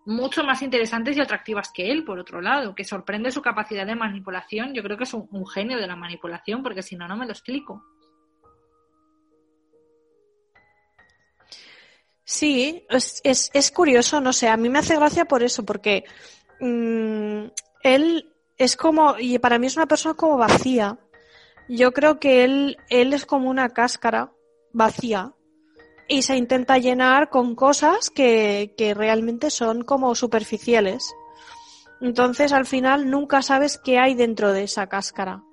mucho 0.04 0.42
más 0.44 0.62
interesantes 0.62 1.16
y 1.16 1.20
atractivas 1.20 1.70
que 1.72 1.90
él, 1.90 2.04
por 2.04 2.18
otro 2.18 2.40
lado, 2.40 2.74
que 2.74 2.84
sorprende 2.84 3.30
su 3.30 3.42
capacidad 3.42 3.86
de 3.86 3.94
manipulación. 3.94 4.74
Yo 4.74 4.82
creo 4.82 4.96
que 4.96 5.04
es 5.04 5.14
un, 5.14 5.46
genio 5.46 5.78
de 5.78 5.86
la 5.86 5.96
manipulación, 5.96 6.62
porque 6.62 6.82
si 6.82 6.96
no, 6.96 7.06
no 7.06 7.16
me 7.16 7.26
lo 7.26 7.32
explico. 7.32 7.84
Sí, 12.24 12.84
es, 12.88 13.20
es, 13.24 13.50
es 13.52 13.70
curioso, 13.70 14.20
no 14.20 14.32
sé, 14.32 14.48
a 14.48 14.56
mí 14.56 14.68
me 14.68 14.78
hace 14.78 14.96
gracia 14.96 15.26
por 15.26 15.42
eso, 15.42 15.64
porque 15.64 16.04
mm, 16.60 17.44
él 17.82 18.32
es 18.56 18.76
como, 18.76 19.16
y 19.18 19.38
para 19.38 19.58
mí 19.58 19.66
es 19.66 19.76
una 19.76 19.86
persona 19.86 20.14
como 20.14 20.38
vacía. 20.38 20.98
Yo 21.68 21.92
creo 21.92 22.18
que 22.18 22.44
él, 22.44 22.76
él 22.88 23.12
es 23.12 23.26
como 23.26 23.50
una 23.50 23.68
cáscara 23.70 24.32
vacía 24.72 25.32
y 26.08 26.22
se 26.22 26.36
intenta 26.36 26.78
llenar 26.78 27.30
con 27.30 27.54
cosas 27.54 28.10
que, 28.10 28.74
que 28.76 28.94
realmente 28.94 29.50
son 29.50 29.82
como 29.82 30.14
superficiales. 30.14 31.14
Entonces 32.00 32.52
al 32.52 32.66
final 32.66 33.08
nunca 33.10 33.42
sabes 33.42 33.78
qué 33.78 33.98
hay 33.98 34.14
dentro 34.14 34.52
de 34.52 34.64
esa 34.64 34.88
cáscara. 34.88 35.44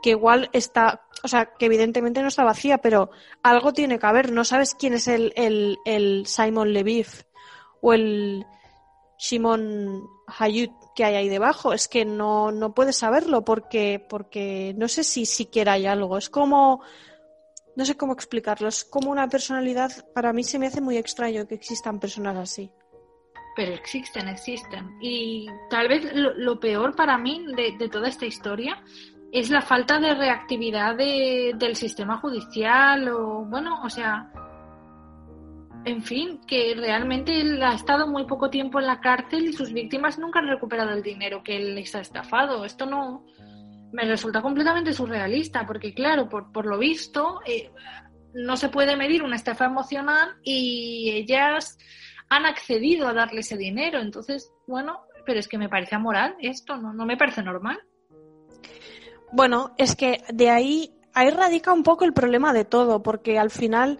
Que 0.00 0.10
igual 0.10 0.48
está, 0.52 1.02
o 1.24 1.28
sea, 1.28 1.46
que 1.58 1.66
evidentemente 1.66 2.22
no 2.22 2.28
está 2.28 2.44
vacía, 2.44 2.78
pero 2.78 3.10
algo 3.42 3.72
tiene 3.72 3.98
que 3.98 4.06
haber. 4.06 4.30
No 4.30 4.44
sabes 4.44 4.74
quién 4.74 4.94
es 4.94 5.08
el, 5.08 5.32
el, 5.34 5.78
el 5.84 6.24
Simon 6.26 6.72
Leviev 6.72 7.08
o 7.80 7.92
el 7.92 8.46
Shimon 9.18 10.08
Hayut 10.38 10.70
que 10.94 11.04
hay 11.04 11.16
ahí 11.16 11.28
debajo. 11.28 11.72
Es 11.72 11.88
que 11.88 12.04
no, 12.04 12.52
no 12.52 12.74
puedes 12.74 12.96
saberlo 12.96 13.44
porque, 13.44 14.04
porque 14.08 14.74
no 14.76 14.86
sé 14.86 15.02
si 15.02 15.26
siquiera 15.26 15.72
hay 15.72 15.86
algo. 15.86 16.16
Es 16.16 16.30
como, 16.30 16.82
no 17.78 17.84
sé 17.84 17.96
cómo 17.96 18.12
explicarlo. 18.12 18.66
Es 18.66 18.82
como 18.82 19.12
una 19.12 19.28
personalidad, 19.28 19.92
para 20.12 20.32
mí 20.32 20.42
se 20.42 20.58
me 20.58 20.66
hace 20.66 20.80
muy 20.80 20.96
extraño 20.96 21.46
que 21.46 21.54
existan 21.54 22.00
personas 22.00 22.36
así. 22.36 22.72
Pero 23.54 23.72
existen, 23.72 24.26
existen. 24.26 24.98
Y 25.00 25.46
tal 25.70 25.86
vez 25.86 26.12
lo, 26.12 26.58
peor 26.58 26.96
para 26.96 27.16
mí 27.18 27.46
de, 27.56 27.76
de, 27.78 27.88
toda 27.88 28.08
esta 28.08 28.26
historia 28.26 28.82
es 29.30 29.48
la 29.50 29.62
falta 29.62 30.00
de 30.00 30.12
reactividad 30.12 30.96
de, 30.96 31.52
del 31.56 31.76
sistema 31.76 32.18
judicial 32.18 33.08
o, 33.10 33.44
bueno, 33.44 33.80
o 33.84 33.88
sea, 33.88 34.28
en 35.84 36.02
fin, 36.02 36.40
que 36.48 36.74
realmente 36.76 37.40
él 37.40 37.62
ha 37.62 37.74
estado 37.74 38.08
muy 38.08 38.26
poco 38.26 38.50
tiempo 38.50 38.80
en 38.80 38.86
la 38.86 39.00
cárcel 39.00 39.44
y 39.44 39.52
sus 39.52 39.72
víctimas 39.72 40.18
nunca 40.18 40.40
han 40.40 40.48
recuperado 40.48 40.90
el 40.90 41.02
dinero 41.04 41.44
que 41.44 41.56
él 41.56 41.76
les 41.76 41.94
ha 41.94 42.00
estafado. 42.00 42.64
Esto 42.64 42.86
no 42.86 43.24
me 43.92 44.04
resulta 44.04 44.42
completamente 44.42 44.92
surrealista, 44.92 45.66
porque 45.66 45.94
claro, 45.94 46.28
por, 46.28 46.52
por 46.52 46.66
lo 46.66 46.78
visto, 46.78 47.40
eh, 47.46 47.70
no 48.34 48.56
se 48.56 48.68
puede 48.68 48.96
medir 48.96 49.22
una 49.22 49.36
estafa 49.36 49.64
emocional 49.64 50.36
y 50.42 51.10
ellas 51.10 51.78
han 52.28 52.46
accedido 52.46 53.08
a 53.08 53.14
darle 53.14 53.40
ese 53.40 53.56
dinero. 53.56 54.00
Entonces, 54.00 54.52
bueno, 54.66 55.00
pero 55.24 55.40
es 55.40 55.48
que 55.48 55.58
me 55.58 55.68
parece 55.68 55.94
amoral 55.94 56.36
esto, 56.40 56.76
no, 56.76 56.92
no 56.92 57.06
me 57.06 57.16
parece 57.16 57.42
normal. 57.42 57.78
Bueno, 59.32 59.74
es 59.76 59.94
que 59.94 60.22
de 60.32 60.50
ahí, 60.50 60.94
ahí 61.12 61.30
radica 61.30 61.72
un 61.72 61.82
poco 61.82 62.04
el 62.04 62.12
problema 62.12 62.52
de 62.52 62.64
todo, 62.64 63.02
porque 63.02 63.38
al 63.38 63.50
final 63.50 63.98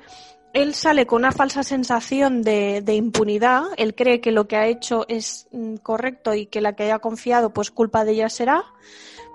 él 0.54 0.74
sale 0.74 1.06
con 1.06 1.18
una 1.18 1.32
falsa 1.32 1.62
sensación 1.62 2.42
de, 2.42 2.80
de, 2.82 2.94
impunidad, 2.94 3.64
él 3.76 3.94
cree 3.94 4.20
que 4.20 4.32
lo 4.32 4.48
que 4.48 4.56
ha 4.56 4.66
hecho 4.66 5.04
es 5.08 5.46
mm, 5.52 5.76
correcto 5.76 6.34
y 6.34 6.46
que 6.46 6.62
la 6.62 6.74
que 6.74 6.84
haya 6.84 6.98
confiado, 6.98 7.52
pues 7.52 7.70
culpa 7.70 8.04
de 8.04 8.12
ella 8.12 8.28
será, 8.30 8.64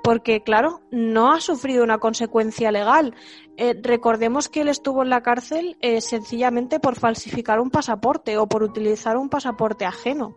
porque 0.04 0.44
claro, 0.44 0.82
no 0.92 1.32
ha 1.32 1.40
sufrido 1.40 1.84
una 1.84 1.98
consecuencia 1.98 2.72
legal. 2.72 3.16
Eh, 3.56 3.74
recordemos 3.82 4.50
que 4.50 4.62
él 4.62 4.68
estuvo 4.68 5.02
en 5.02 5.10
la 5.10 5.24
cárcel 5.24 5.78
eh, 5.80 6.02
sencillamente 6.02 6.82
por 6.82 7.00
falsificar 7.00 7.62
un 7.62 7.72
pasaporte 7.72 8.38
o 8.38 8.48
por 8.48 8.64
utilizar 8.64 9.16
un 9.16 9.30
pasaporte 9.30 9.86
ajeno. 9.86 10.36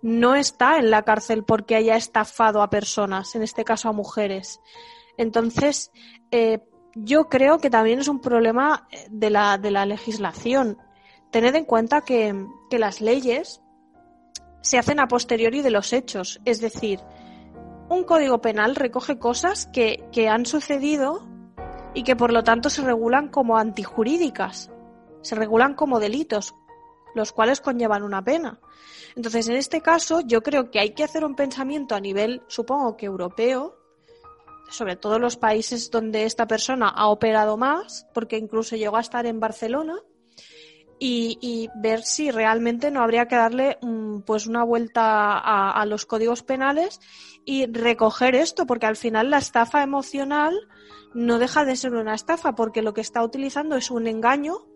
No 0.00 0.34
está 0.34 0.78
en 0.78 0.90
la 0.90 1.02
cárcel 1.02 1.44
porque 1.44 1.76
haya 1.76 1.94
estafado 1.94 2.62
a 2.62 2.70
personas, 2.70 3.34
en 3.34 3.42
este 3.42 3.64
caso 3.64 3.90
a 3.90 3.92
mujeres. 3.92 4.60
Entonces, 5.18 5.90
eh, 6.30 6.60
yo 6.94 7.28
creo 7.28 7.58
que 7.58 7.68
también 7.68 7.98
es 7.98 8.08
un 8.08 8.20
problema 8.20 8.88
de 9.10 9.28
la, 9.28 9.58
de 9.58 9.72
la 9.72 9.84
legislación. 9.84 10.78
Tened 11.30 11.54
en 11.54 11.66
cuenta 11.66 12.00
que, 12.00 12.34
que, 12.70 12.78
las 12.78 13.02
leyes 13.02 13.60
se 14.62 14.78
hacen 14.78 15.00
a 15.00 15.08
posteriori 15.08 15.60
de 15.60 15.70
los 15.70 15.92
hechos. 15.92 16.40
Es 16.46 16.60
decir, 16.62 17.00
un 17.88 18.04
código 18.04 18.40
penal 18.40 18.74
recoge 18.74 19.18
cosas 19.18 19.66
que, 19.66 20.08
que 20.12 20.28
han 20.28 20.46
sucedido 20.46 21.26
y 21.94 22.02
que 22.02 22.16
por 22.16 22.32
lo 22.32 22.44
tanto 22.44 22.70
se 22.70 22.82
regulan 22.82 23.28
como 23.28 23.56
antijurídicas. 23.56 24.70
Se 25.22 25.34
regulan 25.34 25.74
como 25.74 25.98
delitos, 25.98 26.54
los 27.14 27.32
cuales 27.32 27.60
conllevan 27.60 28.02
una 28.02 28.22
pena. 28.22 28.60
Entonces, 29.16 29.48
en 29.48 29.56
este 29.56 29.80
caso, 29.80 30.20
yo 30.20 30.42
creo 30.42 30.70
que 30.70 30.78
hay 30.78 30.90
que 30.90 31.04
hacer 31.04 31.24
un 31.24 31.34
pensamiento 31.34 31.94
a 31.94 32.00
nivel, 32.00 32.42
supongo 32.48 32.96
que 32.96 33.06
europeo, 33.06 33.76
sobre 34.68 34.96
todo 34.96 35.18
los 35.18 35.36
países 35.36 35.90
donde 35.90 36.24
esta 36.24 36.46
persona 36.46 36.88
ha 36.88 37.08
operado 37.08 37.56
más, 37.56 38.06
porque 38.12 38.36
incluso 38.36 38.76
llegó 38.76 38.98
a 38.98 39.00
estar 39.00 39.24
en 39.24 39.40
Barcelona, 39.40 39.96
y, 40.98 41.38
y 41.40 41.68
ver 41.76 42.02
si 42.02 42.30
realmente 42.30 42.90
no 42.90 43.02
habría 43.02 43.26
que 43.26 43.36
darle 43.36 43.78
um, 43.82 44.22
pues 44.22 44.46
una 44.46 44.64
vuelta 44.64 45.38
a, 45.38 45.70
a, 45.70 45.86
los 45.86 46.06
códigos 46.06 46.42
penales 46.42 47.00
y 47.44 47.66
recoger 47.66 48.34
esto, 48.34 48.66
porque 48.66 48.86
al 48.86 48.96
final 48.96 49.30
la 49.30 49.38
estafa 49.38 49.82
emocional 49.82 50.54
no 51.14 51.38
deja 51.38 51.64
de 51.64 51.76
ser 51.76 51.94
una 51.94 52.14
estafa, 52.14 52.54
porque 52.54 52.82
lo 52.82 52.94
que 52.94 53.00
está 53.00 53.22
utilizando 53.22 53.76
es 53.76 53.90
un 53.90 54.06
engaño 54.06 54.66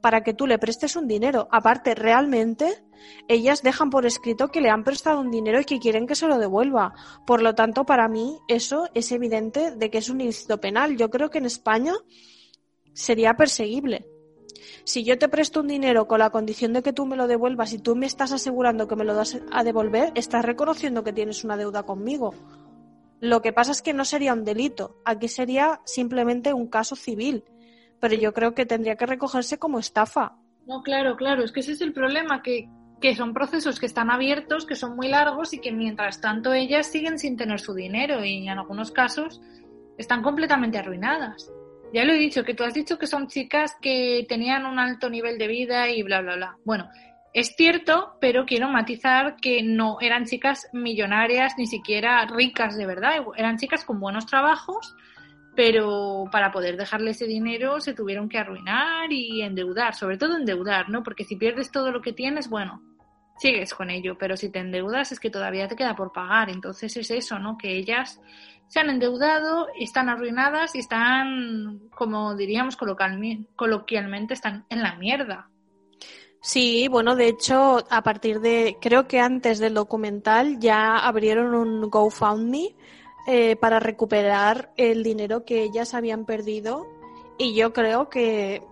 para 0.00 0.22
que 0.22 0.34
tú 0.34 0.46
le 0.46 0.58
prestes 0.58 0.96
un 0.96 1.06
dinero. 1.06 1.48
Aparte, 1.50 1.94
realmente, 1.94 2.84
ellas 3.28 3.62
dejan 3.62 3.90
por 3.90 4.06
escrito 4.06 4.48
que 4.48 4.60
le 4.60 4.70
han 4.70 4.84
prestado 4.84 5.20
un 5.20 5.30
dinero 5.30 5.60
y 5.60 5.64
que 5.64 5.78
quieren 5.78 6.06
que 6.06 6.14
se 6.14 6.28
lo 6.28 6.38
devuelva. 6.38 6.94
Por 7.26 7.42
lo 7.42 7.54
tanto, 7.54 7.84
para 7.84 8.08
mí, 8.08 8.38
eso 8.48 8.88
es 8.94 9.12
evidente 9.12 9.72
de 9.72 9.90
que 9.90 9.98
es 9.98 10.08
un 10.08 10.20
ilícito 10.20 10.60
penal. 10.60 10.96
Yo 10.96 11.10
creo 11.10 11.30
que 11.30 11.38
en 11.38 11.46
España 11.46 11.92
sería 12.92 13.34
perseguible. 13.34 14.06
Si 14.84 15.04
yo 15.04 15.18
te 15.18 15.28
presto 15.28 15.60
un 15.60 15.68
dinero 15.68 16.06
con 16.06 16.18
la 16.18 16.30
condición 16.30 16.72
de 16.72 16.82
que 16.82 16.92
tú 16.92 17.06
me 17.06 17.16
lo 17.16 17.26
devuelvas 17.26 17.72
y 17.72 17.78
tú 17.78 17.96
me 17.96 18.06
estás 18.06 18.32
asegurando 18.32 18.88
que 18.88 18.96
me 18.96 19.04
lo 19.04 19.14
das 19.14 19.38
a 19.52 19.64
devolver, 19.64 20.12
estás 20.14 20.44
reconociendo 20.44 21.04
que 21.04 21.12
tienes 21.12 21.44
una 21.44 21.56
deuda 21.56 21.84
conmigo. 21.84 22.34
Lo 23.20 23.42
que 23.42 23.52
pasa 23.52 23.72
es 23.72 23.82
que 23.82 23.94
no 23.94 24.04
sería 24.04 24.34
un 24.34 24.44
delito. 24.44 25.00
Aquí 25.04 25.28
sería 25.28 25.80
simplemente 25.84 26.52
un 26.52 26.68
caso 26.68 26.96
civil 26.96 27.44
pero 28.00 28.14
yo 28.14 28.32
creo 28.32 28.54
que 28.54 28.66
tendría 28.66 28.96
que 28.96 29.06
recogerse 29.06 29.58
como 29.58 29.78
estafa. 29.78 30.36
No, 30.66 30.82
claro, 30.82 31.16
claro, 31.16 31.44
es 31.44 31.52
que 31.52 31.60
ese 31.60 31.72
es 31.72 31.80
el 31.80 31.92
problema, 31.92 32.42
que, 32.42 32.68
que 33.00 33.14
son 33.14 33.32
procesos 33.32 33.78
que 33.78 33.86
están 33.86 34.10
abiertos, 34.10 34.66
que 34.66 34.74
son 34.74 34.96
muy 34.96 35.08
largos 35.08 35.52
y 35.52 35.60
que 35.60 35.72
mientras 35.72 36.20
tanto 36.20 36.52
ellas 36.52 36.86
siguen 36.86 37.18
sin 37.18 37.36
tener 37.36 37.60
su 37.60 37.74
dinero 37.74 38.24
y 38.24 38.48
en 38.48 38.58
algunos 38.58 38.90
casos 38.90 39.40
están 39.96 40.22
completamente 40.22 40.78
arruinadas. 40.78 41.50
Ya 41.92 42.04
lo 42.04 42.12
he 42.12 42.18
dicho, 42.18 42.44
que 42.44 42.54
tú 42.54 42.64
has 42.64 42.74
dicho 42.74 42.98
que 42.98 43.06
son 43.06 43.28
chicas 43.28 43.76
que 43.80 44.26
tenían 44.28 44.66
un 44.66 44.78
alto 44.78 45.08
nivel 45.08 45.38
de 45.38 45.46
vida 45.46 45.88
y 45.88 46.02
bla, 46.02 46.20
bla, 46.20 46.36
bla. 46.36 46.56
Bueno, 46.64 46.88
es 47.32 47.54
cierto, 47.56 48.16
pero 48.20 48.44
quiero 48.44 48.68
matizar 48.68 49.36
que 49.36 49.62
no 49.62 49.98
eran 50.00 50.24
chicas 50.24 50.68
millonarias, 50.72 51.54
ni 51.58 51.66
siquiera 51.66 52.24
ricas 52.26 52.76
de 52.76 52.86
verdad, 52.86 53.12
eran 53.36 53.58
chicas 53.58 53.84
con 53.84 54.00
buenos 54.00 54.26
trabajos, 54.26 54.94
pero 55.54 56.24
para 56.32 56.50
poder 56.50 56.76
dejarle 56.76 57.12
ese 57.12 57.26
dinero 57.26 57.80
se 57.80 57.94
tuvieron 57.94 58.28
que 58.28 58.38
arruinar 58.38 59.12
y 59.12 59.42
endeudar, 59.42 59.94
sobre 59.94 60.18
todo 60.18 60.36
endeudar, 60.36 60.88
¿no? 60.90 61.02
Porque 61.02 61.24
si 61.24 61.36
pierdes 61.36 61.70
todo 61.70 61.92
lo 61.92 62.02
que 62.02 62.12
tienes, 62.12 62.48
bueno, 62.48 62.82
sigues 63.38 63.74
con 63.74 63.90
ello, 63.90 64.16
pero 64.18 64.36
si 64.36 64.50
te 64.50 64.58
endeudas 64.58 65.12
es 65.12 65.20
que 65.20 65.30
todavía 65.30 65.68
te 65.68 65.76
queda 65.76 65.94
por 65.94 66.12
pagar. 66.12 66.50
Entonces 66.50 66.96
es 66.96 67.10
eso, 67.10 67.38
¿no? 67.38 67.56
Que 67.58 67.76
ellas 67.76 68.20
se 68.68 68.80
han 68.80 68.90
endeudado, 68.90 69.68
están 69.78 70.08
arruinadas 70.08 70.74
y 70.74 70.80
están, 70.80 71.80
como 71.94 72.34
diríamos 72.34 72.76
coloquialmente, 72.76 74.34
están 74.34 74.64
en 74.68 74.82
la 74.82 74.96
mierda. 74.96 75.48
Sí, 76.40 76.86
bueno, 76.88 77.16
de 77.16 77.28
hecho, 77.28 77.84
a 77.90 78.02
partir 78.02 78.40
de, 78.40 78.76
creo 78.80 79.08
que 79.08 79.20
antes 79.20 79.58
del 79.58 79.74
documental 79.74 80.60
ya 80.60 80.96
abrieron 80.96 81.54
un 81.54 81.90
GoFundMe 81.90 82.76
eh, 83.26 83.56
para 83.56 83.80
recuperar 83.80 84.72
el 84.76 85.02
dinero 85.02 85.44
que 85.44 85.64
ellas 85.64 85.94
habían 85.94 86.24
perdido 86.24 86.86
y 87.38 87.56
yo 87.56 87.72
creo 87.72 88.08
que 88.08 88.62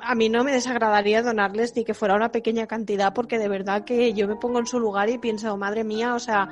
a 0.00 0.14
mí 0.14 0.28
no 0.28 0.44
me 0.44 0.52
desagradaría 0.52 1.22
donarles 1.22 1.74
ni 1.74 1.84
que 1.84 1.94
fuera 1.94 2.14
una 2.14 2.30
pequeña 2.30 2.68
cantidad 2.68 3.12
porque 3.12 3.38
de 3.38 3.48
verdad 3.48 3.84
que 3.84 4.14
yo 4.14 4.28
me 4.28 4.36
pongo 4.36 4.60
en 4.60 4.66
su 4.66 4.78
lugar 4.78 5.10
y 5.10 5.18
pienso, 5.18 5.56
madre 5.56 5.82
mía, 5.82 6.14
o 6.14 6.20
sea, 6.20 6.46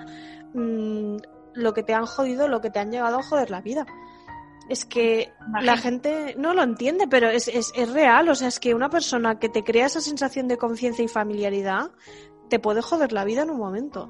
mmm, 0.54 1.16
lo 1.54 1.74
que 1.74 1.82
te 1.82 1.94
han 1.94 2.06
jodido, 2.06 2.48
lo 2.48 2.60
que 2.60 2.70
te 2.70 2.78
han 2.78 2.90
llegado 2.90 3.18
a 3.18 3.22
joder 3.22 3.50
la 3.50 3.60
vida. 3.60 3.86
Es 4.68 4.86
que 4.86 5.32
la 5.60 5.76
gente 5.76 6.34
no 6.38 6.54
lo 6.54 6.62
entiende, 6.62 7.06
pero 7.06 7.28
es, 7.28 7.48
es, 7.48 7.70
es, 7.76 7.92
real. 7.92 8.28
O 8.30 8.34
sea, 8.34 8.48
es 8.48 8.58
que 8.58 8.74
una 8.74 8.88
persona 8.88 9.38
que 9.38 9.50
te 9.50 9.62
crea 9.62 9.86
esa 9.86 10.00
sensación 10.00 10.48
de 10.48 10.56
confianza 10.56 11.02
y 11.02 11.08
familiaridad 11.08 11.90
te 12.48 12.58
puede 12.58 12.80
joder 12.80 13.12
la 13.12 13.24
vida 13.24 13.42
en 13.42 13.50
un 13.50 13.58
momento. 13.58 14.08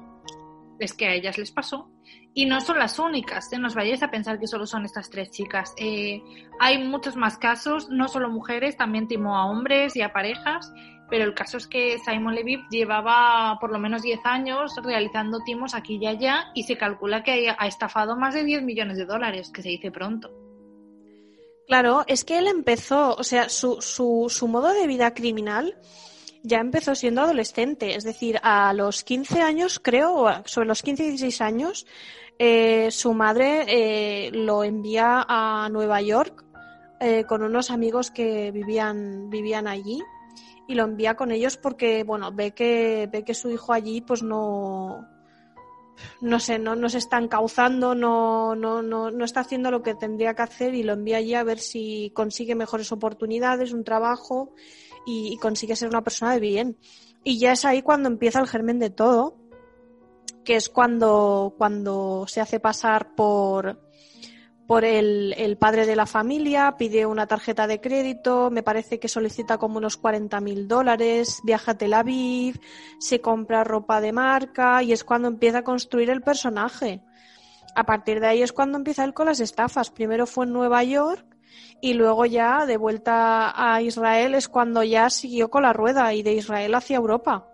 Es 0.79 0.93
que 0.93 1.07
a 1.07 1.13
ellas 1.13 1.37
les 1.37 1.51
pasó. 1.51 1.91
Y 2.33 2.45
no 2.45 2.59
son 2.59 2.79
las 2.79 2.99
únicas, 2.99 3.51
¿eh? 3.53 3.57
no 3.57 3.67
os 3.67 3.75
vayáis 3.75 4.03
a 4.03 4.11
pensar 4.11 4.39
que 4.39 4.47
solo 4.47 4.65
son 4.65 4.83
estas 4.83 5.09
tres 5.09 5.31
chicas. 5.31 5.73
Eh, 5.77 6.21
hay 6.59 6.83
muchos 6.83 7.15
más 7.15 7.37
casos, 7.37 7.89
no 7.89 8.09
solo 8.09 8.29
mujeres, 8.29 8.75
también 8.75 9.07
timó 9.07 9.37
a 9.37 9.45
hombres 9.45 9.95
y 9.95 10.01
a 10.01 10.11
parejas 10.11 10.69
pero 11.09 11.23
el 11.23 11.33
caso 11.33 11.57
es 11.57 11.67
que 11.67 11.97
Simon 11.99 12.35
Levy 12.35 12.63
llevaba 12.69 13.57
por 13.59 13.71
lo 13.71 13.79
menos 13.79 14.01
10 14.01 14.19
años 14.23 14.73
realizando 14.83 15.39
timos 15.45 15.75
aquí 15.75 15.97
y 16.01 16.07
allá 16.07 16.51
y 16.53 16.63
se 16.63 16.77
calcula 16.77 17.23
que 17.23 17.53
ha 17.55 17.67
estafado 17.67 18.15
más 18.15 18.33
de 18.33 18.43
10 18.43 18.63
millones 18.63 18.97
de 18.97 19.05
dólares, 19.05 19.51
que 19.53 19.61
se 19.61 19.69
dice 19.69 19.91
pronto. 19.91 20.31
Claro, 21.67 22.03
es 22.07 22.23
que 22.25 22.37
él 22.37 22.47
empezó, 22.47 23.15
o 23.15 23.23
sea, 23.23 23.49
su, 23.49 23.81
su, 23.81 24.27
su 24.29 24.47
modo 24.47 24.71
de 24.73 24.87
vida 24.87 25.13
criminal 25.13 25.75
ya 26.43 26.59
empezó 26.59 26.93
siendo 26.93 27.21
adolescente, 27.21 27.95
es 27.95 28.03
decir, 28.03 28.39
a 28.43 28.71
los 28.73 29.03
15 29.03 29.41
años, 29.41 29.79
creo, 29.79 30.27
sobre 30.45 30.67
los 30.67 30.83
15 30.83 31.03
y 31.03 31.07
16 31.09 31.41
años, 31.41 31.87
eh, 32.37 32.89
su 32.91 33.13
madre 33.13 33.65
eh, 33.67 34.31
lo 34.31 34.63
envía 34.63 35.25
a 35.27 35.69
Nueva 35.71 36.01
York 36.01 36.43
eh, 36.99 37.23
con 37.23 37.41
unos 37.41 37.71
amigos 37.71 38.11
que 38.11 38.51
vivían, 38.51 39.29
vivían 39.29 39.67
allí 39.67 40.03
y 40.67 40.75
lo 40.75 40.83
envía 40.83 41.15
con 41.15 41.31
ellos 41.31 41.57
porque, 41.57 42.03
bueno, 42.03 42.31
ve 42.31 42.51
que, 42.51 43.07
ve 43.11 43.23
que 43.23 43.33
su 43.33 43.49
hijo 43.49 43.73
allí 43.73 44.01
pues 44.01 44.23
no, 44.23 45.07
no 46.21 46.39
sé, 46.39 46.59
no, 46.59 46.75
no 46.75 46.89
se 46.89 46.97
está 46.97 47.17
encauzando, 47.17 47.95
no, 47.95 48.55
no, 48.55 48.81
no, 48.81 49.11
no 49.11 49.25
está 49.25 49.41
haciendo 49.41 49.71
lo 49.71 49.81
que 49.81 49.95
tendría 49.95 50.33
que 50.33 50.41
hacer 50.43 50.73
y 50.73 50.83
lo 50.83 50.93
envía 50.93 51.17
allí 51.17 51.35
a 51.35 51.43
ver 51.43 51.59
si 51.59 52.11
consigue 52.13 52.55
mejores 52.55 52.91
oportunidades, 52.91 53.73
un 53.73 53.83
trabajo 53.83 54.53
y, 55.05 55.33
y 55.33 55.37
consigue 55.37 55.75
ser 55.75 55.89
una 55.89 56.03
persona 56.03 56.33
de 56.33 56.39
bien. 56.39 56.77
Y 57.23 57.39
ya 57.39 57.53
es 57.53 57.65
ahí 57.65 57.81
cuando 57.81 58.09
empieza 58.09 58.39
el 58.39 58.47
germen 58.47 58.79
de 58.79 58.89
todo, 58.89 59.37
que 60.43 60.55
es 60.55 60.69
cuando, 60.69 61.55
cuando 61.57 62.25
se 62.27 62.39
hace 62.39 62.59
pasar 62.59 63.15
por, 63.15 63.84
por 64.67 64.83
el, 64.83 65.33
el, 65.37 65.57
padre 65.57 65.85
de 65.85 65.95
la 65.95 66.05
familia, 66.05 66.75
pide 66.77 67.05
una 67.05 67.27
tarjeta 67.27 67.67
de 67.67 67.79
crédito, 67.79 68.49
me 68.49 68.63
parece 68.63 68.99
que 68.99 69.07
solicita 69.07 69.57
como 69.57 69.77
unos 69.77 69.97
40 69.97 70.39
mil 70.41 70.67
dólares, 70.67 71.39
viaja 71.43 71.71
a 71.71 71.77
Tel 71.77 71.93
Aviv, 71.93 72.59
se 72.99 73.21
compra 73.21 73.63
ropa 73.63 74.01
de 74.01 74.11
marca 74.11 74.81
y 74.81 74.91
es 74.91 75.03
cuando 75.03 75.27
empieza 75.27 75.59
a 75.59 75.63
construir 75.63 76.09
el 76.09 76.21
personaje. 76.21 77.01
A 77.75 77.85
partir 77.85 78.19
de 78.19 78.27
ahí 78.27 78.41
es 78.41 78.53
cuando 78.53 78.77
empieza 78.77 79.03
él 79.03 79.13
con 79.13 79.27
las 79.27 79.39
estafas. 79.39 79.91
Primero 79.91 80.25
fue 80.25 80.45
en 80.45 80.53
Nueva 80.53 80.83
York 80.83 81.25
y 81.81 81.93
luego 81.93 82.25
ya 82.25 82.65
de 82.65 82.77
vuelta 82.77 83.53
a 83.55 83.81
Israel 83.81 84.33
es 84.33 84.47
cuando 84.47 84.81
ya 84.83 85.09
siguió 85.09 85.49
con 85.49 85.63
la 85.63 85.73
rueda 85.73 86.13
y 86.13 86.23
de 86.23 86.33
Israel 86.33 86.73
hacia 86.73 86.97
Europa 86.97 87.49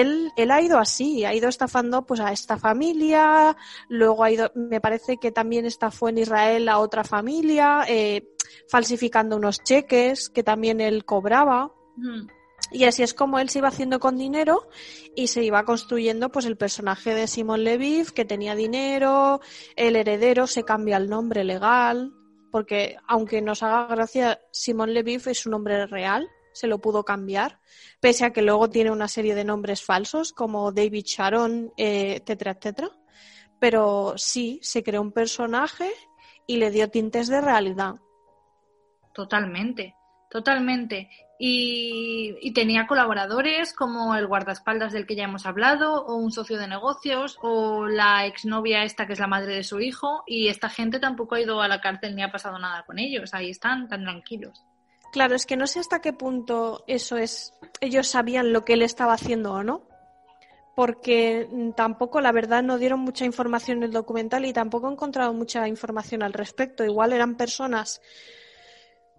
él, 0.00 0.32
él 0.36 0.50
ha 0.50 0.60
ido 0.60 0.78
así, 0.78 1.24
ha 1.24 1.34
ido 1.34 1.48
estafando 1.48 2.04
pues 2.04 2.20
a 2.20 2.32
esta 2.32 2.58
familia, 2.58 3.56
luego 3.88 4.24
ha 4.24 4.30
ido, 4.30 4.50
me 4.54 4.80
parece 4.80 5.18
que 5.18 5.30
también 5.30 5.66
estafó 5.66 6.08
en 6.08 6.18
Israel 6.18 6.68
a 6.68 6.78
otra 6.78 7.04
familia, 7.04 7.84
eh, 7.88 8.28
falsificando 8.68 9.36
unos 9.36 9.62
cheques 9.62 10.30
que 10.30 10.42
también 10.42 10.80
él 10.80 11.04
cobraba. 11.04 11.72
Mm. 11.96 12.26
Y 12.72 12.84
así 12.84 13.04
es 13.04 13.14
como 13.14 13.38
él 13.38 13.50
se 13.50 13.58
iba 13.60 13.68
haciendo 13.68 14.00
con 14.00 14.16
dinero 14.16 14.68
y 15.14 15.28
se 15.28 15.44
iba 15.44 15.64
construyendo 15.64 16.30
pues 16.32 16.46
el 16.46 16.56
personaje 16.56 17.14
de 17.14 17.28
Simon 17.28 17.62
Leviv, 17.62 18.12
que 18.12 18.24
tenía 18.24 18.56
dinero, 18.56 19.40
el 19.76 19.94
heredero 19.94 20.48
se 20.48 20.64
cambia 20.64 20.96
el 20.96 21.08
nombre 21.08 21.44
legal, 21.44 22.12
porque 22.50 22.96
aunque 23.06 23.42
nos 23.42 23.62
haga 23.62 23.86
gracia, 23.86 24.40
Simon 24.50 24.92
Leviv 24.92 25.28
es 25.28 25.46
un 25.46 25.52
nombre 25.52 25.86
real, 25.86 26.28
se 26.54 26.68
lo 26.68 26.78
pudo 26.78 27.04
cambiar, 27.04 27.58
pese 28.00 28.24
a 28.24 28.32
que 28.32 28.40
luego 28.40 28.70
tiene 28.70 28.92
una 28.92 29.08
serie 29.08 29.34
de 29.34 29.44
nombres 29.44 29.82
falsos 29.82 30.32
como 30.32 30.72
David 30.72 31.04
Sharon, 31.04 31.72
eh, 31.76 32.20
etcétera, 32.22 32.52
etcétera. 32.52 32.90
Pero 33.58 34.14
sí, 34.16 34.60
se 34.62 34.82
creó 34.82 35.02
un 35.02 35.12
personaje 35.12 35.90
y 36.46 36.56
le 36.56 36.70
dio 36.70 36.88
tintes 36.88 37.28
de 37.28 37.40
realidad. 37.40 37.96
Totalmente, 39.12 39.94
totalmente. 40.30 41.10
Y, 41.38 42.36
y, 42.40 42.52
tenía 42.52 42.86
colaboradores 42.86 43.74
como 43.74 44.14
el 44.14 44.28
guardaespaldas 44.28 44.92
del 44.92 45.06
que 45.06 45.16
ya 45.16 45.24
hemos 45.24 45.46
hablado, 45.46 46.04
o 46.04 46.14
un 46.14 46.30
socio 46.30 46.58
de 46.58 46.68
negocios, 46.68 47.38
o 47.42 47.86
la 47.86 48.26
exnovia 48.26 48.84
esta 48.84 49.06
que 49.06 49.14
es 49.14 49.18
la 49.18 49.26
madre 49.26 49.56
de 49.56 49.64
su 49.64 49.80
hijo, 49.80 50.22
y 50.26 50.46
esta 50.46 50.68
gente 50.68 51.00
tampoco 51.00 51.34
ha 51.34 51.40
ido 51.40 51.60
a 51.60 51.66
la 51.66 51.80
cárcel 51.80 52.14
ni 52.14 52.22
ha 52.22 52.30
pasado 52.30 52.58
nada 52.60 52.84
con 52.84 53.00
ellos, 53.00 53.34
ahí 53.34 53.50
están 53.50 53.88
tan 53.88 54.04
tranquilos. 54.04 54.64
Claro, 55.14 55.36
es 55.36 55.46
que 55.46 55.56
no 55.56 55.68
sé 55.68 55.78
hasta 55.78 56.00
qué 56.00 56.12
punto 56.12 56.82
eso 56.88 57.16
es. 57.16 57.54
Ellos 57.80 58.08
sabían 58.08 58.52
lo 58.52 58.64
que 58.64 58.72
él 58.72 58.82
estaba 58.82 59.12
haciendo 59.12 59.52
o 59.52 59.62
no. 59.62 59.82
Porque 60.74 61.46
tampoco, 61.76 62.20
la 62.20 62.32
verdad, 62.32 62.64
no 62.64 62.78
dieron 62.78 62.98
mucha 62.98 63.24
información 63.24 63.76
en 63.76 63.82
el 63.84 63.92
documental 63.92 64.44
y 64.44 64.52
tampoco 64.52 64.88
he 64.88 64.92
encontrado 64.92 65.32
mucha 65.32 65.68
información 65.68 66.24
al 66.24 66.32
respecto. 66.32 66.84
Igual 66.84 67.12
eran 67.12 67.36
personas 67.36 68.02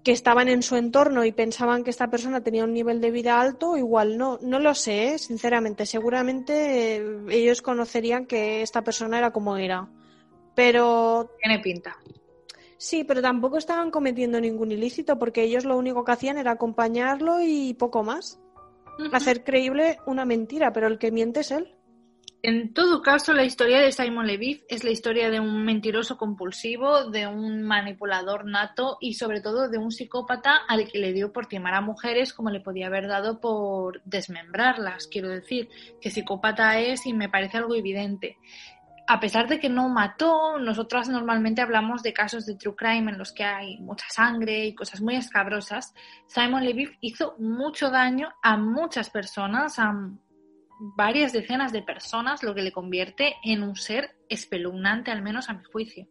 que 0.03 0.11
estaban 0.11 0.49
en 0.49 0.63
su 0.63 0.75
entorno 0.75 1.23
y 1.23 1.31
pensaban 1.31 1.85
que 1.85 1.91
esta 1.91 2.09
persona 2.09 2.43
tenía 2.43 2.65
un 2.65 2.73
nivel 2.73 2.99
de 2.99 3.11
vida 3.11 3.39
alto, 3.39 3.77
igual 3.77 4.17
no, 4.17 4.37
no 4.41 4.59
lo 4.59 4.75
sé, 4.75 5.13
¿eh? 5.13 5.17
sinceramente. 5.17 5.85
Seguramente 5.85 6.97
eh, 6.97 7.19
ellos 7.29 7.61
conocerían 7.61 8.25
que 8.25 8.61
esta 8.61 8.81
persona 8.81 9.17
era 9.17 9.31
como 9.31 9.55
era. 9.55 9.87
Pero. 10.55 11.31
Tiene 11.41 11.59
pinta. 11.59 11.95
Sí, 12.77 13.03
pero 13.03 13.21
tampoco 13.21 13.57
estaban 13.57 13.91
cometiendo 13.91 14.39
ningún 14.39 14.71
ilícito 14.71 15.17
porque 15.17 15.43
ellos 15.43 15.65
lo 15.65 15.77
único 15.77 16.03
que 16.03 16.11
hacían 16.11 16.37
era 16.37 16.51
acompañarlo 16.51 17.41
y 17.41 17.73
poco 17.73 18.03
más. 18.03 18.39
Hacer 19.11 19.43
creíble 19.43 19.99
una 20.05 20.25
mentira, 20.25 20.71
pero 20.71 20.87
el 20.87 20.97
que 20.97 21.11
miente 21.11 21.41
es 21.41 21.51
él. 21.51 21.75
En 22.47 22.75
todo 22.75 23.01
caso, 23.01 23.33
la 23.33 23.43
historia 23.43 23.79
de 23.79 23.91
Simon 23.91 24.27
Levy 24.27 24.63
es 24.69 24.83
la 24.83 24.91
historia 24.91 25.31
de 25.31 25.39
un 25.39 25.65
mentiroso 25.65 26.15
compulsivo, 26.15 27.09
de 27.09 27.25
un 27.25 27.63
manipulador 27.63 28.45
nato 28.45 28.97
y 29.01 29.15
sobre 29.15 29.41
todo 29.41 29.67
de 29.67 29.79
un 29.79 29.89
psicópata 29.89 30.57
al 30.67 30.87
que 30.87 30.99
le 30.99 31.11
dio 31.11 31.33
por 31.33 31.47
timar 31.47 31.73
a 31.73 31.81
mujeres 31.81 32.33
como 32.33 32.51
le 32.51 32.59
podía 32.59 32.85
haber 32.85 33.07
dado 33.07 33.39
por 33.39 34.03
desmembrarlas. 34.03 35.07
Quiero 35.07 35.29
decir, 35.29 35.69
que 35.99 36.11
psicópata 36.11 36.77
es 36.77 37.07
y 37.07 37.13
me 37.13 37.29
parece 37.29 37.57
algo 37.57 37.73
evidente 37.73 38.37
a 39.07 39.19
pesar 39.19 39.47
de 39.47 39.59
que 39.59 39.69
no 39.69 39.87
mató, 39.89 40.57
nosotras 40.57 41.09
normalmente 41.09 41.61
hablamos 41.61 42.01
de 42.01 42.13
casos 42.13 42.45
de 42.45 42.55
true 42.55 42.75
crime 42.75 43.11
en 43.11 43.17
los 43.17 43.31
que 43.31 43.43
hay 43.43 43.77
mucha 43.79 44.07
sangre 44.09 44.65
y 44.65 44.75
cosas 44.75 45.01
muy 45.01 45.15
escabrosas. 45.15 45.93
Simon 46.27 46.63
Levy 46.63 46.89
hizo 47.01 47.35
mucho 47.37 47.91
daño 47.91 48.29
a 48.41 48.57
muchas 48.57 49.09
personas, 49.09 49.77
a 49.77 49.93
varias 50.79 51.33
decenas 51.33 51.71
de 51.71 51.83
personas, 51.83 52.41
lo 52.43 52.55
que 52.55 52.63
le 52.63 52.71
convierte 52.71 53.35
en 53.43 53.63
un 53.63 53.75
ser 53.75 54.17
espeluznante, 54.27 55.11
al 55.11 55.21
menos 55.21 55.49
a 55.49 55.53
mi 55.53 55.63
juicio. 55.63 56.07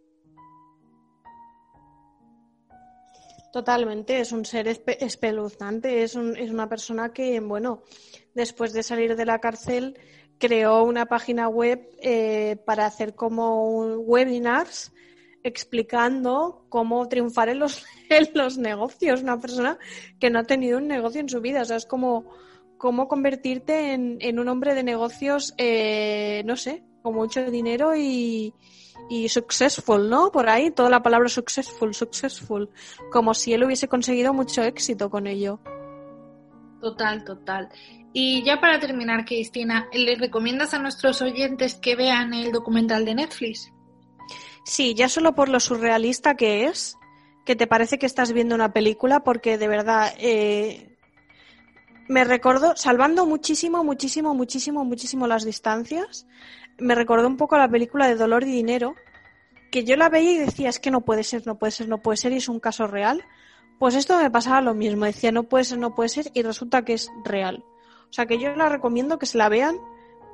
Totalmente, 3.53 4.19
es 4.19 4.33
un 4.33 4.45
ser 4.45 4.67
espeluznante, 4.67 6.03
es 6.03 6.17
una 6.17 6.69
persona 6.69 7.13
que, 7.13 7.39
bueno, 7.39 7.83
después 8.35 8.73
de 8.73 8.83
salir 8.83 9.15
de 9.15 9.27
la 9.27 9.39
cárcel 9.39 9.97
creó 10.39 10.85
una 10.85 11.07
página 11.07 11.49
web 11.49 11.89
eh, 12.03 12.57
para 12.65 12.87
hacer 12.87 13.15
como 13.15 13.69
un 13.69 14.03
webinars 14.05 14.93
explicando 15.43 16.65
cómo 16.71 17.09
triunfar 17.09 17.51
en 17.51 17.61
los, 17.61 17.85
en 18.11 18.29
los 18.35 18.59
negocios. 18.59 19.23
Una 19.23 19.39
persona 19.39 19.79
que 20.19 20.31
no 20.31 20.41
ha 20.41 20.45
tenido 20.45 20.79
un 20.79 20.89
negocio 20.89 21.21
en 21.21 21.29
su 21.29 21.41
vida. 21.41 21.63
O 21.63 21.65
sea, 21.65 21.77
es 21.77 21.87
como 21.87 22.25
cómo 22.79 23.09
convertirte 23.09 23.93
en, 23.93 24.19
en 24.21 24.39
un 24.39 24.49
hombre 24.49 24.75
de 24.75 24.83
negocios, 24.83 25.55
eh, 25.57 26.43
no 26.45 26.57
sé, 26.57 26.83
con 27.03 27.15
mucho 27.15 27.51
dinero 27.51 27.95
y, 27.95 28.53
y 29.09 29.29
successful, 29.29 30.09
¿no? 30.09 30.33
Por 30.33 30.49
ahí, 30.49 30.71
toda 30.71 30.91
la 30.91 31.03
palabra 31.03 31.29
successful, 31.29 31.95
successful. 31.95 32.71
Como 33.11 33.35
si 33.35 33.53
él 33.53 33.65
hubiese 33.65 33.89
conseguido 33.89 34.35
mucho 34.35 34.63
éxito 34.63 35.11
con 35.11 35.27
ello. 35.27 35.61
Total, 36.85 37.25
total. 37.25 37.71
Y 38.13 38.43
ya 38.45 38.61
para 38.61 38.79
terminar, 38.79 39.25
Cristina, 39.25 39.89
¿les 39.95 40.19
recomiendas 40.19 40.75
a 40.75 40.79
nuestros 40.79 41.23
oyentes 41.23 41.77
que 41.77 41.97
vean 41.97 42.35
el 42.35 42.53
documental 42.53 43.07
de 43.07 43.15
Netflix? 43.15 43.73
Sí, 44.67 44.93
ya 44.93 45.09
solo 45.09 45.35
por 45.35 45.49
lo 45.49 45.61
surrealista 45.61 46.35
que 46.35 46.67
es, 46.67 46.99
que 47.47 47.57
te 47.57 47.67
parece 47.67 47.99
que 47.99 48.05
estás 48.05 48.35
viendo 48.35 48.55
una 48.55 48.75
película, 48.75 49.21
porque 49.21 49.57
de 49.57 49.67
verdad 49.67 50.13
eh, 50.19 50.99
me 52.07 52.23
recordó, 52.25 52.77
salvando 52.77 53.25
muchísimo, 53.25 53.83
muchísimo, 53.83 54.35
muchísimo, 54.35 54.85
muchísimo 54.85 55.27
las 55.27 55.47
distancias, 55.47 56.27
me 56.77 56.95
recordó 56.95 57.27
un 57.29 57.39
poco 57.39 57.57
la 57.57 57.71
película 57.71 58.09
de 58.09 58.17
Dolor 58.17 58.43
y 58.43 58.53
Dinero, 58.53 58.95
que 59.73 59.85
yo 59.85 59.97
la 59.97 60.11
veía 60.11 60.33
y 60.33 60.37
decía, 60.37 60.69
es 60.69 60.79
que 60.79 60.91
no 60.91 61.01
puede 61.01 61.25
ser, 61.25 61.47
no 61.47 61.59
puede 61.59 61.71
ser, 61.71 61.89
no 61.89 62.03
puede 62.03 62.19
ser, 62.19 62.33
y 62.33 62.37
es 62.37 62.51
un 62.51 62.61
caso 62.61 62.87
real. 62.87 63.25
Pues 63.79 63.95
esto 63.95 64.19
me 64.19 64.31
pasaba 64.31 64.61
lo 64.61 64.75
mismo, 64.75 65.05
decía, 65.05 65.33
no 65.33 65.45
puede 65.45 65.65
ser, 65.65 65.79
no 65.79 65.95
puede 65.95 66.09
ser, 66.09 66.27
y 66.33 66.43
resulta 66.43 66.83
que 66.83 66.95
es 66.95 67.11
real. 67.25 67.65
O 68.09 68.13
sea 68.13 68.27
que 68.27 68.39
yo 68.39 68.55
la 68.55 68.69
recomiendo 68.69 69.19
que 69.19 69.27
se 69.27 69.39
la 69.39 69.49
vean, 69.49 69.77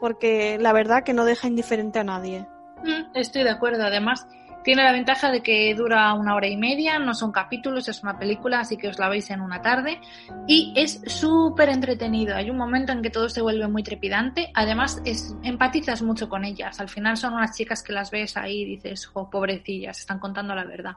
porque 0.00 0.58
la 0.58 0.72
verdad 0.72 1.02
que 1.04 1.14
no 1.14 1.24
deja 1.24 1.48
indiferente 1.48 1.98
a 1.98 2.04
nadie. 2.04 2.46
Mm, 2.84 3.16
estoy 3.16 3.42
de 3.42 3.50
acuerdo, 3.50 3.84
además 3.84 4.26
tiene 4.62 4.84
la 4.84 4.92
ventaja 4.92 5.30
de 5.30 5.42
que 5.42 5.74
dura 5.74 6.12
una 6.14 6.34
hora 6.34 6.46
y 6.46 6.56
media, 6.56 6.98
no 6.98 7.14
son 7.14 7.32
capítulos, 7.32 7.88
es 7.88 8.02
una 8.02 8.18
película, 8.18 8.60
así 8.60 8.76
que 8.76 8.88
os 8.88 8.98
la 8.98 9.08
veis 9.08 9.30
en 9.30 9.40
una 9.40 9.62
tarde. 9.62 10.00
Y 10.46 10.74
es 10.76 11.00
súper 11.06 11.70
entretenido. 11.70 12.36
Hay 12.36 12.50
un 12.50 12.58
momento 12.58 12.92
en 12.92 13.00
que 13.00 13.10
todo 13.10 13.28
se 13.28 13.40
vuelve 13.40 13.66
muy 13.68 13.82
trepidante. 13.82 14.50
Además, 14.54 15.00
es, 15.04 15.34
empatizas 15.42 16.02
mucho 16.02 16.28
con 16.28 16.44
ellas. 16.44 16.78
Al 16.78 16.88
final 16.88 17.16
son 17.16 17.34
unas 17.34 17.56
chicas 17.56 17.82
que 17.82 17.92
las 17.92 18.10
ves 18.10 18.36
ahí 18.36 18.62
y 18.62 18.76
dices, 18.76 19.06
jo, 19.06 19.30
pobrecillas, 19.30 19.98
están 19.98 20.18
contando 20.18 20.54
la 20.54 20.64
verdad. 20.64 20.96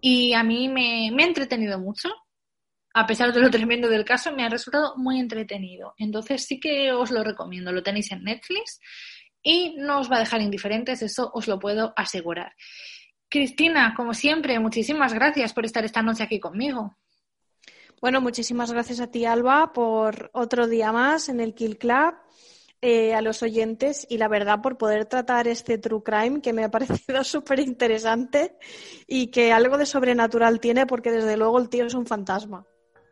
Y 0.00 0.32
a 0.34 0.42
mí 0.42 0.68
me, 0.68 1.10
me 1.12 1.24
ha 1.24 1.26
entretenido 1.26 1.78
mucho. 1.78 2.08
A 2.94 3.06
pesar 3.06 3.32
de 3.32 3.40
lo 3.40 3.50
tremendo 3.50 3.88
del 3.88 4.04
caso, 4.04 4.32
me 4.32 4.44
ha 4.44 4.48
resultado 4.48 4.94
muy 4.96 5.18
entretenido. 5.18 5.94
Entonces 5.98 6.44
sí 6.44 6.58
que 6.60 6.92
os 6.92 7.10
lo 7.10 7.22
recomiendo. 7.24 7.72
Lo 7.72 7.82
tenéis 7.82 8.12
en 8.12 8.24
Netflix 8.24 8.80
y 9.42 9.76
no 9.78 10.00
os 10.00 10.10
va 10.10 10.16
a 10.16 10.20
dejar 10.20 10.42
indiferentes, 10.42 11.02
eso 11.02 11.30
os 11.32 11.48
lo 11.48 11.58
puedo 11.58 11.92
asegurar. 11.96 12.54
Cristina, 13.28 13.94
como 13.96 14.14
siempre, 14.14 14.58
muchísimas 14.58 15.12
gracias 15.12 15.52
por 15.52 15.64
estar 15.64 15.84
esta 15.84 16.02
noche 16.02 16.22
aquí 16.22 16.40
conmigo. 16.40 16.96
Bueno, 18.00 18.20
muchísimas 18.20 18.72
gracias 18.72 19.00
a 19.00 19.10
ti, 19.10 19.24
Alba, 19.24 19.72
por 19.72 20.30
otro 20.32 20.68
día 20.68 20.92
más 20.92 21.28
en 21.28 21.40
el 21.40 21.54
Kill 21.54 21.78
Club, 21.78 22.14
eh, 22.80 23.14
a 23.14 23.22
los 23.22 23.42
oyentes 23.42 24.06
y 24.08 24.18
la 24.18 24.28
verdad 24.28 24.60
por 24.60 24.78
poder 24.78 25.06
tratar 25.06 25.48
este 25.48 25.78
true 25.78 26.02
crime 26.02 26.40
que 26.40 26.52
me 26.52 26.64
ha 26.64 26.70
parecido 26.70 27.24
súper 27.24 27.60
interesante 27.60 28.56
y 29.06 29.28
que 29.28 29.52
algo 29.52 29.78
de 29.78 29.86
sobrenatural 29.86 30.60
tiene 30.60 30.86
porque 30.86 31.10
desde 31.10 31.36
luego 31.36 31.58
el 31.58 31.68
tío 31.68 31.86
es 31.86 31.94
un 31.94 32.06
fantasma. 32.06 32.66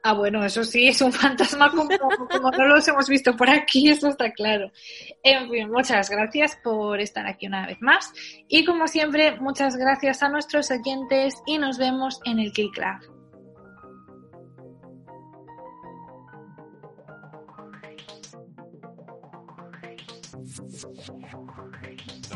Ah, 0.09 0.13
bueno, 0.13 0.45
eso 0.45 0.63
sí, 0.63 0.87
es 0.87 1.01
un 1.01 1.13
fantasma 1.13 1.69
como, 1.69 1.89
no 2.57 2.67
los 2.69 2.87
hemos 2.87 3.09
visto 3.09 3.37
por 3.37 3.51
aquí, 3.51 3.89
eso 3.91 4.07
está 4.07 4.31
claro. 4.31 4.71
En 5.21 5.51
fin, 5.51 5.69
muchas 5.69 6.09
gracias 6.09 6.57
por 6.63 7.01
estar 7.01 7.27
aquí 7.27 7.49
una 7.49 7.67
vez 7.67 7.79
más. 7.81 8.13
Y 8.47 8.65
como 8.65 8.87
siempre, 8.87 9.41
muchas 9.41 9.77
gracias 9.77 10.23
a 10.23 10.29
nuestros 10.29 10.71
oyentes 10.71 11.35
y 11.45 11.59
nos 11.59 11.77
vemos 11.77 12.21
en 12.25 12.39
el 12.39 12.53
Kill 12.53 12.71
Club. 12.71 13.16
so 21.37 21.45
courageous. 21.53 22.36